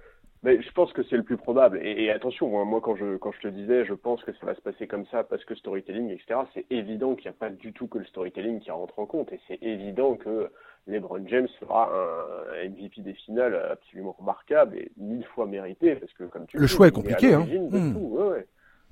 mais 0.43 0.61
je 0.61 0.71
pense 0.71 0.93
que 0.93 1.03
c'est 1.03 1.17
le 1.17 1.23
plus 1.23 1.37
probable. 1.37 1.79
Et, 1.83 2.09
attention, 2.11 2.65
moi, 2.65 2.79
quand 2.81 2.95
je, 2.95 3.17
quand 3.17 3.31
je 3.33 3.41
te 3.41 3.47
disais, 3.49 3.83
je 3.85 3.93
pense 3.93 4.23
que 4.23 4.31
ça 4.33 4.45
va 4.45 4.55
se 4.55 4.61
passer 4.61 4.87
comme 4.87 5.05
ça 5.07 5.23
parce 5.23 5.43
que 5.43 5.53
storytelling, 5.53 6.09
etc., 6.09 6.41
c'est 6.53 6.65
évident 6.69 7.15
qu'il 7.15 7.25
n'y 7.25 7.35
a 7.35 7.39
pas 7.39 7.49
du 7.49 7.73
tout 7.73 7.87
que 7.87 7.97
le 7.97 8.05
storytelling 8.05 8.59
qui 8.59 8.71
rentre 8.71 8.97
en 8.99 9.05
compte. 9.05 9.33
Et 9.33 9.39
c'est 9.47 9.61
évident 9.61 10.15
que 10.15 10.49
LeBron 10.87 11.27
James 11.27 11.47
sera 11.59 11.91
un, 11.91 12.69
MVP 12.69 13.01
des 13.01 13.13
finales 13.13 13.55
absolument 13.71 14.15
remarquable 14.17 14.77
et 14.77 14.91
mille 14.97 15.25
fois 15.25 15.45
mérité 15.45 15.95
parce 15.95 16.13
que, 16.13 16.23
comme 16.23 16.45
tu 16.47 16.57
Le 16.57 16.67
choix 16.67 16.87
est 16.87 16.91
compliqué, 16.91 17.33
hein. 17.33 17.45
Mm. 17.45 17.97
Ouais, 17.97 18.27
ouais. 18.29 18.47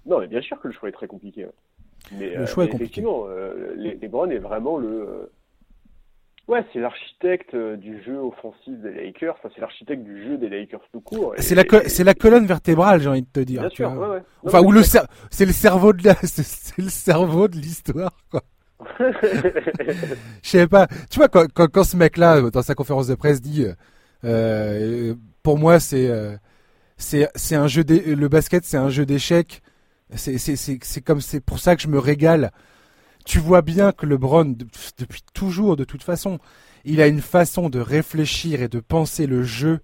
Non, 0.05 0.19
mais 0.19 0.27
bien 0.27 0.41
sûr 0.41 0.59
que 0.59 0.67
le 0.67 0.73
choix 0.73 0.89
est 0.89 0.93
très 0.93 1.07
compliqué. 1.07 1.47
Mais, 2.11 2.29
le 2.31 2.41
euh, 2.41 2.45
choix 2.45 2.65
est 2.65 2.69
compliqué. 2.69 3.01
Effectivement, 3.01 3.25
euh, 3.27 3.73
LeBron 3.75 4.29
est 4.29 4.39
vraiment 4.39 4.77
le. 4.77 5.31
Euh, 6.49 6.53
ouais, 6.53 6.65
c'est 6.71 6.79
l'architecte 6.79 7.55
du 7.55 8.01
jeu 8.03 8.17
offensif 8.17 8.73
des 8.79 8.91
Lakers. 8.91 9.35
Enfin, 9.37 9.49
c'est 9.53 9.61
l'architecte 9.61 10.03
du 10.03 10.23
jeu 10.23 10.37
des 10.37 10.49
Lakers 10.49 10.81
tout 10.91 11.01
court. 11.01 11.33
C'est 11.37 11.55
la, 11.55 12.13
colonne 12.13 12.45
vertébrale, 12.45 13.01
j'ai 13.01 13.09
envie 13.09 13.21
de 13.21 13.27
te 13.27 13.39
dire. 13.39 13.61
Bien 13.61 13.69
sûr, 13.69 13.91
ouais, 13.91 14.07
ouais. 14.07 14.23
Enfin, 14.45 14.61
ou 14.61 14.71
le 14.71 14.81
c'est 14.83 15.45
le 15.45 15.51
cerveau 15.51 15.93
de 15.93 16.03
la, 16.03 16.15
c'est 16.23 16.77
le 16.77 16.89
cerveau 16.89 17.47
de 17.47 17.55
l'histoire, 17.55 18.15
quoi. 18.31 18.41
Je 18.99 20.49
sais 20.49 20.67
pas. 20.67 20.87
Tu 21.09 21.17
vois, 21.17 21.27
quand, 21.27 21.45
quand, 21.53 21.67
quand 21.67 21.83
ce 21.83 21.97
mec-là, 21.97 22.41
dans 22.51 22.61
sa 22.61 22.75
conférence 22.75 23.07
de 23.07 23.15
presse, 23.15 23.41
dit, 23.41 23.65
euh, 24.23 25.15
pour 25.41 25.57
moi, 25.57 25.79
c'est, 25.79 26.09
c'est, 26.95 27.27
c'est 27.35 27.55
un 27.55 27.67
jeu, 27.67 27.83
le 27.87 28.27
basket, 28.27 28.63
c'est 28.65 28.77
un 28.77 28.89
jeu 28.89 29.05
d'échecs 29.05 29.61
c'est 30.15 31.01
comme 31.01 31.21
c'est 31.21 31.39
pour 31.39 31.59
ça 31.59 31.75
que 31.75 31.81
je 31.81 31.87
me 31.87 31.99
régale. 31.99 32.51
Tu 33.27 33.39
vois 33.39 33.61
bien 33.61 33.91
que 33.91 34.05
LeBron, 34.05 34.55
depuis 34.97 35.21
toujours, 35.33 35.75
de 35.75 35.83
toute 35.83 36.01
façon, 36.01 36.39
il 36.85 37.01
a 37.01 37.07
une 37.07 37.19
façon 37.19 37.67
de 37.67 37.77
réfléchir 37.77 38.61
et 38.61 38.69
de 38.69 38.79
penser 38.79 39.27
le 39.27 39.43
jeu 39.43 39.81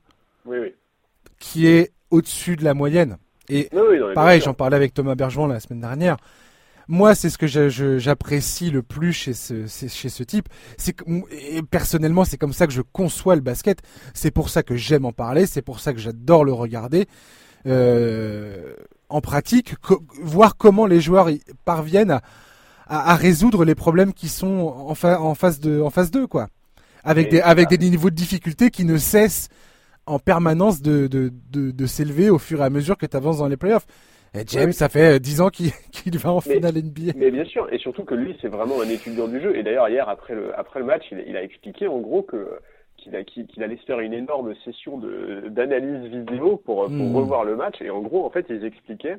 qui 1.39 1.67
est 1.67 1.91
au-dessus 2.09 2.55
de 2.55 2.63
la 2.63 2.73
moyenne. 2.73 3.17
Et 3.49 3.69
pareil, 4.15 4.39
j'en 4.39 4.53
parlais 4.53 4.77
avec 4.77 4.93
Thomas 4.93 5.15
Bergeron 5.15 5.47
la 5.47 5.59
semaine 5.59 5.81
dernière. 5.81 6.15
Moi, 6.87 7.15
c'est 7.15 7.29
ce 7.29 7.37
que 7.37 7.47
j'apprécie 7.97 8.71
le 8.71 8.81
plus 8.81 9.11
chez 9.11 9.33
ce, 9.33 9.67
chez 9.67 10.07
ce 10.07 10.23
type. 10.23 10.47
Et 11.31 11.61
personnellement, 11.63 12.23
c'est 12.23 12.37
comme 12.37 12.53
ça 12.53 12.65
que 12.65 12.71
je 12.71 12.81
conçois 12.81 13.35
le 13.35 13.41
basket. 13.41 13.79
C'est 14.13 14.31
pour 14.31 14.47
ça 14.47 14.63
que 14.63 14.77
j'aime 14.77 15.03
en 15.03 15.11
parler. 15.11 15.47
C'est 15.47 15.61
pour 15.61 15.81
ça 15.81 15.91
que 15.91 15.99
j'adore 15.99 16.45
le 16.45 16.53
regarder. 16.53 17.07
Euh, 17.67 18.73
en 19.09 19.19
pratique, 19.19 19.75
voir 20.21 20.55
comment 20.55 20.85
les 20.85 21.01
joueurs 21.01 21.27
parviennent 21.65 22.11
à, 22.11 22.21
résoudre 22.93 23.65
les 23.65 23.75
problèmes 23.75 24.13
qui 24.13 24.27
sont 24.27 24.73
en, 24.77 24.91
en 24.91 25.35
face 25.35 25.59
de 25.59 25.81
en 25.81 25.89
face 25.89 26.11
d'eux 26.11 26.27
quoi. 26.27 26.47
Avec 27.03 27.29
des 27.29 27.41
avec 27.41 27.69
des 27.69 27.77
niveaux 27.77 28.09
de 28.09 28.15
difficulté 28.15 28.69
qui 28.69 28.85
ne 28.85 28.97
cessent 28.97 29.49
en 30.05 30.19
permanence 30.19 30.81
de, 30.81 31.07
de, 31.07 31.31
de, 31.51 31.85
s'élever 31.85 32.29
au 32.29 32.37
fur 32.37 32.59
et 32.59 32.65
à 32.65 32.69
mesure 32.69 32.97
que 32.97 33.05
tu 33.05 33.15
avances 33.15 33.37
dans 33.37 33.47
les 33.47 33.55
playoffs. 33.55 33.85
Et 34.33 34.43
James, 34.47 34.73
ça 34.73 34.89
fait 34.89 35.19
10 35.19 35.39
ans 35.39 35.49
qu'il 35.49 36.17
va 36.17 36.31
en 36.31 36.41
finale 36.41 36.73
NBA. 36.75 37.13
Mais 37.15 37.31
bien 37.31 37.45
sûr, 37.45 37.71
et 37.71 37.77
surtout 37.77 38.03
que 38.03 38.15
lui, 38.15 38.35
c'est 38.41 38.49
vraiment 38.49 38.81
un 38.81 38.89
étudiant 38.89 39.29
du 39.29 39.39
jeu. 39.39 39.55
Et 39.55 39.63
d'ailleurs, 39.63 39.87
hier, 39.87 40.09
après 40.09 40.35
le, 40.35 40.57
après 40.59 40.79
le 40.79 40.85
match, 40.85 41.03
il, 41.11 41.23
il, 41.27 41.37
a 41.37 41.43
expliqué 41.43 41.87
en 41.87 41.99
gros 41.99 42.23
que 42.23 42.59
qu'il 42.97 43.63
allait 43.63 43.77
se 43.77 43.85
faire 43.85 43.99
une 43.99 44.13
énorme 44.13 44.53
session 44.63 44.97
d'analyse 45.49 46.09
vidéo 46.09 46.57
pour, 46.57 46.89
hmm. 46.89 47.15
revoir 47.15 47.43
le 47.43 47.55
match. 47.55 47.81
Et 47.81 47.89
en 47.89 48.01
gros, 48.01 48.25
en 48.25 48.29
fait, 48.29 48.45
ils 48.49 48.63
expliquaient, 48.63 49.17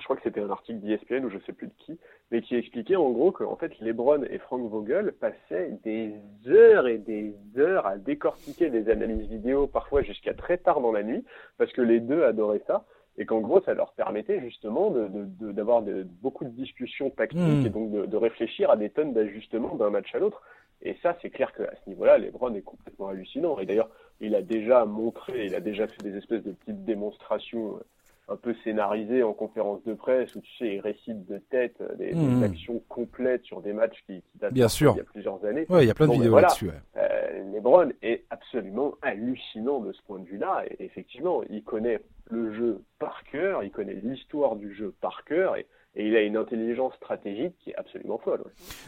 je 0.00 0.04
crois 0.04 0.16
que 0.16 0.22
c'était 0.22 0.40
un 0.40 0.50
article 0.50 0.80
d'ESPN 0.80 1.24
ou 1.24 1.30
je 1.30 1.38
sais 1.46 1.52
plus 1.52 1.68
de 1.68 1.72
qui, 1.78 1.98
mais 2.30 2.42
qui 2.42 2.56
expliquait 2.56 2.96
en 2.96 3.10
gros 3.10 3.32
que 3.32 3.44
en 3.44 3.56
fait, 3.56 3.78
Lebron 3.80 4.22
et 4.24 4.38
Frank 4.38 4.68
Vogel 4.68 5.12
passaient 5.12 5.78
des 5.84 6.12
heures 6.46 6.86
et 6.86 6.98
des 6.98 7.34
heures 7.56 7.86
à 7.86 7.96
décortiquer 7.96 8.70
des 8.70 8.90
analyses 8.90 9.28
vidéo, 9.28 9.66
parfois 9.66 10.02
jusqu'à 10.02 10.34
très 10.34 10.58
tard 10.58 10.80
dans 10.80 10.92
la 10.92 11.02
nuit, 11.02 11.24
parce 11.56 11.72
que 11.72 11.80
les 11.80 12.00
deux 12.00 12.24
adoraient 12.24 12.62
ça 12.66 12.84
et 13.18 13.26
qu'en 13.26 13.40
gros, 13.40 13.60
ça 13.62 13.74
leur 13.74 13.92
permettait 13.92 14.40
justement 14.40 14.94
d'avoir 15.40 15.82
de, 15.82 15.92
de, 15.92 16.02
beaucoup 16.22 16.44
de 16.44 16.50
discussions 16.50 17.10
tactiques 17.10 17.40
hmm. 17.40 17.66
et 17.66 17.70
donc 17.70 17.90
de, 17.90 18.16
réfléchir 18.16 18.70
à 18.70 18.76
des 18.76 18.90
tonnes 18.90 19.12
d'ajustements 19.12 19.74
d'un 19.74 19.90
match 19.90 20.14
à 20.14 20.20
l'autre. 20.20 20.40
Et 20.82 20.96
ça, 21.02 21.16
c'est 21.20 21.30
clair 21.30 21.52
qu'à 21.52 21.74
ce 21.84 21.90
niveau-là, 21.90 22.18
LeBron 22.18 22.54
est 22.54 22.62
complètement 22.62 23.08
hallucinant. 23.08 23.58
Et 23.58 23.66
d'ailleurs, 23.66 23.90
il 24.20 24.36
a 24.36 24.42
déjà 24.42 24.84
montré, 24.84 25.46
il 25.46 25.54
a 25.56 25.60
déjà 25.60 25.88
fait 25.88 26.00
des 26.04 26.16
espèces 26.16 26.44
de 26.44 26.52
petites 26.52 26.84
démonstrations 26.84 27.80
un 28.28 28.36
peu 28.36 28.54
scénarisées 28.62 29.22
en 29.22 29.32
conférence 29.32 29.82
de 29.84 29.94
presse 29.94 30.34
où 30.34 30.40
tu 30.40 30.50
sais, 30.58 30.74
il 30.74 30.80
récite 30.80 31.26
de 31.26 31.38
tête 31.50 31.82
des, 31.96 32.14
mmh. 32.14 32.42
actions 32.42 32.82
complètes 32.88 33.44
sur 33.44 33.62
des 33.62 33.72
matchs 33.72 34.02
qui, 34.06 34.22
datent 34.40 34.52
Bien 34.52 34.68
sûr. 34.68 34.92
il 34.94 34.98
y 34.98 35.00
a 35.00 35.04
plusieurs 35.04 35.44
années. 35.44 35.66
Ouais, 35.68 35.84
il 35.84 35.88
y 35.88 35.90
a 35.90 35.94
plein 35.94 36.08
de 36.08 36.12
vidéos 36.12 36.38
là-dessus. 36.38 36.70
Euh, 36.96 37.54
LeBron 37.54 37.90
est 38.02 38.24
absolument 38.30 38.94
hallucinant 39.02 39.80
de 39.80 39.92
ce 39.92 40.02
point 40.02 40.18
de 40.18 40.26
vue-là. 40.26 40.64
Et 40.70 40.84
effectivement, 40.84 41.42
il 41.48 41.62
connaît 41.62 42.00
le 42.30 42.52
jeu 42.54 42.82
par 42.98 43.22
cœur, 43.24 43.64
il 43.64 43.70
connaît 43.70 43.94
l'histoire 44.02 44.56
du 44.56 44.74
jeu 44.74 44.94
par 45.00 45.24
cœur. 45.24 45.56
Et, 45.56 45.66
et 45.96 46.06
il 46.06 46.16
a 46.16 46.20
une 46.22 46.36
intelligence 46.36 46.94
stratégique 46.96 47.54
qui 47.64 47.70
est 47.70 47.76
absolument 47.76 48.18
folle. 48.18 48.44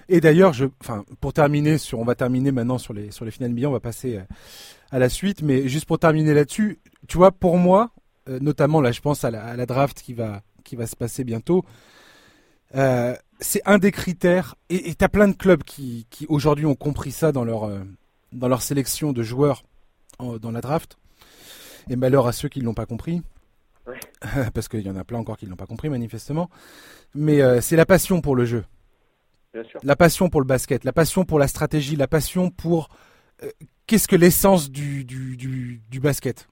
Et 0.09 0.21
d'ailleurs, 0.21 0.53
je, 0.53 0.67
enfin, 0.81 1.05
pour 1.21 1.33
terminer 1.33 1.79
sur, 1.79 1.99
on 1.99 2.05
va 2.05 2.15
terminer 2.15 2.53
maintenant 2.53 2.79
sur 2.79 2.93
les 2.93 3.11
sur 3.11 3.25
les 3.25 3.31
finales 3.31 3.53
NBA, 3.53 3.69
on 3.69 3.73
va 3.73 3.81
passer 3.81 4.19
euh, 4.19 4.23
à 4.91 4.99
la 4.99 5.09
suite, 5.09 5.43
mais 5.43 5.67
juste 5.67 5.87
pour 5.87 5.99
terminer 5.99 6.35
là-dessus, 6.35 6.79
tu 7.09 7.17
vois, 7.17 7.33
pour 7.33 7.57
moi, 7.57 7.91
euh, 8.31 8.39
notamment 8.41 8.81
là, 8.81 8.93
je 8.93 9.01
pense 9.01 9.25
à 9.25 9.31
la, 9.31 9.67
draft 9.67 10.01
qui 10.01 10.15
va 10.15 10.43
qui 10.65 10.77
va 10.77 10.87
se 10.87 10.97
passer 10.97 11.25
bientôt. 11.25 11.65
Euh, 12.75 13.15
c'est 13.41 13.63
un 13.67 13.79
des 13.79 13.91
critères, 13.91 14.55
et 14.69 14.95
tu 14.95 15.05
as 15.05 15.09
plein 15.09 15.29
de 15.29 15.35
clubs 15.35 15.65
qui, 15.65 16.07
qui 16.11 16.27
aujourd'hui 16.29 16.67
ont 16.67 16.75
compris 16.75 17.11
ça 17.11 17.33
dans 17.33 17.45
leur, 17.45 17.71
dans 18.33 18.49
leur 18.49 18.63
sélection 18.63 19.13
de 19.13 19.23
joueurs 19.23 19.65
dans 20.19 20.51
la 20.51 20.61
draft. 20.61 20.99
Et 21.89 21.97
malheur 21.97 22.27
à 22.27 22.33
ceux 22.33 22.49
qui 22.49 22.61
ne 22.61 22.67
l'ont 22.67 22.75
pas 22.75 22.87
compris. 22.87 23.23
Parce 24.55 24.69
qu'il 24.69 24.81
y 24.81 24.91
en 24.91 24.97
a 24.97 25.05
plein 25.05 25.19
encore 25.19 25.37
qui 25.37 25.47
ne 25.47 25.51
l'ont 25.51 25.57
pas 25.57 25.67
compris, 25.67 25.89
manifestement. 25.89 26.51
Mais 27.15 27.41
euh, 27.41 27.61
c'est 27.61 27.77
la 27.77 27.87
passion 27.87 28.21
pour 28.21 28.37
le 28.37 28.45
jeu. 28.45 28.65
Bien 29.53 29.65
sûr. 29.65 29.81
La 29.83 29.97
passion 29.97 30.29
pour 30.29 30.41
le 30.41 30.47
basket, 30.47 30.85
la 30.85 30.93
passion 30.93 31.25
pour 31.25 31.39
la 31.39 31.49
stratégie, 31.49 31.97
la 31.97 32.07
passion 32.07 32.51
pour. 32.51 32.89
Euh, 33.43 33.51
qu'est-ce 33.87 34.07
que 34.07 34.17
l'essence 34.17 34.71
du, 34.71 35.05
du, 35.05 35.37
du, 35.37 35.83
du, 35.91 36.01
basket? 36.01 36.49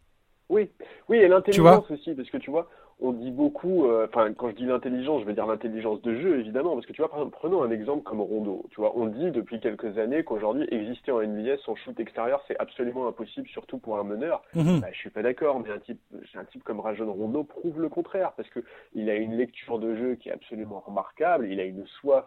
Oui, 0.48 0.70
oui, 1.08 1.18
et 1.18 1.28
l'intelligence 1.28 1.90
aussi, 1.90 2.14
parce 2.14 2.30
que 2.30 2.38
tu 2.38 2.50
vois, 2.50 2.68
on 3.00 3.12
dit 3.12 3.30
beaucoup, 3.30 3.86
euh, 3.86 4.06
enfin 4.08 4.32
quand 4.32 4.50
je 4.50 4.56
dis 4.56 4.64
l'intelligence, 4.64 5.20
je 5.20 5.26
veux 5.26 5.32
dire 5.32 5.46
l'intelligence 5.46 6.02
de 6.02 6.16
jeu 6.16 6.40
évidemment, 6.40 6.74
parce 6.74 6.86
que 6.86 6.92
tu 6.92 7.00
vois, 7.00 7.08
par 7.08 7.20
exemple, 7.20 7.36
prenons 7.38 7.62
un 7.62 7.70
exemple 7.70 8.02
comme 8.02 8.20
Rondo. 8.20 8.64
Tu 8.70 8.80
vois, 8.80 8.92
on 8.96 9.06
dit 9.06 9.30
depuis 9.30 9.60
quelques 9.60 9.98
années 9.98 10.24
qu'aujourd'hui 10.24 10.66
exister 10.70 11.12
en 11.12 11.20
NBA 11.20 11.58
sans 11.64 11.76
shoot 11.76 11.98
extérieur 12.00 12.42
c'est 12.48 12.58
absolument 12.58 13.06
impossible, 13.06 13.46
surtout 13.48 13.78
pour 13.78 13.98
un 13.98 14.04
meneur. 14.04 14.42
Mm 14.54 14.80
Bah, 14.80 14.88
je 14.92 14.98
suis 14.98 15.10
pas 15.10 15.22
d'accord, 15.22 15.60
mais 15.60 15.70
un 15.70 15.78
type, 15.78 16.00
un 16.34 16.44
type 16.44 16.64
comme 16.64 16.80
Rajon 16.80 17.12
Rondo 17.12 17.44
prouve 17.44 17.80
le 17.80 17.88
contraire, 17.88 18.32
parce 18.36 18.48
que 18.48 18.60
il 18.94 19.08
a 19.10 19.14
une 19.14 19.36
lecture 19.36 19.78
de 19.78 19.94
jeu 19.94 20.14
qui 20.16 20.30
est 20.30 20.32
absolument 20.32 20.82
remarquable, 20.84 21.46
il 21.48 21.60
a 21.60 21.64
une 21.64 21.86
soif. 22.00 22.26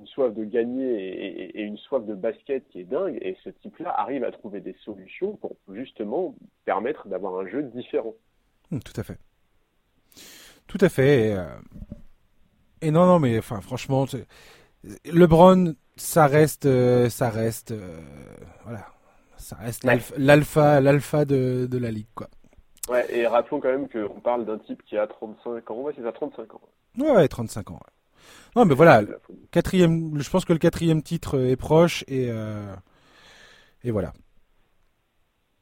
Une 0.00 0.06
soif 0.06 0.34
de 0.34 0.44
gagner 0.44 0.84
et, 0.84 1.60
et 1.60 1.62
une 1.62 1.78
soif 1.78 2.04
de 2.04 2.14
basket 2.14 2.66
qui 2.68 2.80
est 2.80 2.84
dingue, 2.84 3.18
et 3.20 3.36
ce 3.44 3.50
type-là 3.50 3.94
arrive 3.98 4.24
à 4.24 4.32
trouver 4.32 4.60
des 4.60 4.74
solutions 4.84 5.36
pour 5.36 5.56
justement 5.72 6.34
permettre 6.64 7.08
d'avoir 7.08 7.38
un 7.38 7.48
jeu 7.48 7.62
différent. 7.62 8.14
Mm, 8.70 8.78
tout 8.80 9.00
à 9.00 9.02
fait. 9.02 9.18
Tout 10.66 10.78
à 10.80 10.88
fait. 10.88 11.28
Et, 11.28 11.34
euh, 11.34 12.90
non, 12.90 13.06
non, 13.06 13.18
mais 13.18 13.38
enfin, 13.38 13.60
franchement, 13.60 14.06
LeBron, 15.04 15.74
ça 15.96 16.26
reste, 16.26 16.66
euh, 16.66 17.08
ça 17.08 17.30
reste, 17.30 17.72
euh, 17.72 18.00
voilà, 18.64 18.86
ça 19.36 19.56
reste 19.56 19.84
l'alpha, 20.16 20.80
l'alpha 20.80 21.24
de, 21.24 21.66
de 21.70 21.78
la 21.78 21.90
ligue, 21.90 22.06
quoi. 22.14 22.28
Ouais, 22.88 23.04
et 23.12 23.26
rappelons 23.26 23.60
quand 23.60 23.70
même 23.70 23.88
qu'on 23.88 24.20
parle 24.20 24.44
d'un 24.44 24.58
type 24.58 24.82
qui 24.84 24.96
a 24.96 25.06
35 25.06 25.70
ans. 25.70 25.80
Ouais, 25.82 25.92
c'est 25.96 26.02
ça, 26.02 26.12
35 26.12 26.54
ans. 26.54 26.60
Ouais, 26.98 27.10
ouais 27.10 27.28
35 27.28 27.70
ans. 27.72 27.80
Non, 28.54 28.64
mais 28.64 28.74
voilà, 28.74 29.02
quatrième, 29.50 30.18
je 30.20 30.30
pense 30.30 30.44
que 30.44 30.52
le 30.52 30.58
quatrième 30.58 31.02
titre 31.02 31.38
est 31.38 31.56
proche 31.56 32.04
et, 32.08 32.30
et 33.84 33.90
voilà. 33.90 34.12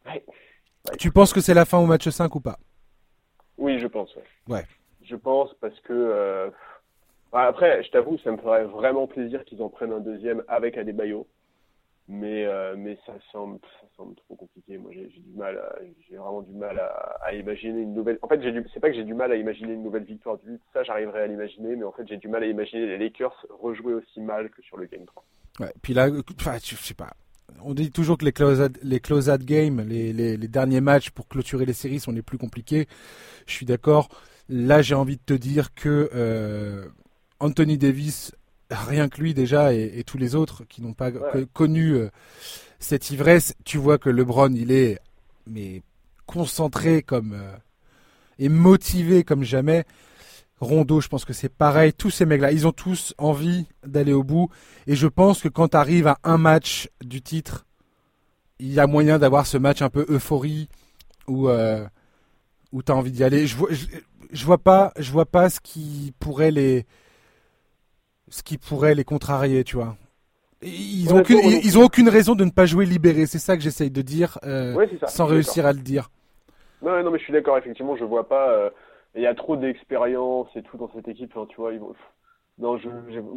Ouais. 0.06 0.24
tu 0.98 1.10
penses 1.10 1.32
que 1.32 1.40
c'est 1.40 1.54
la 1.54 1.64
fin 1.64 1.78
au 1.78 1.86
match 1.86 2.08
5 2.08 2.34
ou 2.36 2.40
pas? 2.40 2.58
Oui, 3.56 3.78
je 3.80 3.86
pense, 3.86 4.14
ouais. 4.16 4.22
Ouais 4.48 4.64
je 5.04 5.16
pense, 5.16 5.54
parce 5.60 5.78
que 5.80 5.92
euh, 5.92 6.50
après, 7.32 7.82
je 7.82 7.90
t'avoue, 7.90 8.18
ça 8.18 8.30
me 8.30 8.36
ferait 8.38 8.64
vraiment 8.64 9.06
plaisir 9.06 9.44
qu'ils 9.44 9.62
en 9.62 9.68
prennent 9.68 9.92
un 9.92 10.00
deuxième 10.00 10.42
avec 10.48 10.76
Adebayo, 10.76 11.26
mais 12.08 12.44
euh, 12.44 12.74
mais 12.76 12.98
ça 13.06 13.14
semble 13.32 13.58
ça 13.80 13.86
semble 13.96 14.14
trop 14.16 14.34
compliqué. 14.36 14.78
Moi, 14.78 14.90
j'ai 14.92 15.06
du 15.06 15.32
mal, 15.36 15.60
j'ai 16.08 16.16
vraiment 16.16 16.42
du 16.42 16.52
mal 16.52 16.78
à, 16.78 17.34
imaginer 17.34 17.80
une 17.82 17.94
nouvelle. 17.94 18.18
En 18.22 18.28
fait, 18.28 18.40
c'est 18.72 18.80
pas 18.80 18.90
que 18.90 18.96
j'ai 18.96 19.04
du 19.04 19.14
mal 19.14 19.32
à 19.32 19.36
imaginer 19.36 19.72
une 19.72 19.82
nouvelle 19.82 20.04
victoire 20.04 20.38
du 20.38 20.50
8, 20.52 20.60
ça 20.72 20.82
j'arriverai 20.82 21.22
à 21.22 21.26
l'imaginer, 21.26 21.76
mais 21.76 21.84
en 21.84 21.92
fait, 21.92 22.06
j'ai 22.06 22.16
du 22.16 22.28
mal 22.28 22.42
à 22.42 22.46
imaginer 22.46 22.86
les 22.86 22.98
Lakers 22.98 23.46
rejouer 23.50 23.94
aussi 23.94 24.20
mal 24.20 24.50
que 24.50 24.62
sur 24.62 24.76
le 24.76 24.86
game 24.86 25.04
3. 25.06 25.24
Ouais, 25.60 25.72
puis 25.82 25.94
là, 25.94 26.08
enfin, 26.38 26.56
je 26.62 26.74
sais 26.76 26.94
pas. 26.94 27.12
On 27.62 27.74
dit 27.74 27.90
toujours 27.90 28.18
que 28.18 28.24
les 28.24 28.32
close 28.32 28.68
les 28.82 29.00
close 29.00 29.30
game, 29.40 29.80
les, 29.80 30.12
les, 30.12 30.36
les 30.36 30.48
derniers 30.48 30.80
matchs 30.80 31.10
pour 31.10 31.28
clôturer 31.28 31.64
les 31.64 31.72
séries 31.72 32.00
sont 32.00 32.12
les 32.12 32.22
plus 32.22 32.38
compliqués. 32.38 32.86
Je 33.46 33.52
suis 33.52 33.66
d'accord. 33.66 34.08
Là, 34.48 34.82
j'ai 34.82 34.94
envie 34.94 35.16
de 35.16 35.22
te 35.24 35.34
dire 35.34 35.74
que 35.74 36.10
euh, 36.14 36.86
Anthony 37.40 37.78
Davis, 37.78 38.34
rien 38.74 39.08
que 39.08 39.20
lui 39.20 39.34
déjà, 39.34 39.72
et, 39.72 40.02
tous 40.04 40.18
les 40.18 40.34
autres 40.34 40.64
qui 40.64 40.82
n'ont 40.82 40.92
pas 40.92 41.10
connu 41.52 41.92
euh, 41.92 42.10
cette 42.78 43.10
ivresse, 43.10 43.54
tu 43.64 43.78
vois 43.78 43.98
que 43.98 44.10
LeBron, 44.10 44.52
il 44.54 44.72
est 44.72 44.98
mais 45.46 45.82
concentré 46.26 47.02
comme 47.02 47.32
euh, 47.34 47.56
et 48.38 48.48
motivé 48.48 49.24
comme 49.24 49.44
jamais. 49.44 49.84
Rondo, 50.60 51.00
je 51.00 51.08
pense 51.08 51.24
que 51.24 51.32
c'est 51.32 51.48
pareil. 51.48 51.92
Tous 51.92 52.10
ces 52.10 52.26
mecs-là, 52.26 52.52
ils 52.52 52.66
ont 52.66 52.72
tous 52.72 53.12
envie 53.18 53.66
d'aller 53.84 54.12
au 54.12 54.22
bout. 54.22 54.48
Et 54.86 54.96
je 54.96 55.06
pense 55.06 55.42
que 55.42 55.48
quand 55.48 55.68
tu 55.68 55.76
arrives 55.76 56.06
à 56.06 56.18
un 56.24 56.38
match 56.38 56.88
du 57.04 57.20
titre, 57.20 57.66
il 58.58 58.72
y 58.72 58.80
a 58.80 58.86
moyen 58.86 59.18
d'avoir 59.18 59.46
ce 59.46 59.58
match 59.58 59.82
un 59.82 59.90
peu 59.90 60.06
euphorie 60.08 60.68
où, 61.26 61.50
où 61.50 62.82
tu 62.82 62.92
as 62.92 62.94
envie 62.94 63.10
d'y 63.10 63.24
aller. 63.24 63.46
Je, 63.46 63.56
vois, 63.56 63.68
je 64.30 64.44
vois 64.44 64.58
pas, 64.58 64.92
je 64.96 65.10
vois 65.10 65.26
pas 65.26 65.50
ce 65.50 65.60
qui 65.60 66.14
pourrait 66.18 66.52
les, 66.52 66.86
ce 68.34 68.42
qui 68.42 68.58
pourrait 68.58 68.96
les 68.96 69.04
contrarier, 69.04 69.62
tu 69.62 69.76
vois. 69.76 69.94
Ils 70.60 71.14
ont, 71.14 71.18
aucune, 71.18 71.38
ils, 71.38 71.78
ont 71.78 71.84
aucune 71.84 72.08
raison 72.08 72.34
de 72.34 72.44
ne 72.44 72.50
pas 72.50 72.66
jouer 72.66 72.84
libéré. 72.84 73.26
C'est 73.26 73.38
ça 73.38 73.56
que 73.56 73.62
j'essaye 73.62 73.92
de 73.92 74.02
dire, 74.02 74.38
euh, 74.44 74.86
sans 75.06 75.26
réussir 75.26 75.66
à 75.66 75.72
le 75.72 75.78
dire. 75.78 76.10
Non, 76.82 77.00
non, 77.04 77.12
mais 77.12 77.18
je 77.18 77.24
suis 77.24 77.32
d'accord. 77.32 77.56
Effectivement, 77.58 77.96
je 77.96 78.04
vois 78.04 78.28
pas. 78.28 78.50
Euh, 78.50 78.70
il 79.14 79.22
y 79.22 79.26
a 79.26 79.34
trop 79.36 79.56
d'expérience 79.56 80.48
et 80.56 80.62
tout 80.62 80.76
dans 80.78 80.90
cette 80.96 81.06
équipe. 81.06 81.32
tu 81.48 81.56
vois, 81.56 81.72
ils 81.74 81.78
vont, 81.78 81.94
non, 82.58 82.76
je, 82.78 82.88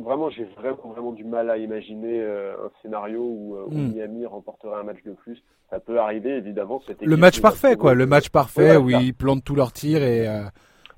vraiment, 0.03 0.31
j'ai 0.31 0.45
vraiment, 0.45 0.89
vraiment 0.91 1.11
du 1.11 1.25
mal 1.25 1.51
à 1.51 1.57
imaginer 1.57 2.19
euh, 2.19 2.53
un 2.53 2.71
scénario 2.81 3.21
où, 3.21 3.57
hmm. 3.69 3.93
Miami 3.93 4.25
remporterait 4.25 4.79
un 4.79 4.83
match 4.83 5.03
de 5.05 5.11
plus. 5.11 5.37
Ça 5.69 5.79
peut 5.79 5.99
arriver, 5.99 6.37
évidemment. 6.37 6.81
le 7.01 7.17
match 7.17 7.39
parfait, 7.39 7.75
quoi. 7.75 7.93
Le 7.93 8.07
match 8.07 8.29
parfait 8.29 8.77
où 8.77 8.89
ils 8.89 9.13
plantent 9.13 9.43
tous 9.43 9.55
leurs 9.55 9.73
tirs 9.73 10.01
et 10.01 10.27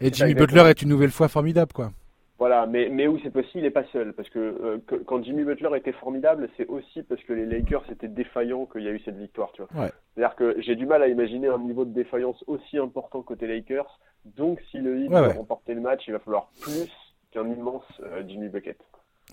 et 0.02 0.14
Jimmy 0.14 0.36
Butler 0.36 0.64
est 0.70 0.82
une 0.82 0.88
nouvelle 0.88 1.12
fois 1.12 1.28
formidable, 1.28 1.74
quoi. 1.74 1.92
Voilà, 2.40 2.66
mais, 2.66 2.88
mais 2.90 3.06
où 3.06 3.20
c'est 3.22 3.32
possible, 3.32 3.60
il 3.60 3.64
n'est 3.64 3.70
pas 3.70 3.84
seul. 3.92 4.14
Parce 4.14 4.30
euh, 4.38 4.80
que, 4.88 4.96
quand 4.96 5.22
Jimmy 5.22 5.44
Butler 5.44 5.76
était 5.76 5.92
formidable, 5.92 6.50
c'est 6.56 6.66
aussi 6.68 7.04
parce 7.04 7.22
que 7.24 7.34
les 7.34 7.46
Lakers 7.46 7.84
étaient 7.92 8.08
défaillants 8.08 8.66
qu'il 8.66 8.84
y 8.84 8.88
a 8.88 8.92
eu 8.92 9.02
cette 9.04 9.18
victoire. 9.18 9.52
Tu 9.52 9.62
vois. 9.62 9.90
C'est-à-dire 10.16 10.36
que 10.38 10.56
j'ai 10.62 10.78
du 10.78 10.86
mal 10.86 11.04
à 11.04 11.10
imaginer 11.10 11.50
un 11.50 11.60
niveau 11.60 11.84
de 11.84 11.94
défaillance 11.94 12.42
aussi 12.48 12.78
important 12.78 13.22
côté 13.24 13.46
Lakers. 13.46 14.00
Donc, 14.24 14.62
si 14.72 14.78
le 14.78 15.02
Heat 15.02 15.12
veut 15.12 15.38
remporter 15.38 15.74
le 15.74 15.82
match, 15.82 16.04
il 16.08 16.14
va 16.14 16.20
falloir 16.20 16.50
plus 16.62 16.90
qu'un 17.32 17.46
immense 17.46 17.84
euh, 18.04 18.24
Jimmy 18.26 18.48
Bucket. 18.48 18.78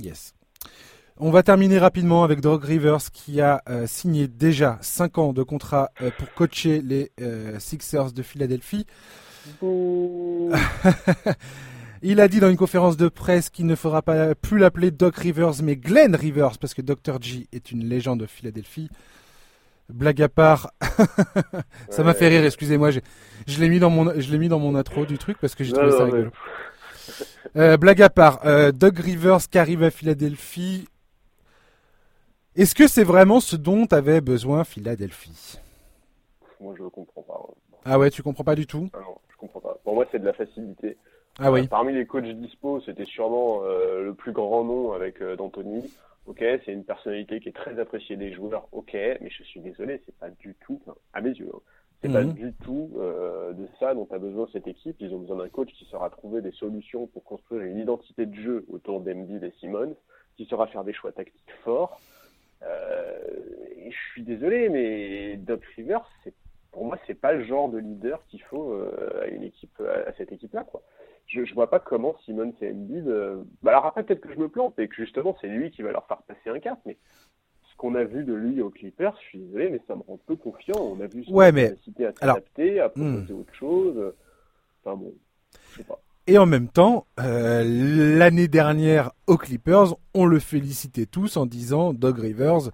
Yes. 0.00 0.34
On 1.18 1.30
va 1.30 1.44
terminer 1.44 1.78
rapidement 1.78 2.24
avec 2.24 2.40
Doug 2.40 2.64
Rivers 2.64 3.12
qui 3.12 3.40
a 3.40 3.62
euh, 3.68 3.86
signé 3.86 4.26
déjà 4.26 4.78
5 4.80 5.18
ans 5.18 5.32
de 5.32 5.44
contrat 5.44 5.90
pour 6.18 6.34
coacher 6.34 6.82
les 6.82 7.12
Sixers 7.60 8.10
de 8.12 8.22
Philadelphie. 8.22 8.84
Il 12.08 12.20
a 12.20 12.28
dit 12.28 12.38
dans 12.38 12.48
une 12.48 12.56
conférence 12.56 12.96
de 12.96 13.08
presse 13.08 13.50
qu'il 13.50 13.66
ne 13.66 13.74
fera 13.74 14.00
pas 14.00 14.36
plus 14.36 14.58
l'appeler 14.58 14.92
Doc 14.92 15.16
Rivers, 15.16 15.54
mais 15.60 15.74
Glenn 15.74 16.14
Rivers, 16.14 16.56
parce 16.60 16.72
que 16.72 16.80
Dr. 16.80 17.20
G 17.20 17.48
est 17.52 17.72
une 17.72 17.84
légende 17.84 18.20
de 18.20 18.26
Philadelphie. 18.26 18.88
Blague 19.88 20.22
à 20.22 20.28
part, 20.28 20.70
ça 21.90 22.04
m'a 22.04 22.14
fait 22.14 22.28
rire. 22.28 22.44
Excusez-moi, 22.44 22.90
je 22.92 23.00
l'ai 23.58 23.68
mis 23.68 23.80
dans 23.80 23.90
mon, 23.90 24.20
je 24.20 24.30
l'ai 24.30 24.38
mis 24.38 24.46
dans 24.46 24.60
mon 24.60 24.76
intro 24.76 25.04
du 25.04 25.18
truc 25.18 25.36
parce 25.40 25.56
que 25.56 25.64
j'ai 25.64 25.72
trouvé 25.72 25.90
ça 25.90 26.04
rigolo. 26.04 26.30
Euh, 27.56 27.76
blague 27.76 28.02
à 28.02 28.08
part, 28.08 28.38
euh, 28.46 28.70
Doug 28.70 29.00
Rivers 29.00 29.40
qui 29.50 29.58
arrive 29.58 29.82
à 29.82 29.90
Philadelphie. 29.90 30.86
Est-ce 32.54 32.76
que 32.76 32.86
c'est 32.86 33.02
vraiment 33.02 33.40
ce 33.40 33.56
dont 33.56 33.84
avait 33.86 34.20
besoin 34.20 34.62
Philadelphie? 34.62 35.58
Moi, 36.60 36.72
je 36.78 36.84
ne 36.84 36.88
comprends 36.88 37.22
pas. 37.22 37.40
Ah 37.84 37.98
ouais, 37.98 38.10
tu 38.10 38.22
comprends 38.22 38.44
pas 38.44 38.54
du 38.54 38.68
tout? 38.68 38.90
Ah 38.94 38.98
comprends 39.36 39.60
pas. 39.60 39.78
Pour 39.84 39.94
moi, 39.94 40.06
c'est 40.10 40.18
de 40.18 40.24
la 40.24 40.32
facilité. 40.32 40.96
Ah 41.38 41.52
oui. 41.52 41.68
parmi 41.68 41.92
les 41.92 42.06
coachs 42.06 42.24
dispo, 42.24 42.80
c'était 42.80 43.04
sûrement 43.04 43.60
euh, 43.64 44.04
le 44.04 44.14
plus 44.14 44.32
grand 44.32 44.64
nom 44.64 44.92
avec 44.92 45.20
euh, 45.20 45.36
d'Anthony. 45.36 45.90
Ok, 46.26 46.38
c'est 46.40 46.72
une 46.72 46.84
personnalité 46.84 47.38
qui 47.40 47.50
est 47.50 47.56
très 47.56 47.78
appréciée 47.78 48.16
des 48.16 48.32
joueurs. 48.32 48.68
Ok, 48.72 48.94
mais 48.94 49.30
je 49.30 49.42
suis 49.44 49.60
désolé, 49.60 50.02
c'est 50.06 50.16
pas 50.16 50.30
du 50.30 50.56
tout, 50.66 50.80
à 51.12 51.20
mes 51.20 51.30
yeux, 51.30 51.50
hein. 51.54 51.60
c'est 52.02 52.12
pas 52.12 52.24
mhm. 52.24 52.32
du 52.32 52.52
tout 52.64 52.90
euh, 52.98 53.52
de 53.52 53.68
ça 53.78 53.94
dont 53.94 54.08
a 54.10 54.18
besoin 54.18 54.48
cette 54.52 54.66
équipe. 54.66 54.96
Ils 54.98 55.14
ont 55.14 55.20
besoin 55.20 55.36
d'un 55.36 55.48
coach 55.48 55.70
qui 55.72 55.84
saura 55.84 56.10
trouver 56.10 56.40
des 56.40 56.50
solutions 56.52 57.06
pour 57.06 57.22
construire 57.22 57.62
une 57.62 57.78
identité 57.78 58.26
de 58.26 58.34
jeu 58.34 58.66
autour 58.68 59.00
d'Embiid 59.00 59.44
et 59.44 59.52
Simmons, 59.60 59.94
qui 60.36 60.46
saura 60.46 60.66
faire 60.66 60.82
des 60.82 60.92
choix 60.92 61.12
tactiques 61.12 61.52
forts. 61.62 62.00
Euh, 62.62 63.18
je 63.88 63.96
suis 64.10 64.22
désolé, 64.22 64.68
mais 64.68 65.36
Doc 65.36 65.62
Rivers, 65.76 66.08
pour 66.72 66.86
moi, 66.86 66.98
c'est 67.06 67.14
pas 67.14 67.34
le 67.34 67.44
genre 67.44 67.68
de 67.68 67.78
leader 67.78 68.20
qu'il 68.26 68.42
faut 68.42 68.72
euh, 68.72 69.22
à 69.22 69.28
une 69.28 69.44
équipe, 69.44 69.80
à 69.80 70.12
cette 70.14 70.32
équipe-là, 70.32 70.64
quoi. 70.64 70.82
Je, 71.26 71.44
je 71.44 71.54
vois 71.54 71.68
pas 71.68 71.80
comment 71.80 72.16
Simon 72.24 72.52
et 72.60 72.70
Embiid. 72.70 73.08
Euh... 73.08 73.42
Bah 73.62 73.72
alors 73.72 73.86
après, 73.86 74.04
peut-être 74.04 74.20
que 74.20 74.32
je 74.32 74.38
me 74.38 74.48
plante 74.48 74.78
et 74.78 74.88
que 74.88 74.94
justement, 74.94 75.36
c'est 75.40 75.48
lui 75.48 75.70
qui 75.70 75.82
va 75.82 75.92
leur 75.92 76.06
faire 76.06 76.22
passer 76.22 76.50
un 76.50 76.60
cap, 76.60 76.78
mais 76.86 76.96
ce 77.62 77.76
qu'on 77.76 77.94
a 77.94 78.04
vu 78.04 78.24
de 78.24 78.32
lui 78.32 78.62
aux 78.62 78.70
Clippers, 78.70 79.16
je 79.20 79.26
suis 79.26 79.38
désolé, 79.38 79.70
mais 79.70 79.80
ça 79.86 79.96
me 79.96 80.02
rend 80.02 80.18
peu 80.26 80.36
confiant. 80.36 80.78
On 80.78 81.00
a 81.00 81.06
vu 81.06 81.24
son 81.24 81.34
ouais, 81.34 81.52
mais... 81.52 81.70
capacité 81.70 82.06
à 82.06 82.12
s'adapter, 82.12 82.80
à 82.80 82.88
proposer 82.88 83.32
hmm. 83.32 83.40
autre 83.40 83.54
chose. 83.54 84.12
Enfin 84.84 84.96
bon, 84.96 85.12
je 85.72 85.78
sais 85.78 85.84
pas. 85.84 86.00
Et 86.28 86.38
en 86.38 86.46
même 86.46 86.68
temps, 86.68 87.06
euh, 87.20 87.62
l'année 87.64 88.48
dernière 88.48 89.12
aux 89.28 89.36
Clippers, 89.36 89.94
on 90.14 90.26
le 90.26 90.40
félicitait 90.40 91.06
tous 91.06 91.36
en 91.36 91.46
disant 91.46 91.92
Doug 91.92 92.18
Rivers 92.18 92.70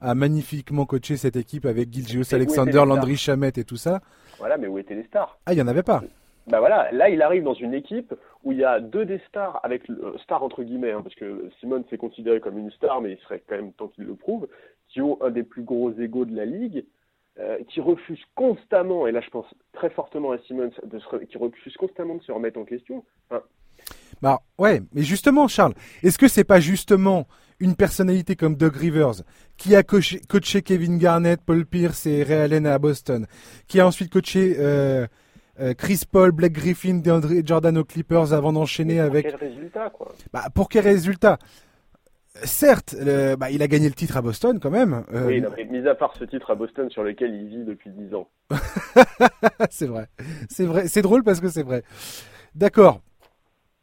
a 0.00 0.14
magnifiquement 0.14 0.86
coaché 0.86 1.16
cette 1.16 1.34
équipe 1.34 1.66
avec 1.66 1.92
Gilgios 1.92 2.32
Alexander, 2.32 2.84
Landry 2.86 3.16
Chamet 3.16 3.52
et 3.56 3.64
tout 3.64 3.76
ça. 3.76 4.00
Voilà, 4.38 4.58
mais 4.58 4.68
où 4.68 4.78
étaient 4.78 4.94
les 4.94 5.04
stars? 5.04 5.38
Ah, 5.46 5.52
il 5.52 5.56
n'y 5.56 5.62
en 5.62 5.66
avait 5.66 5.82
pas. 5.82 6.04
Bah 6.46 6.60
voilà, 6.60 6.90
là 6.92 7.08
il 7.08 7.22
arrive 7.22 7.42
dans 7.42 7.54
une 7.54 7.72
équipe 7.72 8.14
où 8.42 8.52
il 8.52 8.58
y 8.58 8.64
a 8.64 8.78
deux 8.78 9.06
des 9.06 9.20
stars, 9.28 9.60
avec 9.62 9.88
euh, 9.88 10.16
stars 10.22 10.42
entre 10.42 10.62
guillemets, 10.62 10.92
hein, 10.92 11.00
parce 11.02 11.14
que 11.14 11.48
Simon 11.58 11.84
s'est 11.88 11.96
considéré 11.96 12.40
comme 12.40 12.58
une 12.58 12.70
star, 12.72 13.00
mais 13.00 13.12
il 13.12 13.18
serait 13.18 13.42
quand 13.48 13.56
même 13.56 13.72
temps 13.72 13.88
qu'il 13.88 14.04
le 14.04 14.14
prouve, 14.14 14.46
qui 14.88 15.00
ont 15.00 15.18
un 15.22 15.30
des 15.30 15.42
plus 15.42 15.62
gros 15.62 15.90
égaux 15.92 16.26
de 16.26 16.36
la 16.36 16.44
ligue, 16.44 16.84
euh, 17.38 17.58
qui 17.68 17.80
refusent 17.80 18.24
constamment, 18.34 19.06
et 19.06 19.12
là 19.12 19.22
je 19.22 19.30
pense 19.30 19.46
très 19.72 19.88
fortement 19.88 20.32
à 20.32 20.38
Simon, 20.38 20.70
qui 21.30 21.38
refuse 21.38 21.76
constamment 21.78 22.16
de 22.16 22.22
se 22.22 22.32
remettre 22.32 22.60
en 22.60 22.64
question. 22.64 23.04
bah 24.20 24.40
ouais, 24.58 24.82
mais 24.92 25.02
justement 25.02 25.48
Charles, 25.48 25.74
est-ce 26.02 26.18
que 26.18 26.28
c'est 26.28 26.44
pas 26.44 26.60
justement 26.60 27.26
une 27.58 27.74
personnalité 27.74 28.36
comme 28.36 28.56
Doug 28.56 28.76
Rivers, 28.76 29.22
qui 29.56 29.74
a 29.74 29.82
coaché, 29.82 30.20
Kevin 30.62 30.98
Garnett, 30.98 31.40
Paul 31.44 31.64
Pierce 31.64 32.06
et 32.06 32.22
Ray 32.22 32.36
Allen 32.36 32.66
à 32.66 32.78
Boston, 32.78 33.26
qui 33.66 33.80
a 33.80 33.86
ensuite 33.86 34.12
coaché 34.12 34.56
euh, 34.58 35.06
Chris 35.78 36.02
Paul, 36.10 36.32
Blake 36.32 36.52
Griffin, 36.52 36.94
DeAndre 36.94 37.30
Jordan 37.44 37.78
aux 37.78 37.84
Clippers 37.84 38.32
avant 38.32 38.52
d'enchaîner 38.52 39.00
avec. 39.00 39.30
Pour 39.30 39.38
quel 39.38 39.48
résultat 39.48 39.90
quoi 39.90 40.14
bah, 40.32 40.44
Pour 40.54 40.68
quel 40.68 40.84
résultat 40.84 41.38
Certes, 42.42 42.96
bah, 43.38 43.50
il 43.50 43.62
a 43.62 43.68
gagné 43.68 43.88
le 43.88 43.94
titre 43.94 44.16
à 44.16 44.22
Boston 44.22 44.58
quand 44.60 44.70
même. 44.70 45.04
Euh, 45.14 45.26
oui, 45.26 45.42
mais 45.56 45.64
mis 45.66 45.86
à 45.86 45.94
part 45.94 46.14
ce 46.18 46.24
titre 46.24 46.50
à 46.50 46.56
Boston 46.56 46.90
sur 46.90 47.04
lequel 47.04 47.32
il 47.32 47.46
vit 47.46 47.64
depuis 47.64 47.90
10 47.90 48.14
ans. 48.14 48.28
c'est 49.70 49.86
vrai, 49.86 50.08
c'est 50.48 50.64
vrai, 50.64 50.88
c'est 50.88 51.02
drôle 51.02 51.22
parce 51.22 51.40
que 51.40 51.48
c'est 51.48 51.62
vrai. 51.62 51.84
D'accord, 52.56 53.00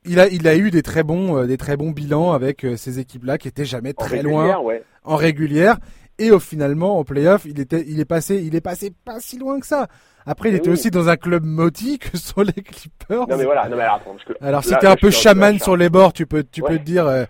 il 0.03 0.19
a, 0.19 0.27
il 0.27 0.47
a 0.49 0.55
eu 0.57 0.69
des 0.69 0.81
très 0.81 1.03
bons, 1.03 1.37
euh, 1.37 1.45
des 1.45 1.57
très 1.57 1.77
bons 1.77 1.91
bilans 1.91 2.33
avec 2.33 2.65
euh, 2.65 2.75
ces 2.75 2.99
équipes-là 2.99 3.37
qui 3.37 3.47
étaient 3.47 3.65
jamais 3.65 3.93
très 3.93 4.21
loin 4.21 4.61
en 5.03 5.15
régulière. 5.15 5.77
Et 6.17 6.29
au 6.31 6.39
finalement, 6.39 6.99
en 6.99 7.03
playoff, 7.05 7.45
il 7.45 7.59
était, 7.59 7.85
il 7.87 7.99
est 7.99 8.05
passé, 8.05 8.43
il 8.43 8.53
est 8.55 8.61
passé 8.61 8.91
pas 9.05 9.19
si 9.21 9.37
loin 9.37 9.59
que 9.59 9.65
ça. 9.65 9.87
Après, 10.25 10.49
il 10.49 10.55
était 10.55 10.69
aussi 10.69 10.91
dans 10.91 11.09
un 11.09 11.17
club 11.17 11.43
maudit 11.43 11.99
que 11.99 12.17
sont 12.17 12.41
les 12.55 12.61
Clippers. 12.61 13.27
Non 13.27 13.37
mais 13.37 13.45
voilà, 13.45 13.67
non 13.67 13.77
mais 13.77 13.83
alors, 13.83 13.95
attends, 13.95 14.11
parce 14.11 14.23
que 14.23 14.33
alors 14.41 14.63
si 14.63 14.75
t'es 14.77 14.87
un 14.87 14.95
peu 14.95 15.11
chaman 15.11 15.59
sur 15.59 15.75
les 15.75 15.89
bords, 15.89 16.13
tu 16.13 16.25
peux, 16.25 16.43
tu 16.43 16.61
peux 16.61 16.77
te 16.77 16.83
dire, 16.83 17.07
euh, 17.07 17.25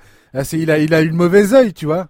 il 0.54 0.72
a, 0.72 0.78
il 0.78 0.94
a 0.94 1.02
eu 1.02 1.08
le 1.08 1.16
mauvais 1.16 1.54
œil, 1.54 1.74
tu 1.74 1.86
vois. 1.86 2.08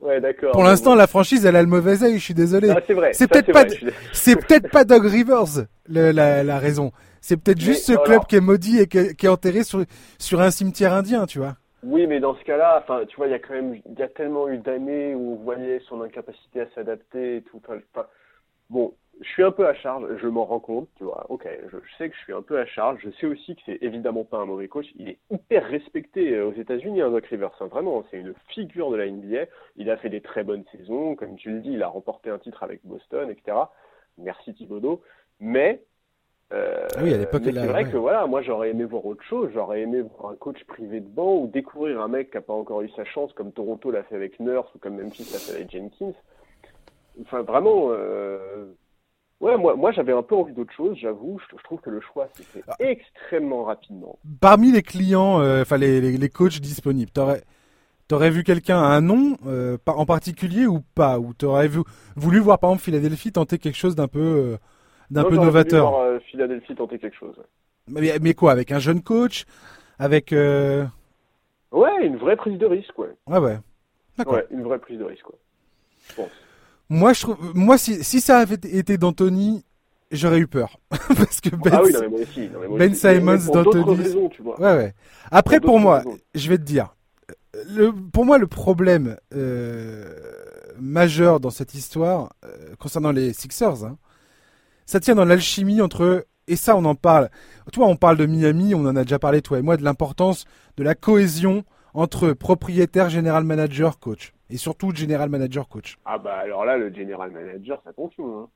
Ouais, 0.00 0.20
d'accord. 0.20 0.52
Pour 0.52 0.62
l'instant, 0.62 0.94
la 0.94 1.06
franchise, 1.06 1.46
elle 1.46 1.56
a 1.56 1.62
le 1.62 1.68
mauvais 1.68 2.02
œil. 2.04 2.18
Je 2.18 2.22
suis 2.22 2.34
désolé. 2.34 2.70
Ah, 2.70 2.80
c'est 2.86 2.94
vrai. 2.94 3.12
C'est 3.12 3.28
peut-être 3.28 3.50
pas, 3.50 3.64
c'est 4.12 4.36
peut-être 4.36 4.70
pas 4.70 4.84
Doug 4.84 5.04
Rivers 5.06 5.66
la, 5.88 6.12
la 6.42 6.58
raison. 6.58 6.92
C'est 7.26 7.36
peut-être 7.36 7.60
juste 7.60 7.86
ce 7.86 8.04
club 8.04 8.24
qui 8.26 8.36
est 8.36 8.40
maudit 8.40 8.78
et 8.78 8.86
qui 8.86 8.98
est, 8.98 9.28
enterré 9.28 9.64
sur, 9.64 9.82
sur 10.16 10.40
un 10.40 10.52
cimetière 10.52 10.92
indien, 10.92 11.26
tu 11.26 11.40
vois. 11.40 11.56
Oui, 11.82 12.06
mais 12.06 12.20
dans 12.20 12.36
ce 12.36 12.44
cas-là, 12.44 12.80
enfin, 12.80 13.04
tu 13.08 13.16
vois, 13.16 13.26
il 13.26 13.32
y 13.32 13.34
a 13.34 13.40
quand 13.40 13.54
même, 13.54 13.74
il 13.74 13.98
y 13.98 14.02
a 14.02 14.06
tellement 14.06 14.48
eu 14.48 14.58
d'années 14.58 15.12
où 15.16 15.32
on 15.32 15.42
voyait 15.42 15.80
son 15.88 16.02
incapacité 16.02 16.60
à 16.60 16.66
s'adapter 16.72 17.38
et 17.38 17.42
tout. 17.42 17.60
Enfin, 17.66 17.80
bon, 18.70 18.94
je 19.20 19.28
suis 19.28 19.42
un 19.42 19.50
peu 19.50 19.66
à 19.66 19.74
charge, 19.74 20.04
je 20.20 20.26
m'en 20.26 20.44
rends 20.44 20.60
compte, 20.60 20.88
tu 20.96 21.04
vois. 21.04 21.24
Ok, 21.30 21.48
je, 21.72 21.76
sais 21.96 22.10
que 22.10 22.14
je 22.16 22.20
suis 22.20 22.32
un 22.32 22.42
peu 22.42 22.58
à 22.58 22.66
charge. 22.66 23.00
Je 23.02 23.10
sais 23.18 23.26
aussi 23.26 23.56
que 23.56 23.62
c'est 23.64 23.78
évidemment 23.80 24.24
pas 24.24 24.38
un 24.38 24.44
mauvais 24.44 24.68
coach. 24.68 24.86
Il 24.96 25.08
est 25.08 25.18
hyper 25.30 25.66
respecté 25.66 26.34
euh, 26.34 26.48
aux 26.48 26.52
États-Unis, 26.52 27.00
hein, 27.00 27.10
Doc 27.10 27.24
Rivers. 27.26 27.54
Hein, 27.60 27.66
vraiment, 27.66 28.04
c'est 28.10 28.18
une 28.18 28.34
figure 28.48 28.90
de 28.90 28.96
la 28.96 29.10
NBA. 29.10 29.46
Il 29.76 29.90
a 29.90 29.96
fait 29.96 30.10
des 30.10 30.20
très 30.20 30.44
bonnes 30.44 30.64
saisons, 30.72 31.14
comme 31.16 31.36
tu 31.36 31.50
le 31.50 31.60
dis, 31.60 31.72
il 31.72 31.82
a 31.82 31.88
remporté 31.88 32.28
un 32.28 32.38
titre 32.38 32.62
avec 32.62 32.80
Boston, 32.84 33.30
etc. 33.30 33.56
Merci 34.18 34.52
Thibodeau. 34.54 35.02
Mais 35.40 35.82
euh, 36.52 36.86
ah 36.96 37.00
oui, 37.02 37.14
à 37.14 37.18
l'époque, 37.18 37.42
c'est 37.44 37.52
vrai 37.52 37.84
que 37.90 37.96
voilà, 37.96 38.26
moi 38.26 38.40
j'aurais 38.42 38.70
aimé 38.70 38.84
voir 38.84 39.04
autre 39.06 39.24
chose. 39.24 39.50
J'aurais 39.54 39.80
aimé 39.80 40.02
voir 40.02 40.32
un 40.32 40.36
coach 40.36 40.62
privé 40.64 41.00
de 41.00 41.08
banc 41.08 41.36
ou 41.36 41.46
découvrir 41.46 42.00
un 42.00 42.08
mec 42.08 42.30
qui 42.30 42.36
n'a 42.36 42.42
pas 42.42 42.52
encore 42.52 42.82
eu 42.82 42.90
sa 42.90 43.04
chance, 43.04 43.32
comme 43.32 43.50
Toronto 43.50 43.90
l'a 43.90 44.02
fait 44.04 44.14
avec 44.14 44.38
Nurse 44.40 44.72
ou 44.74 44.78
comme 44.78 45.00
Memphis 45.00 45.28
l'a 45.32 45.38
fait 45.38 45.56
avec 45.56 45.70
Jenkins. 45.70 46.12
Enfin, 47.22 47.42
vraiment, 47.42 47.88
euh... 47.90 48.66
ouais, 49.40 49.56
moi, 49.56 49.76
moi 49.76 49.92
j'avais 49.92 50.12
un 50.12 50.22
peu 50.22 50.34
envie 50.34 50.52
d'autre 50.52 50.72
chose, 50.74 50.96
j'avoue. 51.00 51.38
Je, 51.50 51.62
trouve 51.62 51.80
que 51.80 51.90
le 51.90 52.00
choix 52.00 52.28
s'est 52.34 52.44
fait 52.44 52.62
ah. 52.68 52.76
extrêmement 52.78 53.64
rapidement. 53.64 54.18
Parmi 54.40 54.72
les 54.72 54.82
clients, 54.82 55.40
euh, 55.40 55.62
enfin 55.62 55.76
les, 55.76 56.00
les, 56.00 56.28
coachs 56.28 56.60
disponibles, 56.60 57.10
t'aurais 57.10 57.42
T'aurais 58.08 58.30
vu 58.30 58.44
quelqu'un 58.44 58.78
à 58.78 58.86
un 58.86 59.00
nom 59.00 59.36
euh, 59.48 59.78
en 59.86 60.06
particulier 60.06 60.64
ou 60.64 60.78
pas? 60.94 61.18
Ou 61.18 61.34
t'aurais 61.34 61.68
voulu 62.14 62.38
voir 62.38 62.60
par 62.60 62.70
exemple 62.70 62.84
Philadelphie 62.84 63.32
tenter 63.32 63.58
quelque 63.58 63.76
chose 63.76 63.96
d'un 63.96 64.06
peu 64.06 64.58
d'un 65.10 65.24
peu 65.24 65.34
novateur? 65.34 65.90
Voir, 65.90 66.02
euh, 66.02 66.18
Philadelphie 66.30 66.76
tenter 66.76 67.00
quelque 67.00 67.16
chose. 67.16 67.34
Mais, 67.88 68.16
mais, 68.20 68.34
quoi 68.34 68.52
Avec 68.52 68.70
un 68.70 68.78
jeune 68.78 69.02
coach? 69.02 69.44
Avec. 69.98 70.32
Euh... 70.32 70.84
Ouais, 71.72 72.06
une 72.06 72.16
vraie 72.16 72.36
prise 72.36 72.58
de 72.58 72.66
risque, 72.66 72.96
ouais. 72.98 73.14
Ah 73.30 73.40
ouais. 73.40 73.58
D'accord. 74.18 74.34
Ouais, 74.34 74.46
une 74.50 74.62
vraie 74.62 74.78
prise 74.78 74.98
de 74.98 75.04
risque, 75.04 75.28
ouais. 75.28 75.38
Je 76.08 76.14
pense. 76.14 76.30
Moi, 76.88 77.12
je 77.12 77.22
trouve, 77.22 77.36
moi, 77.54 77.78
si, 77.78 78.02
si 78.04 78.20
ça 78.20 78.38
avait 78.38 78.54
été 78.54 78.96
d'Anthony, 78.96 79.64
j'aurais 80.12 80.38
eu 80.38 80.46
peur 80.46 80.78
parce 80.90 81.40
que 81.40 81.50
Ben, 81.50 81.72
ah 81.72 81.82
oui, 81.82 81.92
non, 81.92 82.00
mais 82.00 82.08
moi 82.08 82.20
aussi, 82.20 82.40
non, 82.40 82.60
mais 82.60 82.68
moi 82.68 82.78
ben 82.78 82.92
aussi. 82.92 83.00
Simons 83.00 83.52
d'Anthony. 83.52 84.14
Ouais, 84.44 84.76
ouais. 84.76 84.94
Après, 85.30 85.60
pour, 85.60 85.80
moi, 85.80 86.02
je 86.34 86.48
vais 86.48 86.58
te 86.58 86.62
dire, 86.62 86.94
le, 87.68 87.92
pour 87.92 88.24
moi, 88.24 88.38
le 88.38 88.46
problème 88.46 89.16
euh, 89.34 90.04
majeur 90.78 91.40
dans 91.40 91.50
cette 91.50 91.74
histoire 91.74 92.32
euh, 92.44 92.74
concernant 92.78 93.10
les 93.10 93.32
Sixers, 93.32 93.84
hein, 93.84 93.96
ça 94.84 95.00
tient 95.00 95.14
dans 95.14 95.24
l'alchimie 95.24 95.80
entre 95.80 96.26
et 96.48 96.56
ça 96.56 96.76
on 96.76 96.84
en 96.84 96.94
parle. 96.94 97.28
Toi 97.72 97.88
on 97.88 97.96
parle 97.96 98.16
de 98.16 98.26
Miami, 98.26 98.74
on 98.74 98.86
en 98.86 98.94
a 98.94 99.02
déjà 99.02 99.18
parlé 99.18 99.42
toi 99.42 99.58
et 99.58 99.62
moi 99.62 99.76
de 99.76 99.82
l'importance 99.82 100.44
de 100.76 100.84
la 100.84 100.94
cohésion 100.94 101.64
entre 101.92 102.32
propriétaire, 102.32 103.10
général 103.10 103.42
manager, 103.42 103.98
coach 103.98 104.32
et 104.50 104.56
surtout 104.56 104.94
général 104.94 105.28
manager, 105.28 105.68
coach. 105.68 105.98
Ah 106.04 106.18
bah 106.18 106.36
alors 106.36 106.64
là 106.64 106.76
le 106.76 106.92
général 106.92 107.30
manager 107.30 107.80
ça 107.84 107.90
attention. 107.90 108.40
Hein. 108.40 108.48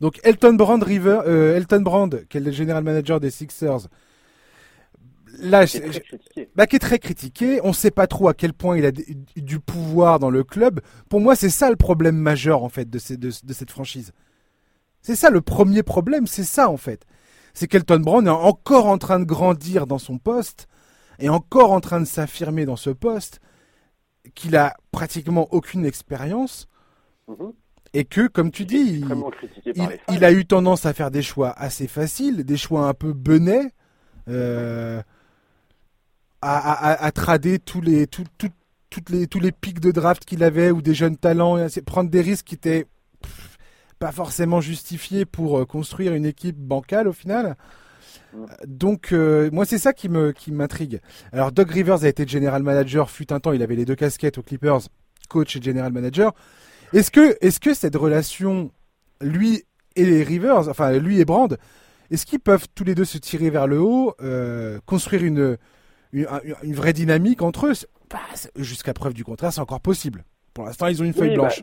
Donc 0.00 0.20
Elton 0.24 0.54
Brand 0.54 0.82
River, 0.82 1.20
euh, 1.26 1.56
Elton 1.56 1.80
Brand, 1.82 2.24
qui 2.28 2.36
est 2.36 2.40
le 2.40 2.50
général 2.50 2.82
manager 2.82 3.20
des 3.20 3.30
Sixers, 3.30 3.88
là, 5.38 5.66
qui 5.66 5.76
est, 5.76 5.80
très 5.80 6.00
critiqué. 6.00 6.50
Bah, 6.56 6.66
qui 6.66 6.76
est 6.76 6.80
très 6.80 6.98
critiqué. 6.98 7.60
On 7.62 7.68
ne 7.68 7.72
sait 7.72 7.90
pas 7.90 8.06
trop 8.06 8.28
à 8.28 8.34
quel 8.34 8.52
point 8.52 8.76
il 8.76 8.84
a 8.84 8.90
du 8.90 9.60
pouvoir 9.60 10.18
dans 10.18 10.30
le 10.30 10.44
club. 10.44 10.80
Pour 11.08 11.20
moi, 11.20 11.36
c'est 11.36 11.50
ça 11.50 11.70
le 11.70 11.76
problème 11.76 12.16
majeur 12.16 12.64
en 12.64 12.68
fait 12.68 12.90
de, 12.90 12.98
ces, 12.98 13.16
de 13.16 13.30
cette 13.30 13.70
franchise. 13.70 14.12
C'est 15.02 15.16
ça 15.16 15.30
le 15.30 15.40
premier 15.40 15.82
problème, 15.82 16.26
c'est 16.26 16.44
ça 16.44 16.70
en 16.70 16.76
fait. 16.76 17.04
C'est 17.54 17.66
qu'Elton 17.66 18.00
Brown 18.00 18.26
est 18.26 18.30
encore 18.30 18.86
en 18.86 18.98
train 18.98 19.18
de 19.18 19.24
grandir 19.24 19.86
dans 19.86 19.98
son 19.98 20.18
poste, 20.18 20.68
et 21.18 21.28
encore 21.28 21.72
en 21.72 21.80
train 21.80 22.00
de 22.00 22.06
s'affirmer 22.06 22.64
dans 22.64 22.76
ce 22.76 22.90
poste, 22.90 23.40
qu'il 24.34 24.56
a 24.56 24.76
pratiquement 24.90 25.48
aucune 25.52 25.84
expérience, 25.84 26.68
mhm. 27.28 27.52
et 27.92 28.04
que, 28.04 28.26
comme 28.26 28.50
tu 28.50 28.64
dis, 28.64 29.04
il, 30.08 30.24
a 30.24 30.32
eu 30.32 30.46
tendance 30.46 30.86
à 30.86 30.92
faire 30.92 31.10
des 31.10 31.22
choix 31.22 31.50
assez 31.50 31.86
faciles, 31.86 32.44
des 32.44 32.56
choix 32.56 32.88
un 32.88 32.94
peu 32.94 33.12
benets, 33.12 33.72
euh, 34.28 35.02
à, 36.40 37.12
trader 37.12 37.58
tous 37.58 37.80
les, 37.80 38.06
toutes 38.06 38.30
les, 39.10 39.26
tous 39.26 39.40
les 39.40 39.52
pics 39.52 39.80
de 39.80 39.90
draft 39.90 40.24
qu'il 40.24 40.42
avait 40.42 40.70
ou 40.70 40.82
des 40.82 40.94
jeunes 40.94 41.16
talents, 41.16 41.58
et 41.58 41.82
prendre 41.82 42.10
des 42.10 42.20
risques 42.20 42.46
qui 42.46 42.54
étaient 42.54 42.86
pas 43.98 44.12
forcément 44.12 44.60
justifié 44.60 45.24
pour 45.24 45.60
euh, 45.60 45.64
construire 45.64 46.12
une 46.14 46.26
équipe 46.26 46.56
bancale 46.56 47.06
au 47.06 47.12
final. 47.12 47.56
Donc 48.66 49.12
euh, 49.12 49.50
moi 49.52 49.64
c'est 49.64 49.78
ça 49.78 49.92
qui 49.92 50.08
me 50.08 50.32
qui 50.32 50.52
m'intrigue. 50.52 51.00
Alors 51.32 51.52
Doug 51.52 51.70
Rivers 51.70 52.04
a 52.04 52.08
été 52.08 52.26
general 52.26 52.62
manager 52.62 53.10
fut 53.10 53.32
un 53.32 53.40
temps, 53.40 53.52
il 53.52 53.62
avait 53.62 53.76
les 53.76 53.84
deux 53.84 53.94
casquettes 53.94 54.38
aux 54.38 54.42
Clippers, 54.42 54.80
coach 55.28 55.56
et 55.56 55.62
general 55.62 55.92
manager. 55.92 56.32
Est-ce 56.92 57.10
que 57.10 57.36
est-ce 57.40 57.60
que 57.60 57.74
cette 57.74 57.96
relation 57.96 58.70
lui 59.20 59.64
et 59.96 60.04
les 60.04 60.22
Rivers, 60.22 60.68
enfin 60.68 60.92
lui 60.98 61.20
et 61.20 61.24
Brand, 61.24 61.56
est-ce 62.10 62.26
qu'ils 62.26 62.40
peuvent 62.40 62.66
tous 62.74 62.84
les 62.84 62.94
deux 62.94 63.04
se 63.04 63.18
tirer 63.18 63.50
vers 63.50 63.66
le 63.66 63.80
haut, 63.80 64.14
euh, 64.22 64.78
construire 64.86 65.24
une, 65.24 65.58
une, 66.12 66.74
vraie 66.74 66.92
dynamique 66.92 67.42
entre 67.42 67.66
eux? 67.66 67.72
Bah, 68.10 68.18
Jusqu'à 68.56 68.94
preuve 68.94 69.14
du 69.14 69.24
contraire, 69.24 69.52
c'est 69.52 69.60
encore 69.60 69.80
possible. 69.80 70.24
Pour 70.54 70.64
l'instant, 70.64 70.86
ils 70.86 71.02
ont 71.02 71.04
une 71.04 71.14
feuille 71.14 71.36
bah, 71.36 71.48
blanche 71.48 71.62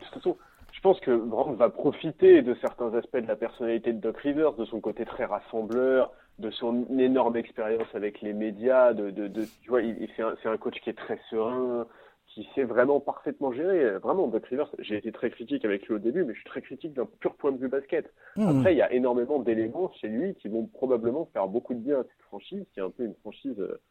je 0.79 0.83
pense 0.83 0.99
que 1.01 1.13
Brand 1.13 1.57
va 1.57 1.69
profiter 1.69 2.41
de 2.41 2.55
certains 2.61 2.93
aspects 2.93 3.17
de 3.17 3.27
la 3.27 3.35
personnalité 3.35 3.91
de 3.91 3.99
Doc 3.99 4.17
Rivers, 4.19 4.53
de 4.53 4.63
son 4.63 4.79
côté 4.79 5.03
très 5.03 5.25
rassembleur, 5.25 6.09
de 6.39 6.49
son 6.51 6.85
énorme 6.97 7.35
expérience 7.35 7.87
avec 7.93 8.21
les 8.21 8.33
médias, 8.33 8.93
de, 8.93 9.11
de, 9.11 9.27
de 9.27 9.45
tu 9.61 9.69
vois, 9.69 9.81
il, 9.81 10.09
c'est 10.15 10.23
un, 10.23 10.35
un, 10.45 10.57
coach 10.57 10.79
qui 10.81 10.89
est 10.89 10.97
très 10.97 11.19
serein, 11.29 11.85
qui 12.27 12.47
sait 12.55 12.63
vraiment 12.63 12.99
parfaitement 12.99 13.51
gérer. 13.51 13.97
Vraiment, 13.99 14.27
Doc 14.27 14.45
Rivers, 14.45 14.69
j'ai 14.79 14.97
été 14.97 15.11
très 15.11 15.29
critique 15.31 15.65
avec 15.65 15.87
lui 15.87 15.95
au 15.95 15.99
début, 15.99 16.23
mais 16.23 16.33
je 16.33 16.39
suis 16.39 16.49
très 16.49 16.61
critique 16.61 16.93
d'un 16.93 17.07
pur 17.19 17.35
point 17.35 17.51
de 17.51 17.57
vue 17.57 17.67
basket. 17.67 18.11
Hmm. 18.35 18.59
Après, 18.59 18.73
il 18.73 18.77
y 18.77 18.81
a 18.81 18.91
énormément 18.93 19.39
d'éléments 19.39 19.91
chez 19.99 20.07
lui 20.07 20.35
qui 20.35 20.47
vont 20.47 20.65
probablement 20.65 21.29
faire 21.33 21.47
beaucoup 21.47 21.73
de 21.73 21.79
bien 21.79 21.99
à 21.99 22.03
cette 22.03 22.21
franchise, 22.27 22.63
qui 22.73 22.79
est 22.79 22.83
un 22.83 22.91
peu 22.91 23.03
une 23.03 23.15
franchise. 23.15 23.59
Euh, 23.59 23.81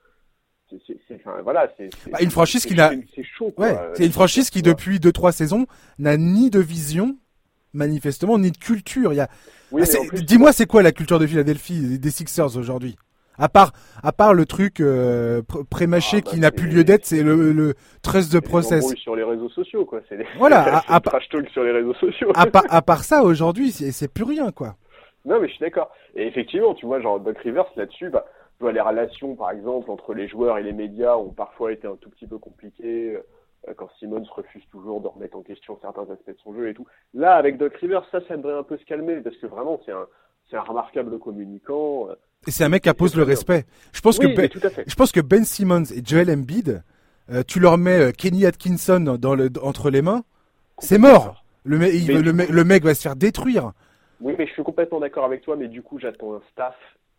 enfin, 1.14 1.42
voilà, 1.42 1.70
c'est, 1.76 1.90
bah, 2.10 2.18
une 2.22 2.30
franchise 2.30 2.64
qui 2.64 2.74
n'a. 2.74 2.92
C'est 3.14 3.24
chaud. 3.24 3.52
Ouais, 3.58 3.76
c'est 3.94 4.06
une 4.06 4.12
franchise 4.12 4.48
qui 4.50 4.62
depuis 4.62 4.98
2-3 4.98 5.32
saisons 5.32 5.66
n'a 5.98 6.16
ni 6.16 6.48
de 6.48 6.60
vision, 6.60 7.16
manifestement, 7.72 8.38
ni 8.38 8.50
de 8.50 8.56
culture. 8.56 9.12
Il 9.12 9.16
y 9.16 9.20
a. 9.20 9.28
Ah, 9.76 9.84
dis-moi, 10.12 10.52
c'est 10.52 10.66
quoi 10.66 10.82
la 10.82 10.92
culture 10.92 11.18
de 11.18 11.26
Philadelphie 11.26 11.98
des 11.98 12.10
Sixers 12.10 12.56
aujourd'hui? 12.56 12.96
À 13.40 13.48
part, 13.48 13.70
à 14.02 14.10
part 14.10 14.34
le 14.34 14.46
truc 14.46 14.80
euh, 14.80 15.42
pré-mâché 15.70 16.18
ah, 16.18 16.20
bah, 16.24 16.30
qui 16.30 16.40
n'a 16.40 16.50
plus 16.50 16.68
lieu 16.68 16.82
d'être, 16.82 17.04
c'est 17.04 17.22
le, 17.22 17.52
le 17.52 17.74
trust 18.02 18.32
de 18.32 18.40
process. 18.40 18.84
sur 18.96 19.14
les 19.14 19.22
réseaux 19.22 19.48
sociaux, 19.50 19.84
quoi. 19.84 20.00
C'est 20.08 20.18
Voilà. 20.38 20.82
à, 20.88 21.00
trash 21.00 21.28
talk 21.28 21.48
sur 21.50 21.62
les 21.62 21.70
réseaux 21.70 21.94
sociaux. 21.94 22.32
à, 22.34 22.46
à 22.68 22.82
part 22.82 23.04
ça, 23.04 23.22
aujourd'hui, 23.22 23.70
c'est 23.70 24.12
plus 24.12 24.24
rien, 24.24 24.50
quoi. 24.50 24.74
Non, 25.24 25.40
mais 25.40 25.46
je 25.46 25.52
suis 25.52 25.60
d'accord. 25.60 25.92
Et 26.16 26.26
effectivement, 26.26 26.74
tu 26.74 26.86
vois, 26.86 27.00
genre 27.00 27.20
Doc 27.20 27.38
Rivers 27.38 27.66
là-dessus, 27.76 28.10
bah, 28.10 28.24
tu 28.58 28.64
vois, 28.64 28.72
les 28.72 28.80
relations, 28.80 29.36
par 29.36 29.52
exemple, 29.52 29.88
entre 29.90 30.14
les 30.14 30.26
joueurs 30.26 30.58
et 30.58 30.64
les 30.64 30.72
médias 30.72 31.16
ont 31.16 31.30
parfois 31.30 31.72
été 31.72 31.86
un 31.86 31.96
tout 31.96 32.10
petit 32.10 32.26
peu 32.26 32.38
compliquées. 32.38 33.18
Euh, 33.66 33.74
quand 33.76 33.88
Simmons 33.98 34.24
refuse 34.34 34.62
toujours 34.70 35.00
de 35.00 35.08
remettre 35.08 35.36
en 35.36 35.42
question 35.42 35.78
certains 35.80 36.08
aspects 36.10 36.30
de 36.30 36.38
son 36.44 36.54
jeu 36.54 36.68
et 36.68 36.74
tout. 36.74 36.86
Là, 37.14 37.34
avec 37.34 37.58
Doc 37.58 37.74
Rivers, 37.76 38.04
ça, 38.10 38.20
ça 38.28 38.36
devrait 38.36 38.54
un 38.54 38.62
peu 38.62 38.76
se 38.78 38.84
calmer 38.84 39.16
parce 39.16 39.36
que 39.36 39.46
vraiment, 39.46 39.80
c'est 39.84 39.92
un, 39.92 40.06
c'est 40.48 40.56
un 40.56 40.62
remarquable 40.62 41.18
communicant. 41.18 42.08
Euh, 42.08 42.14
et 42.46 42.50
c'est 42.50 42.64
un 42.64 42.68
mec 42.68 42.84
qui 42.84 42.88
impose 42.88 43.16
le 43.16 43.24
respect. 43.24 43.64
Je 43.92 44.00
pense, 44.00 44.18
que 44.18 44.26
ben, 44.26 44.48
je 44.86 44.94
pense 44.94 45.10
que 45.10 45.20
Ben 45.20 45.44
Simmons 45.44 45.84
et 45.92 46.02
Joel 46.04 46.30
Embiid, 46.30 46.82
euh, 47.30 47.42
tu 47.46 47.58
leur 47.58 47.78
mets 47.78 48.12
Kenny 48.12 48.46
Atkinson 48.46 49.16
dans 49.18 49.34
le, 49.34 49.50
entre 49.62 49.90
les 49.90 50.02
mains, 50.02 50.22
c'est 50.78 50.98
mort. 50.98 51.44
Le, 51.64 51.76
le, 51.76 52.64
mec 52.64 52.84
va 52.84 52.94
se 52.94 53.02
faire 53.02 53.16
détruire. 53.16 53.72
Oui, 54.20 54.34
mais 54.38 54.46
je 54.46 54.52
suis 54.52 54.62
complètement 54.62 55.00
d'accord 55.00 55.24
avec 55.24 55.42
toi, 55.42 55.56
mais 55.56 55.68
du 55.68 55.82
coup, 55.82 55.98
j'attends 55.98 56.34
un 56.34 56.40
staff 56.52 56.76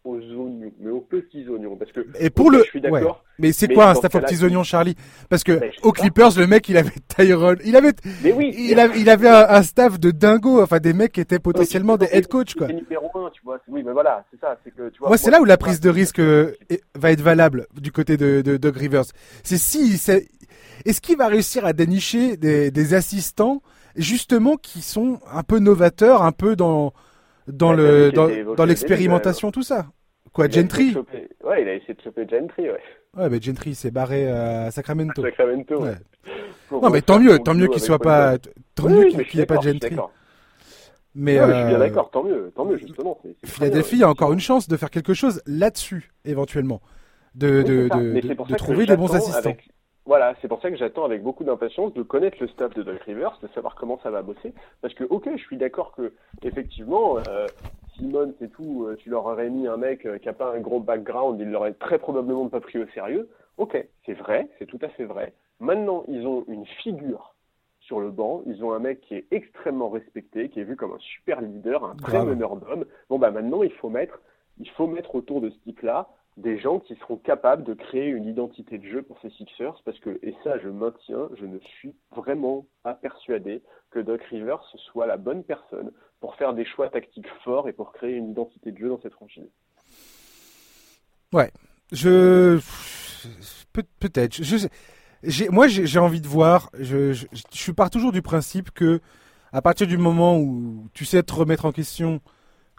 aux 0.10 0.18
oignons, 0.18 0.72
mais 0.80 0.90
aux 0.92 1.02
petits 1.02 1.48
oignons, 1.48 1.76
parce 1.76 1.92
que. 1.92 2.06
Et 2.20 2.30
pour 2.30 2.52
le. 2.52 2.60
Je 2.60 2.64
suis 2.64 2.82
d'accord. 2.82 3.24
Mais 3.38 3.52
c'est 3.54 3.68
quoi 3.68 3.90
un 3.90 3.96
staff 3.96 4.14
aux 4.16 4.20
petits 4.20 4.44
oignons, 4.44 4.64
Charlie? 4.64 4.96
Parce 5.30 5.44
que 5.44 5.54
ben, 5.54 5.72
aux 5.84 5.92
Clippers, 5.92 6.38
le 6.38 6.48
mec, 6.48 6.68
il 6.70 6.78
avait 6.78 6.92
Tyrone, 7.08 7.58
il 7.64 7.76
avait, 7.76 7.94
mais 8.24 8.34
oui, 8.34 8.54
il, 8.58 8.80
avait, 8.80 9.00
il 9.00 9.10
avait 9.10 9.30
un, 9.30 9.64
staff 9.64 10.00
de 10.00 10.12
dingo, 10.12 10.62
enfin 10.62 10.80
des 10.80 10.94
mecs 10.94 11.14
qui 11.14 11.22
étaient 11.22 11.40
potentiellement 11.40 11.98
des 11.98 12.08
head 12.12 12.28
coach, 12.28 12.56
quoi. 12.56 12.68
numéro 12.68 13.10
un, 13.16 13.30
tu 13.32 13.42
vois. 13.44 13.60
Oui, 13.68 13.84
mais 13.86 13.94
voilà, 13.94 14.26
c'est 14.32 14.40
ça, 14.40 14.58
c'est 14.64 14.72
que 14.72 14.90
tu 14.90 15.00
vois. 15.00 15.10
Moi, 15.10 15.18
c'est 15.18 15.32
là 15.32 15.42
où 15.42 15.46
la 15.46 15.58
prise 15.58 15.80
de 15.80 15.90
risque 15.90 16.20
euh, 16.20 16.54
va 16.96 17.12
être 17.12 17.22
valable 17.22 17.68
du 17.80 17.92
côté 17.92 18.18
de 18.18 18.42
de, 18.42 18.58
de 18.58 18.70
Rivers. 18.70 19.06
C'est 19.44 19.58
si, 19.58 20.00
est-ce 20.86 21.02
qu'il 21.02 21.18
va 21.18 21.28
réussir 21.28 21.66
à 21.66 21.74
dénicher 21.74 22.38
des, 22.38 22.72
des 22.72 22.94
assistants 22.94 23.62
justement 23.96 24.56
qui 24.56 24.82
sont 24.82 25.20
un 25.32 25.44
peu 25.44 25.60
novateurs, 25.60 26.24
un 26.24 26.32
peu 26.32 26.56
dans 26.56 26.94
dans 27.48 27.74
le 27.74 28.12
dans, 28.12 28.66
l'expérimentation, 28.66 29.52
tout 29.52 29.64
ça? 29.64 29.88
Quoi, 30.34 30.50
Gentry 30.50 30.96
Ouais, 31.44 31.62
il 31.62 31.68
a 31.68 31.74
essayé 31.76 31.94
de 31.94 32.02
choper 32.02 32.28
Gentry, 32.28 32.70
ouais. 32.70 32.80
Ouais, 33.18 33.30
mais 33.30 33.42
Gentry 33.42 33.76
s'est 33.76 33.92
barré 33.92 34.28
à 34.30 34.72
Sacramento. 34.72 35.22
Sacramento, 35.22 35.82
ouais. 35.82 35.96
Non, 36.72 36.90
mais 36.90 37.02
tant 37.02 37.20
mieux, 37.20 37.40
tant 37.40 37.54
mieux 37.54 37.68
qu'il 37.68 37.82
soit 37.82 38.00
pas, 38.00 38.38
tant 38.76 38.90
mieux 38.90 39.08
qu'il 39.08 39.38
n'y 39.38 39.42
ait 39.42 39.46
pas 39.46 39.60
Gentry. 39.60 39.96
Mais, 41.16 41.38
je 41.38 41.44
suis 41.44 41.52
bien 41.52 41.76
euh, 41.76 41.80
d'accord, 41.80 42.12
tant 42.12 42.24
mieux, 42.24 42.52
tant 42.56 42.66
mieux 42.66 42.78
justement. 42.78 43.20
Philadelphie 43.44 44.04
a 44.04 44.10
encore 44.10 44.32
une 44.32 44.40
chance 44.40 44.68
de 44.68 44.78
faire 44.78 44.92
quelque 44.92 45.14
chose 45.14 45.42
là-dessus, 45.48 46.12
éventuellement, 46.24 46.82
de, 47.34 47.64
de, 47.64 47.90
de, 47.90 48.56
trouver 48.56 48.86
des 48.86 48.96
bons 48.96 49.14
assistants. 49.16 49.56
Voilà, 50.06 50.34
c'est 50.42 50.48
pour 50.48 50.62
ça 50.62 50.72
que 50.72 50.78
j'attends 50.78 51.06
avec 51.06 51.22
beaucoup 51.22 51.44
d'impatience 51.44 51.94
de 51.94 52.02
connaître 52.02 52.38
le 52.40 52.48
staff 52.48 52.74
de 52.74 52.84
Doug 52.84 52.98
Rivers, 53.06 53.38
de 53.44 53.48
savoir 53.54 53.76
comment 53.76 54.00
ça 54.02 54.10
va 54.10 54.22
bosser. 54.22 54.54
Parce 54.82 54.94
que, 54.94 55.04
ok, 55.04 55.30
je 55.36 55.42
suis 55.44 55.58
d'accord 55.58 55.94
que, 55.96 56.14
effectivement, 56.42 57.18
euh, 57.28 57.46
Simon, 58.00 58.34
c'est 58.40 58.52
tout, 58.52 58.86
euh, 58.86 58.96
tu 58.96 59.10
leur 59.10 59.26
aurais 59.26 59.50
mis 59.50 59.68
un 59.68 59.78
mec 59.78 60.06
euh, 60.06 60.18
qui 60.18 60.28
n'a 60.28 60.34
pas 60.34 60.54
un 60.56 60.60
gros 60.60 60.80
background, 60.80 61.40
ils 61.40 61.50
l'auraient 61.50 61.74
très 61.74 62.00
probablement 62.00 62.48
pas 62.48 62.62
pris 62.62 62.80
au 62.80 62.88
sérieux. 62.88 63.30
Ok, 63.58 63.78
c'est 64.06 64.14
vrai, 64.14 64.48
c'est 64.58 64.66
tout 64.66 64.80
à 64.82 64.88
fait 64.90 65.04
vrai. 65.04 65.34
Maintenant, 65.60 66.06
ils 66.08 66.26
ont 66.26 66.46
une 66.48 66.66
figure 66.66 67.36
sur 67.82 68.00
le 68.00 68.10
banc, 68.10 68.42
ils 68.46 68.64
ont 68.64 68.72
un 68.72 68.80
mec 68.80 69.02
qui 69.02 69.16
est 69.16 69.26
extrêmement 69.32 69.90
respecté, 69.90 70.50
qui 70.50 70.62
est 70.62 70.64
vu 70.64 70.78
comme 70.78 70.94
un 70.94 71.00
super 71.00 71.42
leader, 71.42 71.84
un 71.84 71.96
vrai 72.02 72.24
meneur 72.24 72.56
d'hommes. 72.56 72.86
Bon, 73.10 73.20
bah 73.20 73.32
maintenant, 73.32 73.64
il 73.64 73.72
faut 73.74 73.90
mettre, 73.90 74.22
il 74.60 74.70
faut 74.70 74.88
mettre 74.88 75.16
autour 75.16 75.42
de 75.42 75.50
ce 75.50 75.58
type-là 75.60 76.08
des 76.40 76.58
gens 76.58 76.80
qui 76.80 76.96
seront 76.96 77.18
capables 77.18 77.64
de 77.64 77.74
créer 77.74 78.08
une 78.08 78.26
identité 78.26 78.78
de 78.78 78.88
jeu 78.88 79.02
pour 79.02 79.20
ces 79.22 79.30
Sixers 79.32 79.82
parce 79.84 80.00
que, 80.00 80.20
et 80.24 80.34
ça 80.44 80.58
je 80.60 80.70
maintiens, 80.70 81.30
je 81.40 81.46
ne 81.46 81.60
suis 81.60 81.94
vraiment 82.16 82.66
pas 82.84 82.94
persuadé 82.94 83.62
que 83.92 84.00
Doc 84.00 84.22
Rivers 84.30 84.64
soit 84.92 85.06
la 85.06 85.18
bonne 85.18 85.44
personne 85.44 85.92
pour 86.22 86.36
faire 86.36 86.54
des 86.54 86.66
choix 86.66 86.90
tactiques 86.90 87.28
forts 87.44 87.68
et 87.68 87.74
pour 87.74 87.92
créer 87.92 88.16
une 88.16 88.30
identité 88.32 88.72
de 88.72 88.78
jeu 88.78 88.90
dans 88.90 89.02
cette 89.02 89.14
franchise. 89.14 89.50
Ouais, 91.34 91.52
je 91.92 92.60
peut-être. 94.00 94.42
Je... 94.42 94.68
Moi, 95.50 95.68
j'ai 95.68 96.00
envie 96.00 96.22
de 96.22 96.28
voir. 96.28 96.70
Je, 96.74 97.12
je, 97.12 97.28
je 97.54 97.72
pars 97.72 97.90
toujours 97.90 98.14
du 98.14 98.22
principe 98.22 98.72
que 98.72 99.02
à 99.52 99.62
partir 99.62 99.88
du 99.88 99.98
moment 99.98 100.38
où 100.38 100.88
tu 100.94 101.06
sais 101.06 101.22
te 101.24 101.34
remettre 101.34 101.66
en 101.66 101.72
question, 101.72 102.22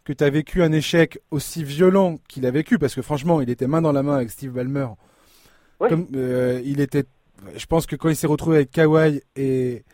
que 0.04 0.12
tu 0.12 0.24
as 0.24 0.30
vécu 0.30 0.62
un 0.62 0.72
échec 0.72 1.18
aussi 1.30 1.64
violent 1.64 2.18
qu'il 2.28 2.46
a 2.46 2.50
vécu, 2.50 2.78
parce 2.78 2.94
que 2.94 3.02
franchement, 3.02 3.40
il 3.40 3.50
était 3.50 3.66
main 3.66 3.82
dans 3.82 3.92
la 3.92 4.02
main 4.02 4.16
avec 4.16 4.30
Steve 4.30 4.52
Ballmer. 4.52 4.88
Comme, 5.78 6.08
euh, 6.14 6.60
il 6.64 6.80
était, 6.80 7.04
je 7.56 7.64
pense 7.66 7.86
que 7.86 7.96
quand 7.96 8.10
il 8.10 8.16
s'est 8.16 8.26
retrouvé 8.26 8.56
avec 8.56 8.70
Kawhi 8.70 9.22
et, 9.34 9.84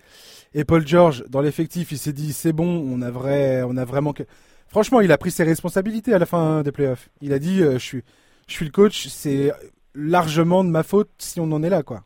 et 0.52 0.64
Paul 0.64 0.86
George 0.86 1.24
dans 1.28 1.40
l'effectif, 1.40 1.92
il 1.92 1.98
s'est 1.98 2.12
dit 2.12 2.32
c'est 2.32 2.52
bon, 2.52 2.66
on 2.66 3.02
a 3.02 3.10
vrai, 3.10 3.62
on 3.62 3.76
a 3.76 3.84
vraiment 3.84 4.12
que. 4.12 4.24
Franchement, 4.66 5.00
il 5.00 5.12
a 5.12 5.18
pris 5.18 5.30
ses 5.30 5.44
responsabilités 5.44 6.12
à 6.12 6.18
la 6.18 6.26
fin 6.26 6.62
des 6.62 6.72
playoffs. 6.72 7.08
Il 7.20 7.32
a 7.32 7.38
dit 7.38 7.62
euh, 7.62 7.74
je 7.74 7.84
suis, 7.84 8.02
je 8.48 8.52
suis 8.52 8.64
le 8.64 8.72
coach, 8.72 9.06
c'est 9.06 9.52
largement 9.94 10.64
de 10.64 10.70
ma 10.70 10.82
faute 10.82 11.10
si 11.18 11.38
on 11.38 11.52
en 11.52 11.62
est 11.62 11.70
là, 11.70 11.84
quoi. 11.84 12.02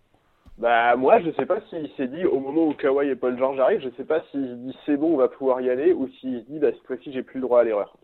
Bah 0.61 0.95
moi 0.95 1.19
je 1.23 1.31
sais 1.33 1.47
pas 1.47 1.59
s'il 1.71 1.91
s'est 1.97 2.07
dit 2.07 2.27
au 2.27 2.39
moment 2.39 2.67
où 2.67 2.75
Kawhi 2.75 3.09
et 3.09 3.17
Paul 3.17 3.39
George 3.39 3.59
arrivent, 3.59 3.81
je 3.81 3.89
sais 3.97 4.05
pas 4.05 4.23
s'il 4.31 4.47
se 4.47 4.55
dit 4.55 4.77
c'est 4.85 4.99
bon 4.99 5.15
on 5.15 5.17
va 5.17 5.29
pouvoir 5.29 5.63
y 5.63 5.71
aller 5.71 5.95
ou 5.95 6.07
s'il 6.21 6.41
se 6.41 6.51
dit 6.51 6.59
bah 6.59 6.69
cette 6.71 6.87
fois-ci 6.87 7.11
j'ai 7.13 7.23
plus 7.23 7.41
le 7.41 7.47
droit 7.47 7.61
à 7.61 7.65
l'erreur. 7.65 7.97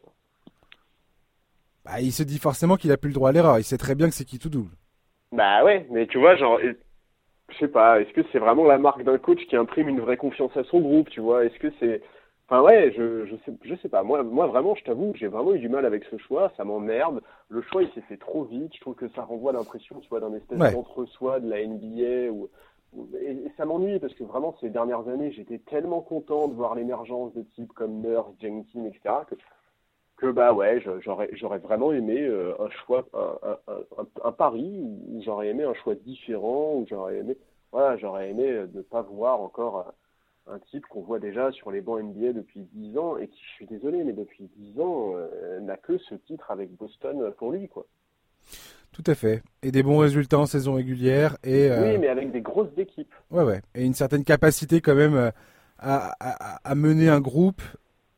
Bah 1.85 2.01
il 2.01 2.13
se 2.13 2.23
dit 2.23 2.39
forcément 2.39 2.77
qu'il 2.77 2.91
a 2.93 2.97
plus 2.97 3.11
le 3.11 3.15
droit 3.15 3.29
à 3.29 3.33
l'erreur, 3.33 3.59
il 3.59 3.65
sait 3.65 3.77
très 3.77 3.95
bien 3.95 4.09
que 4.09 4.15
c'est 4.15 4.25
qui 4.25 4.39
tout 4.39 4.49
double. 4.49 4.71
Bah 5.33 5.65
ouais, 5.65 5.87
mais 5.91 6.07
tu 6.07 6.19
vois 6.19 6.37
genre 6.37 6.59
je 7.51 7.59
sais 7.59 7.69
pas, 7.69 8.01
est-ce 8.01 8.13
que 8.15 8.23
c'est 8.33 8.39
vraiment 8.39 8.65
la 8.65 8.79
marque 8.79 9.05
d'un 9.05 9.19
coach 9.19 9.45
qui 9.49 9.57
imprime 9.57 9.91
une 9.91 10.01
vraie 10.01 10.17
confiance 10.17 10.57
à 10.57 10.65
son 10.65 10.81
groupe, 10.81 11.11
tu 11.11 11.21
vois? 11.21 11.45
Est-ce 11.45 11.59
que 11.59 11.69
c'est 11.79 12.01
Enfin 12.49 12.63
ouais, 12.63 12.93
je, 12.97 13.27
je 13.27 13.37
sais 13.45 13.53
je 13.65 13.75
sais 13.77 13.89
pas. 13.89 14.03
Moi 14.05 14.23
moi 14.23 14.47
vraiment, 14.47 14.75
je 14.77 14.85
t'avoue, 14.85 15.13
j'ai 15.17 15.27
vraiment 15.27 15.55
eu 15.55 15.59
du 15.59 15.69
mal 15.69 15.85
avec 15.85 16.05
ce 16.05 16.17
choix, 16.19 16.53
ça 16.57 16.65
m'emmerde. 16.65 17.21
Le 17.49 17.61
choix 17.63 17.83
il 17.83 17.91
s'est 17.93 18.03
fait 18.03 18.17
trop 18.19 18.45
vite. 18.45 18.73
Je 18.75 18.81
trouve 18.81 18.95
que 18.95 19.09
ça 19.11 19.23
renvoie 19.23 19.53
l'impression, 19.53 19.99
tu 20.01 20.09
vois, 20.09 20.21
d'un 20.21 20.35
espèce 20.35 20.59
d'entre-soi 20.59 21.41
de 21.41 21.49
la 21.49 21.67
NBA 21.67 22.31
ou 22.33 22.49
et, 23.21 23.51
ça 23.57 23.65
m'ennuie 23.65 23.99
parce 23.99 24.15
que 24.15 24.25
vraiment 24.25 24.55
ces 24.61 24.71
dernières 24.71 25.09
années, 25.09 25.33
j'étais 25.33 25.59
tellement 25.59 26.01
content 26.01 26.49
de 26.49 26.55
voir 26.55 26.75
l'émergence 26.75 27.35
de 27.35 27.43
types 27.43 27.73
comme 27.73 28.01
Nurse, 28.01 28.33
Jenkins, 28.41 28.85
etc. 28.85 29.15
que 29.29 29.35
que 30.19 30.31
bah 30.31 30.55
ouais, 30.55 30.83
j'aurais 31.01 31.29
j'aurais 31.33 31.59
vraiment 31.59 31.93
aimé 31.93 32.23
euh, 32.23 32.55
un 32.59 32.71
choix 32.71 33.07
un, 33.13 33.59
un, 33.69 34.07
un, 34.25 34.33
pari 34.33 34.81
où 34.83 35.21
j'aurais 35.23 35.49
aimé 35.49 35.65
un 35.65 35.75
choix 35.75 35.95
différent 35.95 36.77
où 36.77 36.87
j'aurais 36.89 37.19
aimé 37.19 37.37
voilà, 37.73 37.99
j'aurais 37.99 38.31
aimé 38.31 38.65
ne 38.73 38.81
pas 38.81 39.03
voir 39.03 39.41
encore 39.43 39.79
euh, 39.81 39.91
un 40.49 40.59
type 40.71 40.87
qu'on 40.87 41.03
voit 41.03 41.19
déjà 41.19 41.51
sur 41.53 41.71
les 41.71 41.81
bancs 41.81 42.03
NBA 42.03 42.33
depuis 42.33 42.61
10 42.73 42.99
ans 42.99 43.17
et 43.17 43.29
qui, 43.29 43.41
je 43.43 43.55
suis 43.55 43.67
désolé, 43.67 44.05
mais 44.05 44.13
depuis 44.13 44.49
10 44.57 44.81
ans, 44.81 45.15
euh, 45.17 45.61
n'a 45.61 45.77
que 45.77 45.99
ce 45.99 46.15
titre 46.15 46.51
avec 46.51 46.71
Boston 46.77 47.33
pour 47.37 47.53
lui, 47.53 47.69
quoi. 47.69 47.87
Tout 48.93 49.05
à 49.07 49.15
fait. 49.15 49.43
Et 49.63 49.73
des 49.73 49.83
bons 49.83 49.99
résultats 49.99 50.39
en 50.39 50.47
saison 50.47 50.75
régulière. 50.75 51.37
Et, 51.43 51.69
euh, 51.71 51.93
Oui, 51.93 51.99
mais 51.99 52.09
avec 52.09 52.31
des 52.31 52.41
grosses 52.41 52.77
équipes. 52.77 53.13
Ouais, 53.31 53.43
ouais. 53.43 53.61
Et 53.75 53.85
une 53.85 53.95
certaine 53.95 54.25
capacité 54.25 54.81
quand 54.81 54.95
même 54.95 55.17
euh, 55.17 55.31
à, 55.79 56.15
à, 56.65 56.75
mener 56.75 57.09
un 57.09 57.21
groupe. 57.21 57.61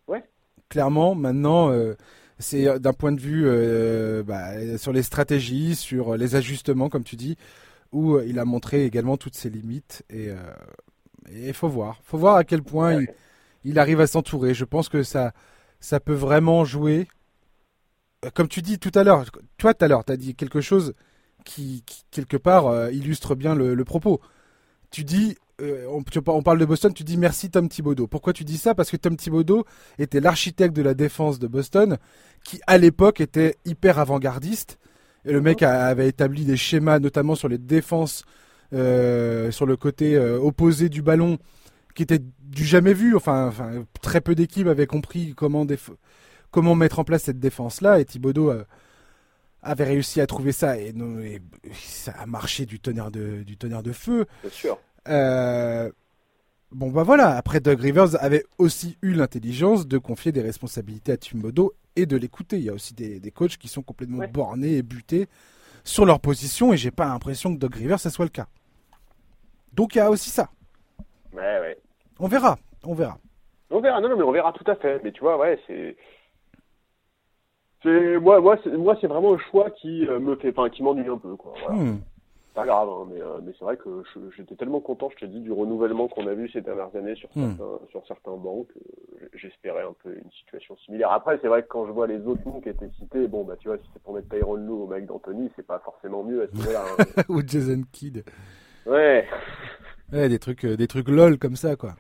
Ouais. 0.07 0.23
Clairement, 0.69 1.15
maintenant, 1.15 1.73
c'est 2.39 2.79
d'un 2.79 2.93
point 2.93 3.11
de 3.11 3.21
vue 3.21 3.45
bah, 4.23 4.77
sur 4.77 4.93
les 4.93 5.03
stratégies, 5.03 5.75
sur 5.75 6.17
les 6.17 6.37
ajustements, 6.37 6.89
comme 6.89 7.03
tu 7.03 7.17
dis, 7.17 7.37
où 7.91 8.21
il 8.21 8.39
a 8.39 8.45
montré 8.45 8.85
également 8.85 9.17
toutes 9.17 9.35
ses 9.35 9.51
limites. 9.51 10.05
Et 10.11 10.29
il 11.33 11.55
faut 11.55 11.69
voir. 11.69 12.01
faut 12.03 12.19
voir 12.19 12.37
à 12.37 12.45
quel 12.45 12.63
point 12.63 13.05
il, 13.65 13.79
arrive 13.79 14.01
à 14.01 14.07
s'entourer. 14.07 14.55
Je 14.55 14.65
pense 14.65 14.89
que 14.89 15.03
ça, 15.03 15.33
ça 15.81 16.01
peut 16.01 16.15
vraiment 16.15 16.65
jouer. 16.65 17.09
Euh, 18.25 18.31
comme 18.35 18.49
tu 18.49 18.63
dis 18.63 18.79
tout 18.79 18.93
à 18.95 19.05
l'heure, 19.05 19.25
toi 19.59 19.75
tout 19.75 19.85
à 19.85 19.89
l'heure, 19.89 20.05
tu 20.05 20.13
as 20.13 20.17
dit 20.17 20.35
quelque 20.35 20.61
chose 20.61 20.95
qui, 21.45 21.85
quelque 22.11 22.37
part, 22.37 22.67
euh, 22.67 22.91
illustre 22.91 23.35
bien 23.35 23.55
le, 23.55 23.85
propos. 23.85 24.21
Tu 24.91 25.05
dis, 25.05 25.37
euh, 25.61 25.87
on, 25.91 26.03
on, 26.27 26.43
parle 26.43 26.59
de 26.59 26.65
Boston, 26.65 26.93
tu 26.93 27.05
dis 27.05 27.17
merci 27.17 27.51
Tom 27.51 27.69
Thibodeau. 27.69 28.07
Pourquoi 28.07 28.33
tu 28.33 28.45
dis 28.45 28.59
ça? 28.59 28.75
Parce 28.75 28.91
que 28.91 28.97
Tom 28.97 29.17
Thibodeau 29.17 29.65
était 29.99 30.21
l'architecte 30.21 30.75
de 30.75 30.83
la 30.83 30.95
défense 30.95 31.39
de 31.39 31.47
Boston, 31.47 31.99
qui 32.45 32.61
à 32.67 32.79
l'époque 32.79 33.21
était 33.21 33.57
hyper 33.65 33.99
avant-gardiste. 33.99 34.79
Et 35.25 35.33
le 35.33 35.41
mec 35.41 35.63
avait 35.63 36.09
établi 36.09 36.45
des 36.45 36.57
schémas, 36.57 37.01
notamment 37.01 37.35
sur 37.35 37.49
les 37.49 37.59
défenses 37.59 38.25
sur 38.73 39.67
le 39.67 39.77
côté 39.77 40.19
opposé 40.19 40.89
du 40.89 41.03
ballon, 41.03 41.39
qui 41.95 42.03
était 42.03 42.21
du 42.41 42.65
jamais 42.65 42.95
vu. 42.95 43.17
Enfin, 43.17 43.49
enfin 43.49 43.85
très 44.03 44.21
peu 44.21 44.35
d'équipes 44.35 44.67
avaient 44.67 44.87
compris 44.87 45.35
comment, 45.35 45.67
comment 46.51 46.75
mettre 46.75 46.99
en 46.99 47.05
place 47.05 47.25
cette 47.25 47.41
défense-là. 47.41 48.01
Et 48.01 48.05
Thibodeau 48.05 48.53
avait 49.63 49.85
réussi 49.85 50.21
à 50.21 50.27
trouver 50.27 50.53
ça 50.53 50.79
et, 50.79 50.95
ça 51.73 52.13
a 52.13 52.27
marché 52.27 52.67
du 52.67 52.81
tonnerre 52.81 53.11
de, 53.11 53.43
du 53.43 53.57
tonnerre 53.57 53.83
de 53.83 53.93
feu. 53.93 54.27
Bien 54.43 54.51
sûr. 54.51 54.79
Euh, 55.09 55.91
bon 56.71 56.91
bah 56.91 57.03
voilà, 57.03 57.37
après 57.37 57.61
Doug 57.61 57.81
Rivers 57.81 58.23
avait 58.23 58.45
aussi 58.59 58.99
eu 59.03 59.13
l'intelligence 59.13 59.87
de 59.87 59.99
confier 59.99 60.33
des 60.33 60.43
responsabilités 60.43 61.13
à 61.13 61.17
Thibodeau 61.17 61.75
et 61.97 62.07
de 62.07 62.17
l'écouter. 62.17 62.59
Il 62.59 62.65
y 62.65 62.69
a 62.69 62.75
aussi 62.75 62.95
des, 62.95 63.21
des, 63.21 63.31
coachs 63.31 63.57
qui 63.57 63.69
sont 63.69 63.83
complètement 63.83 64.27
bornés 64.29 64.77
et 64.77 64.83
butés 64.83 65.29
sur 65.85 66.05
leur 66.05 66.21
position 66.21 66.73
et 66.73 66.77
j'ai 66.77 66.91
pas 66.91 67.07
l'impression 67.07 67.55
que 67.55 67.59
Doug 67.59 67.75
Rivers 67.75 68.01
ça 68.01 68.11
soit 68.11 68.27
le 68.27 68.31
cas. 68.31 68.49
Donc 69.79 69.95
il 69.95 69.99
y 69.99 70.01
a 70.01 70.11
aussi 70.11 70.29
ça. 70.29 70.49
Ouais 71.33 71.61
ouais. 71.61 71.79
On 72.19 72.27
verra, 72.27 72.59
on 72.85 72.95
verra. 72.95 73.17
On 73.71 73.81
verra, 73.81 74.01
non, 74.01 74.09
non 74.09 74.17
mais 74.17 74.25
on 74.25 74.33
verra 74.33 74.53
tout 74.53 74.69
à 74.69 74.75
fait. 74.75 75.01
Mais 75.05 75.13
tu 75.13 75.21
vois, 75.21 75.39
ouais, 75.39 75.57
c'est 75.69 75.97
c'est 77.85 78.19
moi, 78.19 78.41
moi, 78.41 78.59
c'est, 78.65 78.77
moi, 78.77 78.99
c'est 79.01 79.07
vraiment 79.07 79.35
un 79.35 79.39
choix 79.39 79.71
qui 79.71 80.05
euh, 80.09 80.19
me 80.19 80.35
fait, 80.35 80.51
enfin, 80.51 80.69
qui 80.69 80.83
m'ennuie 80.83 81.09
un 81.09 81.17
peu, 81.17 81.37
quoi. 81.37 81.55
Voilà. 81.65 81.81
Hmm. 81.81 82.01
Pas 82.55 82.67
grave, 82.67 82.89
hein, 82.89 83.07
mais, 83.09 83.23
euh, 83.23 83.39
mais 83.41 83.53
c'est 83.57 83.65
vrai 83.65 83.77
que 83.77 84.03
j'étais 84.37 84.57
tellement 84.57 84.81
content, 84.81 85.11
je 85.11 85.25
te 85.25 85.27
dis, 85.27 85.39
du 85.39 85.53
renouvellement 85.53 86.09
qu'on 86.09 86.27
a 86.27 86.35
vu 86.35 86.51
ces 86.51 86.61
dernières 86.61 86.97
années 86.97 87.15
sur 87.15 87.29
hmm. 87.37 87.51
certains, 87.57 87.87
sur 87.91 88.07
certains 88.09 88.37
bancs, 88.37 88.67
que 88.67 88.81
j'espérais 89.39 89.85
un 89.85 89.95
peu 90.03 90.13
une 90.13 90.31
situation 90.33 90.77
similaire. 90.79 91.13
Après, 91.13 91.39
c'est 91.41 91.47
vrai 91.47 91.63
que 91.63 91.69
quand 91.69 91.87
je 91.87 91.93
vois 91.93 92.09
les 92.09 92.27
autres 92.27 92.43
noms 92.47 92.61
qui 92.61 92.71
étaient 92.71 92.91
cités, 92.99 93.29
bon, 93.29 93.45
bah, 93.45 93.55
tu 93.61 93.69
vois, 93.69 93.79
si 93.79 93.85
c'est 93.93 94.03
pour 94.03 94.15
mettre 94.15 94.29
Tyron 94.29 94.57
Lou 94.57 94.83
ou 94.83 94.87
Mike 94.89 95.07
D'Antoni, 95.07 95.53
c'est 95.55 95.65
pas 95.65 95.79
forcément 95.79 96.25
mieux 96.25 96.43
à 96.43 96.47
ce 96.49 96.57
moment-là. 96.57 96.85
Hein. 96.99 97.23
ou 97.29 97.43
Jason 97.47 97.83
Kidd. 97.93 98.25
Ouais. 98.87 99.27
Ouais, 100.13 100.29
des 100.29 100.39
trucs, 100.39 100.65
euh, 100.65 100.77
des 100.77 100.87
trucs 100.87 101.09
lol 101.09 101.39
comme 101.39 101.57
ça, 101.57 101.77
quoi. 101.77 101.95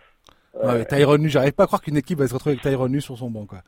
Ouais. 0.54 0.84
Tyron 0.86 1.18
j'arrive 1.26 1.52
pas 1.52 1.64
à 1.64 1.66
croire 1.66 1.82
qu'une 1.82 1.96
équipe 1.96 2.18
va 2.18 2.26
se 2.26 2.34
retrouver 2.34 2.54
avec 2.54 2.62
Tyron 2.62 2.86
Lue 2.86 3.00
sur 3.00 3.16
son 3.16 3.30
banc, 3.30 3.46
quoi. 3.46 3.58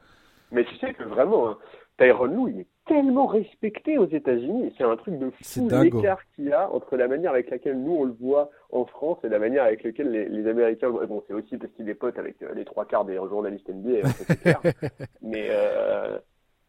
Mais 0.50 0.64
tu 0.64 0.76
sais 0.78 0.92
que 0.94 1.04
vraiment, 1.04 1.50
hein, 1.50 1.58
Tyron 1.98 2.48
il 2.48 2.61
est 2.61 2.66
tellement 2.86 3.26
respecté 3.26 3.98
aux 3.98 4.08
États-Unis. 4.08 4.74
C'est 4.76 4.84
un 4.84 4.96
truc 4.96 5.18
de 5.18 5.30
fou 5.30 5.68
l'écart 5.70 6.18
qu'il 6.34 6.46
y 6.46 6.52
a 6.52 6.68
entre 6.72 6.96
la 6.96 7.06
manière 7.06 7.32
avec 7.32 7.50
laquelle 7.50 7.80
nous 7.80 7.92
on 7.92 8.04
le 8.04 8.16
voit 8.20 8.50
en 8.70 8.84
France 8.84 9.18
et 9.22 9.28
la 9.28 9.38
manière 9.38 9.64
avec 9.64 9.84
laquelle 9.84 10.11
les, 10.11 10.48
Américains. 10.48 10.90
Bon, 10.90 11.22
c'est 11.28 11.34
aussi 11.34 11.56
parce 11.56 11.72
qu'il 11.74 11.88
est 11.88 11.94
pote 11.94 12.18
avec 12.18 12.42
euh, 12.42 12.52
les 12.54 12.64
trois 12.64 12.84
quarts 12.86 13.04
des 13.04 13.14
journalistes 13.14 13.68
NBA, 13.68 14.08
hein, 14.08 14.72
mais 15.22 15.48
euh, 15.50 16.18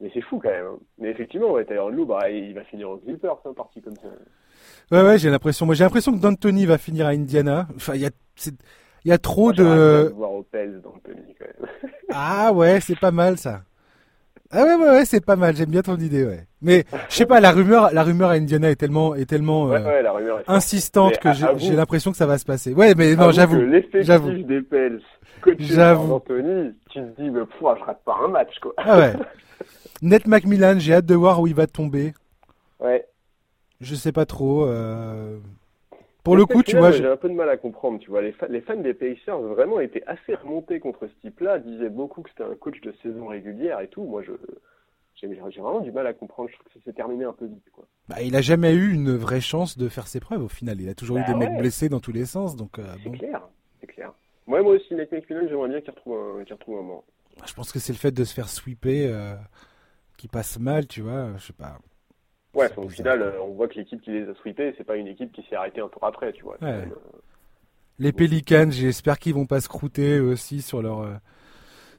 mais 0.02 0.10
c'est 0.14 0.22
fou 0.22 0.40
quand 0.42 0.50
même. 0.50 0.66
Hein. 0.66 0.80
Mais 0.98 1.10
effectivement, 1.10 1.52
ouais, 1.52 1.66
Tyron 1.66 1.90
Lou, 1.90 2.06
bah, 2.06 2.30
il 2.30 2.54
va 2.54 2.64
finir 2.64 2.90
en 2.90 2.98
Clippers, 2.98 3.38
un 3.46 3.54
parti 3.54 3.82
comme 3.82 3.96
ça. 3.96 4.08
Ouais, 4.92 5.04
ouais, 5.04 5.18
j'ai 5.18 5.30
l'impression. 5.30 5.66
Moi, 5.66 5.76
j'ai 5.76 5.84
l'impression 5.84 6.12
que 6.12 6.18
D'Antoni 6.20 6.66
va 6.66 6.78
finir 6.78 7.06
à 7.08 7.10
Indiana. 7.10 7.68
Enfin, 7.76 7.94
il 7.96 8.02
y 8.02 8.06
a, 8.06 8.12
il 8.46 9.10
y 9.10 9.12
a 9.12 9.18
trop 9.18 9.54
de. 9.54 10.12
Voir 10.16 10.34
au 10.34 10.46
d'Antoni 10.52 11.36
quand 11.40 11.46
même. 11.46 11.70
ah 12.10 12.52
ouais, 12.52 12.80
c'est 12.82 13.00
pas 13.00 13.12
mal 13.12 13.38
ça. 13.38 13.62
Ah 14.54 14.66
ouais, 14.66 14.76
ouais, 14.76 14.90
ouais, 14.90 15.06
c'est 15.06 15.26
pas 15.26 15.38
mal. 15.38 15.56
J'aime 15.56 15.70
bien 15.70 15.82
ton 15.82 15.96
idée, 15.96 16.26
ouais. 16.26 16.46
Mais 16.62 16.84
je 17.10 17.16
sais 17.16 17.26
pas, 17.26 17.40
la 17.40 17.52
rumeur, 17.52 17.94
la 17.94 18.04
rumeur 18.04 18.32
à 18.32 18.34
Indiana 18.34 18.70
est 18.70 18.76
tellement, 18.76 19.16
est 19.16 19.26
tellement 19.26 19.72
euh, 19.72 20.42
insistante 20.48 21.20
que 21.20 21.30
j'ai 21.34 21.74
l'impression 21.74 22.12
que 22.12 22.18
ça 22.18 22.26
va 22.26 22.38
se 22.38 22.44
passer. 22.44 22.74
Ouais, 22.74 22.94
mais 22.98 23.16
non, 23.16 23.32
j'avoue. 23.32 23.62
L'effectif 23.62 24.46
des 24.46 24.62
Pels, 24.62 25.02
j'avoue. 25.58 26.16
Anthony, 26.16 26.74
tu 26.90 27.00
te 27.00 27.22
dis, 27.22 27.30
mais 27.30 27.46
pouah, 27.46 27.78
je 27.80 27.86
rate 27.86 28.02
pas 28.04 28.18
un 28.26 28.28
match, 28.28 28.60
quoi. 28.62 28.74
Ah 28.76 29.00
ouais. 29.00 29.14
Net 30.02 30.28
Macmillan, 30.28 30.80
j'ai 30.80 30.94
hâte 30.94 31.06
de 31.06 31.16
voir 31.16 31.42
où 31.42 31.48
il 31.48 31.56
va 31.56 31.68
tomber. 31.68 32.14
Ouais. 32.80 33.06
Je 33.80 33.96
sais 33.96 34.12
pas 34.12 34.26
trop. 34.26 34.66
Euh... 34.66 35.38
Pour 36.24 36.36
le 36.36 36.46
coup, 36.46 36.62
tu 36.62 36.78
vois, 36.78 36.92
j'ai 36.92 37.06
un 37.08 37.18
peu 37.18 37.30
de 37.30 37.34
mal 37.34 37.50
à 37.50 37.58
comprendre. 37.58 38.00
Tu 38.00 38.10
vois, 38.10 38.22
les, 38.22 38.36
les 38.50 38.62
fans 38.62 38.76
des 38.76 38.94
Pacers 38.94 39.40
vraiment 39.40 39.80
étaient 39.80 40.04
assez 40.06 40.36
remontés 40.36 40.80
contre 40.80 41.08
ce 41.08 41.28
type-là, 41.28 41.58
disaient 41.58 41.90
beaucoup 41.90 42.22
que 42.22 42.30
c'était 42.30 42.44
un 42.44 42.56
coach 42.56 42.80
de 42.82 42.94
saison 43.02 43.28
régulière 43.28 43.80
et 43.80 43.88
tout. 43.88 44.04
Moi, 44.04 44.22
je 44.22 44.34
j'ai 45.22 45.28
vraiment 45.62 45.82
du 45.82 45.92
mal 45.92 46.08
à 46.08 46.14
comprendre. 46.14 46.50
Je 46.50 46.56
trouve 46.56 46.68
que 46.68 46.80
ça 46.80 46.86
s'est 46.86 46.94
terminé 46.94 47.26
un 47.26 47.34
peu 47.34 47.46
vite. 47.46 47.70
Quoi. 47.72 47.86
Bah, 48.08 48.22
il 48.22 48.36
a 48.36 48.42
jamais 48.42 48.74
eu 48.74 48.92
une 48.92 49.16
vraie 49.16 49.42
chance 49.42 49.78
de 49.78 49.88
faire 49.88 50.08
ses 50.08 50.20
preuves 50.20 50.44
au 50.44 50.48
final. 50.48 50.82
Il 50.82 50.90
a 50.90 50.96
toujours 50.96 51.18
eu 51.18 51.22
bah 51.22 51.34
des 51.34 51.36
mecs 51.36 51.58
blessés 51.58 51.90
dans 51.90 52.00
tous 52.00 52.12
les 52.12 52.26
sens. 52.26 52.56
Donc, 52.56 52.80
euh, 52.80 52.84
c'est 53.04 53.12
clair, 53.12 53.42
c'est 53.80 53.88
clair. 53.88 54.14
Moi, 54.48 54.62
moi 54.64 54.74
aussi, 54.74 54.96
Nate 54.96 55.12
McMillan, 55.12 55.48
j'aimerais 55.48 55.70
bien 55.70 55.82
qu'il 55.82 55.92
retrouve 55.92 56.18
un, 56.18 56.44
retrouve 56.44 56.80
un 56.80 56.84
mort. 56.84 57.04
Bah, 57.38 57.46
je 57.48 57.54
pense 57.54 57.72
que 57.72 57.80
c'est 57.80 57.94
le 57.94 58.00
fait 58.00 58.12
de 58.12 58.24
se 58.24 58.34
faire 58.34 58.50
sweeper 58.50 59.10
euh, 59.12 59.36
qui 60.22 60.28
passe 60.28 60.60
mal, 60.60 60.86
tu 60.86 61.02
vois. 61.02 61.36
Je 61.38 61.48
sais 61.48 61.54
pas. 61.54 61.80
Ouais, 62.54 62.70
au 62.78 62.90
final, 62.90 63.24
euh, 63.24 63.42
on 63.42 63.54
voit 63.54 63.68
que 63.68 63.74
l'équipe 63.74 64.00
qui 64.02 64.12
les 64.12 64.30
a 64.30 64.36
sweepés, 64.36 64.76
c'est 64.78 64.84
pas 64.84 64.98
une 64.98 65.08
équipe 65.08 65.32
qui 65.32 65.42
s'est 65.50 65.56
arrêtée 65.56 65.82
un 65.82 65.88
tour 65.88 66.04
après, 66.04 66.32
tu 66.34 66.44
vois. 66.44 66.58
Euh, 66.62 66.86
les 67.98 68.12
Pelicans, 68.12 68.70
j'espère 68.70 69.18
qu'ils 69.18 69.34
vont 69.34 69.48
pas 69.48 69.62
se 69.62 69.68
croûter 69.68 70.20
aussi 70.20 70.62
sur 70.62 70.84
leur 70.84 71.00
euh, 71.00 71.16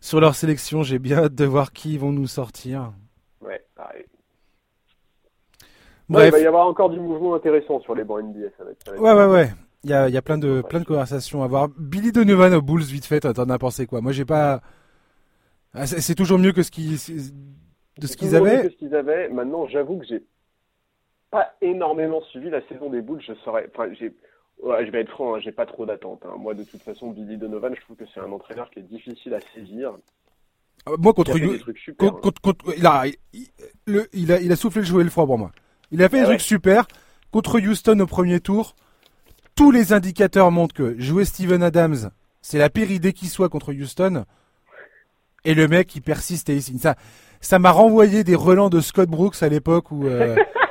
sur 0.00 0.20
leur 0.20 0.36
sélection. 0.36 0.84
J'ai 0.84 1.00
bien 1.00 1.18
hâte 1.18 1.34
de 1.34 1.44
voir 1.44 1.72
qui 1.72 1.98
vont 1.98 2.12
nous 2.12 2.28
sortir. 2.28 2.92
Ouais, 3.40 3.64
pareil. 3.74 4.04
il 6.08 6.14
va 6.14 6.38
y 6.38 6.46
avoir 6.46 6.68
encore 6.68 6.90
du 6.90 7.00
mouvement 7.00 7.34
intéressant 7.34 7.80
sur 7.80 7.96
les 7.96 8.04
bancs 8.04 8.22
NBA. 8.22 8.50
Ça 8.56 8.62
va 8.62 8.70
être, 8.70 9.00
ouais, 9.00 9.12
ouais, 9.12 9.26
ouais. 9.26 9.50
Il 9.82 9.90
y 9.90 9.94
a, 9.94 10.08
y 10.08 10.16
a 10.16 10.22
plein 10.22 10.38
de 10.38 10.62
plein 10.62 10.78
de 10.78 10.84
conversations 10.84 11.42
à 11.42 11.48
voir. 11.48 11.70
Billy 11.76 12.12
Donovan 12.12 12.54
aux 12.54 12.62
Bulls, 12.62 12.82
vite 12.82 13.06
fait. 13.06 13.20
T'en 13.20 13.50
as 13.50 13.58
pensé 13.58 13.86
quoi? 13.86 14.00
Moi, 14.00 14.12
j'ai 14.12 14.24
pas. 14.24 14.60
Ah, 15.74 15.86
c'est 15.86 16.14
toujours 16.14 16.38
mieux 16.38 16.52
que 16.52 16.62
ce 16.62 16.70
qui 16.70 16.98
de 17.98 18.06
ce 18.06 18.16
qu'ils 18.16 18.34
avaient. 18.36 18.62
Que 18.62 18.70
ce 18.70 18.76
qu'ils 18.76 18.94
avaient. 18.94 19.28
Maintenant, 19.28 19.66
j'avoue 19.66 19.98
que 19.98 20.06
j'ai 20.06 20.22
pas 21.30 21.54
énormément 21.60 22.22
suivi 22.22 22.50
la 22.50 22.66
saison 22.68 22.90
des 22.90 23.00
Bulls. 23.00 23.22
Je 23.26 23.34
saurais, 23.44 23.68
enfin, 23.74 23.92
j'ai, 23.98 24.12
je 24.62 24.90
vais 24.90 25.00
être 25.00 25.10
franc, 25.10 25.34
hein, 25.34 25.40
j'ai 25.40 25.52
pas 25.52 25.66
trop 25.66 25.86
d'attentes. 25.86 26.22
Hein. 26.24 26.36
Moi, 26.38 26.54
de 26.54 26.64
toute 26.64 26.82
façon, 26.82 27.10
Billy 27.10 27.36
Donovan, 27.36 27.74
je 27.74 27.80
trouve 27.80 27.96
que 27.96 28.04
c'est 28.12 28.20
un 28.20 28.32
entraîneur 28.32 28.70
qui 28.70 28.80
est 28.80 28.82
difficile 28.82 29.34
à 29.34 29.40
saisir. 29.54 29.92
Ah, 30.86 30.92
moi, 30.98 31.12
contre, 31.12 31.36
il, 31.36 31.44
hein. 31.44 31.58
il, 32.76 32.86
a, 32.86 33.04
le, 33.86 34.08
il, 34.12 34.32
a, 34.32 34.40
il 34.40 34.52
a 34.52 34.56
soufflé 34.56 34.80
le 34.80 34.86
jouet 34.86 35.04
le 35.04 35.10
froid 35.10 35.26
pour 35.26 35.38
moi. 35.38 35.52
Il 35.90 36.02
a 36.02 36.08
fait 36.08 36.16
des 36.16 36.22
ah 36.22 36.26
trucs 36.26 36.40
super. 36.40 36.86
Contre 37.30 37.60
Houston 37.60 37.98
au 38.00 38.06
premier 38.06 38.40
tour, 38.40 38.74
tous 39.54 39.70
les 39.70 39.92
indicateurs 39.92 40.50
montrent 40.50 40.74
que 40.74 40.98
jouer 40.98 41.24
Steven 41.24 41.62
Adams, 41.62 42.10
c'est 42.42 42.58
la 42.58 42.68
pire 42.68 42.90
idée 42.90 43.12
qui 43.12 43.26
soit 43.26 43.48
contre 43.48 43.72
Houston. 43.72 44.24
Et 45.44 45.54
le 45.54 45.68
mec, 45.68 45.94
il 45.96 46.02
persiste 46.02 46.48
et 46.50 46.54
il 46.54 46.62
signe. 46.62 46.78
Ça, 46.78 46.94
ça 47.40 47.58
m'a 47.58 47.70
renvoyé 47.70 48.24
des 48.24 48.36
relents 48.36 48.70
de 48.70 48.80
Scott 48.80 49.08
Brooks 49.08 49.42
à 49.42 49.48
l'époque 49.48 49.90
où, 49.90 50.06
euh, 50.06 50.36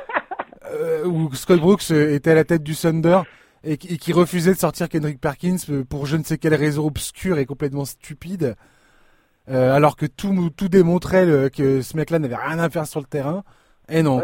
Euh, 0.72 1.04
où 1.04 1.32
Scott 1.34 1.60
Brooks 1.60 1.90
était 1.90 2.30
à 2.30 2.34
la 2.34 2.44
tête 2.44 2.62
du 2.62 2.74
Thunder 2.74 3.20
et, 3.64 3.76
qui 3.76 4.12
refusait 4.12 4.52
de 4.52 4.58
sortir 4.58 4.88
Kendrick 4.88 5.20
Perkins 5.20 5.84
pour 5.88 6.06
je 6.06 6.16
ne 6.16 6.22
sais 6.22 6.38
quelle 6.38 6.54
raison 6.54 6.86
obscure 6.86 7.38
et 7.38 7.46
complètement 7.46 7.84
stupide, 7.84 8.56
euh, 9.50 9.72
alors 9.72 9.96
que 9.96 10.06
tout, 10.06 10.50
tout 10.56 10.68
démontrait 10.68 11.50
que 11.50 11.80
ce 11.82 11.96
mec-là 11.96 12.18
n'avait 12.18 12.36
rien 12.36 12.58
à 12.58 12.70
faire 12.70 12.86
sur 12.86 13.00
le 13.00 13.06
terrain. 13.06 13.44
Et 13.88 14.02
non. 14.02 14.22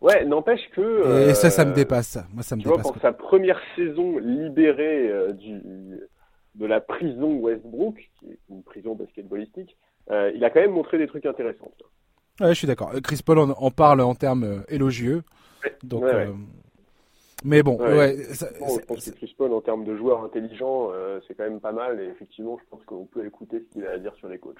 Ouais, 0.00 0.24
n'empêche 0.24 0.62
que. 0.74 1.28
Et 1.28 1.34
ça, 1.34 1.50
ça 1.50 1.66
me 1.66 1.72
euh, 1.72 1.74
dépasse. 1.74 2.18
Moi, 2.32 2.42
ça 2.42 2.56
me 2.56 2.62
tu 2.62 2.68
dépasse. 2.68 2.82
Vois, 2.82 2.92
pour 2.92 3.02
sa 3.02 3.12
première 3.12 3.60
saison 3.76 4.18
libérée 4.18 5.10
du, 5.34 5.60
de 6.54 6.66
la 6.66 6.80
prison 6.80 7.34
Westbrook, 7.36 7.96
qui 8.18 8.26
est 8.26 8.38
une 8.48 8.62
prison 8.62 8.94
basketballistique, 8.94 9.76
il 10.08 10.44
a 10.44 10.50
quand 10.50 10.60
même 10.60 10.72
montré 10.72 10.98
des 10.98 11.06
trucs 11.06 11.26
intéressants. 11.26 11.70
Ouais, 12.40 12.48
je 12.48 12.54
suis 12.54 12.66
d'accord. 12.66 12.92
Chris 13.02 13.20
Paul 13.24 13.38
en, 13.38 13.70
parle 13.70 14.00
en 14.00 14.14
termes 14.14 14.64
élogieux. 14.68 15.22
Donc, 15.82 16.04
euh, 16.04 16.32
mais 17.44 17.62
bon, 17.62 17.76
ouais. 17.78 18.16
je 18.30 18.84
pense 18.86 19.04
que 19.04 19.16
Chris 19.16 19.34
Paul, 19.36 19.52
en 19.52 19.60
termes 19.60 19.84
de 19.84 19.96
joueur 19.96 20.24
intelligent, 20.24 20.90
euh, 20.92 21.20
c'est 21.26 21.34
quand 21.34 21.44
même 21.44 21.60
pas 21.60 21.72
mal. 21.72 22.00
Et 22.00 22.04
effectivement, 22.04 22.58
je 22.58 22.68
pense 22.70 22.84
qu'on 22.84 23.04
peut 23.04 23.26
écouter 23.26 23.58
ce 23.60 23.72
qu'il 23.72 23.86
a 23.86 23.92
à 23.92 23.98
dire 23.98 24.14
sur 24.16 24.28
les 24.28 24.38
coachs. 24.38 24.56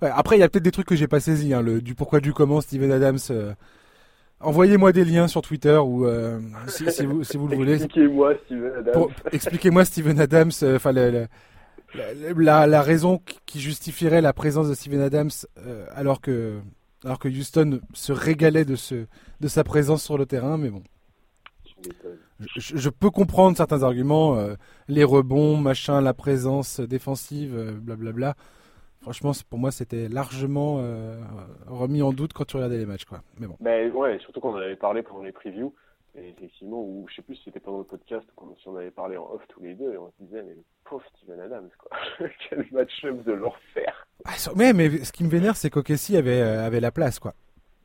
Après, 0.00 0.36
il 0.36 0.40
y 0.40 0.42
a 0.42 0.48
peut-être 0.48 0.64
des 0.64 0.72
trucs 0.72 0.88
que 0.88 0.96
j'ai 0.96 1.08
pas 1.08 1.20
saisi. 1.20 1.54
Hein, 1.54 1.62
le, 1.62 1.80
du 1.80 1.94
pourquoi, 1.94 2.20
du 2.20 2.32
comment, 2.32 2.60
Steven 2.60 2.90
Adams. 2.90 3.18
Euh, 4.40 4.44
envoyez-moi 4.44 4.92
des 4.92 5.04
liens 5.04 5.28
sur 5.28 5.42
Twitter 5.42 5.76
ou 5.76 6.06
si, 6.66 6.90
si, 6.90 7.06
vous, 7.06 7.24
si 7.24 7.36
vous 7.36 7.48
le 7.48 7.56
voulez. 7.56 7.74
Expliquez-moi 7.74 8.34
Steven 8.44 8.72
Adams. 8.78 9.06
Expliquez-moi 9.32 9.84
Steven 9.84 10.20
Adams. 10.20 10.52
Enfin, 10.62 10.92
la, 10.92 11.26
la, 12.36 12.66
la, 12.66 12.82
raison 12.82 13.20
qui 13.46 13.60
justifierait 13.60 14.20
la 14.20 14.32
présence 14.32 14.68
de 14.68 14.74
Steven 14.74 15.00
Adams 15.00 15.30
alors 15.94 16.20
que 16.20 16.60
alors 17.04 17.18
que 17.18 17.28
Houston 17.28 17.80
se 17.94 18.12
régalait 18.12 18.64
de, 18.64 18.76
ce, 18.76 19.06
de 19.40 19.48
sa 19.48 19.64
présence 19.64 20.04
sur 20.04 20.18
le 20.18 20.26
terrain, 20.26 20.58
mais 20.58 20.70
bon. 20.70 20.82
Je, 22.56 22.88
peux 22.88 23.10
comprendre 23.10 23.56
certains 23.56 23.82
arguments, 23.82 24.36
euh, 24.36 24.54
les 24.88 25.04
rebonds, 25.04 25.56
machin, 25.56 26.00
la 26.00 26.14
présence 26.14 26.80
défensive, 26.80 27.54
euh, 27.54 27.72
blablabla. 27.72 28.34
Franchement, 29.00 29.32
pour 29.48 29.58
moi, 29.58 29.70
c'était 29.70 30.08
largement 30.08 30.78
euh, 30.80 31.18
remis 31.66 32.02
en 32.02 32.12
doute 32.12 32.32
quand 32.34 32.44
tu 32.44 32.56
regardais 32.56 32.76
les 32.76 32.86
matchs, 32.86 33.06
quoi. 33.06 33.22
Mais 33.38 33.46
bon. 33.46 33.56
Mais 33.60 33.90
ouais, 33.90 34.18
surtout 34.18 34.40
quand 34.40 34.50
on 34.50 34.56
en 34.56 34.60
avait 34.60 34.76
parlé 34.76 35.02
pendant 35.02 35.22
les 35.22 35.32
previews. 35.32 35.74
Et 36.16 36.30
effectivement, 36.30 36.82
ou 36.82 37.06
je 37.08 37.16
sais 37.16 37.22
plus 37.22 37.36
si 37.36 37.44
c'était 37.44 37.60
pendant 37.60 37.78
le 37.78 37.84
podcast 37.84 38.26
ou 38.30 38.40
quand 38.40 38.56
on 38.66 38.76
avait 38.76 38.90
parlé 38.90 39.16
en 39.16 39.30
off 39.32 39.42
tous 39.48 39.62
les 39.62 39.74
deux, 39.74 39.92
et 39.92 39.96
on 39.96 40.08
se 40.08 40.24
disait, 40.24 40.42
mais 40.42 40.54
le 40.54 40.64
pauvre 40.84 41.04
Steven 41.16 41.38
Adams, 41.40 41.70
quoi. 41.78 41.96
Quel 42.48 42.66
match-up 42.72 43.24
de 43.24 43.32
l'enfer. 43.32 44.08
Ah, 44.24 44.32
mais, 44.56 44.72
mais 44.72 45.04
ce 45.04 45.12
qui 45.12 45.22
me 45.22 45.28
vénère, 45.28 45.56
c'est 45.56 45.70
qu'Okessi 45.70 46.16
avait, 46.16 46.40
euh, 46.40 46.66
avait 46.66 46.80
la 46.80 46.90
place, 46.90 47.20
quoi. 47.20 47.34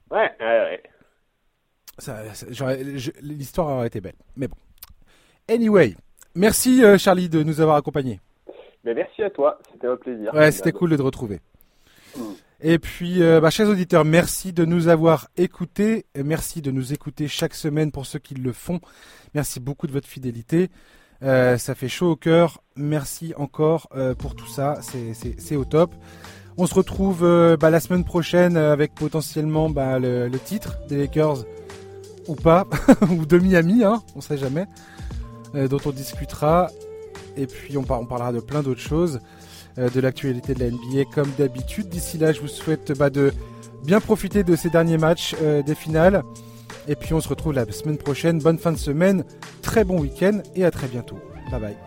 Ouais, 0.09 0.31
ouais, 0.39 0.45
ouais. 0.45 0.83
Ça, 1.97 2.23
L'histoire 3.21 3.77
aurait 3.77 3.87
été 3.87 4.01
belle. 4.01 4.15
Mais 4.35 4.47
bon. 4.47 4.57
Anyway, 5.47 5.95
merci 6.33 6.83
euh, 6.83 6.97
Charlie 6.97 7.29
de 7.29 7.43
nous 7.43 7.61
avoir 7.61 7.77
accompagnés. 7.77 8.19
Mais 8.85 8.93
merci 8.93 9.23
à 9.23 9.31
toi, 9.31 9.57
c'était 9.71 9.87
un 9.87 9.97
plaisir. 9.97 10.33
Ouais, 10.33 10.51
c'était 10.51 10.71
cool 10.71 10.91
de 10.91 10.97
te 10.97 11.01
retrouver. 11.01 11.41
Mm. 12.15 12.21
Et 12.61 12.79
puis, 12.79 13.21
euh, 13.21 13.41
bah, 13.41 13.49
chers 13.49 13.67
auditeurs, 13.67 14.05
merci 14.05 14.53
de 14.53 14.63
nous 14.63 14.87
avoir 14.87 15.27
écoutés. 15.37 16.05
Merci 16.15 16.61
de 16.61 16.71
nous 16.71 16.93
écouter 16.93 17.27
chaque 17.27 17.55
semaine 17.55 17.91
pour 17.91 18.05
ceux 18.05 18.19
qui 18.19 18.35
le 18.35 18.53
font. 18.53 18.79
Merci 19.33 19.59
beaucoup 19.59 19.87
de 19.87 19.91
votre 19.91 20.07
fidélité. 20.07 20.69
Euh, 21.23 21.57
ça 21.57 21.73
fait 21.75 21.89
chaud 21.89 22.11
au 22.11 22.15
cœur. 22.15 22.61
Merci 22.75 23.33
encore 23.37 23.89
euh, 23.95 24.13
pour 24.13 24.35
tout 24.35 24.47
ça. 24.47 24.79
C'est 24.81 25.55
au 25.55 25.65
top. 25.65 25.91
On 26.57 26.67
se 26.67 26.75
retrouve 26.75 27.21
bah, 27.59 27.69
la 27.69 27.81
semaine 27.81 28.05
prochaine 28.05 28.55
avec 28.55 28.95
potentiellement 28.95 29.69
bah, 29.69 29.99
le, 29.99 30.29
titre 30.37 30.77
des 30.87 30.97
Lakers 30.97 31.43
ou 32.27 32.35
pas, 32.35 32.65
ou 33.11 33.25
de 33.25 33.37
Miami, 33.37 33.83
hein, 33.83 34.01
on 34.15 34.21
sait 34.21 34.37
jamais, 34.37 34.65
dont 35.53 35.79
on 35.85 35.91
discutera. 35.91 36.69
Et 37.37 37.47
puis 37.47 37.77
on, 37.77 37.83
parlera 37.83 38.31
de 38.31 38.39
plein 38.39 38.61
d'autres 38.63 38.81
choses. 38.81 39.19
Euh, 39.77 39.89
de 39.89 39.99
l'actualité 39.99 40.53
de 40.53 40.59
la 40.61 40.71
NBA 40.71 41.09
comme 41.13 41.29
d'habitude. 41.37 41.89
D'ici 41.89 42.17
là, 42.17 42.31
je 42.31 42.39
vous 42.39 42.47
souhaite 42.47 42.97
bah, 42.97 43.09
de 43.09 43.33
bien 43.83 43.99
profiter 43.99 44.43
de 44.43 44.55
ces 44.55 44.69
derniers 44.69 44.97
matchs 44.97 45.35
euh, 45.41 45.61
des 45.63 45.75
finales. 45.75 46.23
Et 46.87 46.95
puis 46.95 47.13
on 47.13 47.19
se 47.19 47.27
retrouve 47.27 47.53
la 47.53 47.69
semaine 47.71 47.97
prochaine. 47.97 48.39
Bonne 48.39 48.57
fin 48.57 48.71
de 48.71 48.77
semaine, 48.77 49.25
très 49.61 49.83
bon 49.83 49.99
week-end 49.99 50.41
et 50.55 50.63
à 50.63 50.71
très 50.71 50.87
bientôt. 50.87 51.17
Bye 51.51 51.59
bye. 51.59 51.84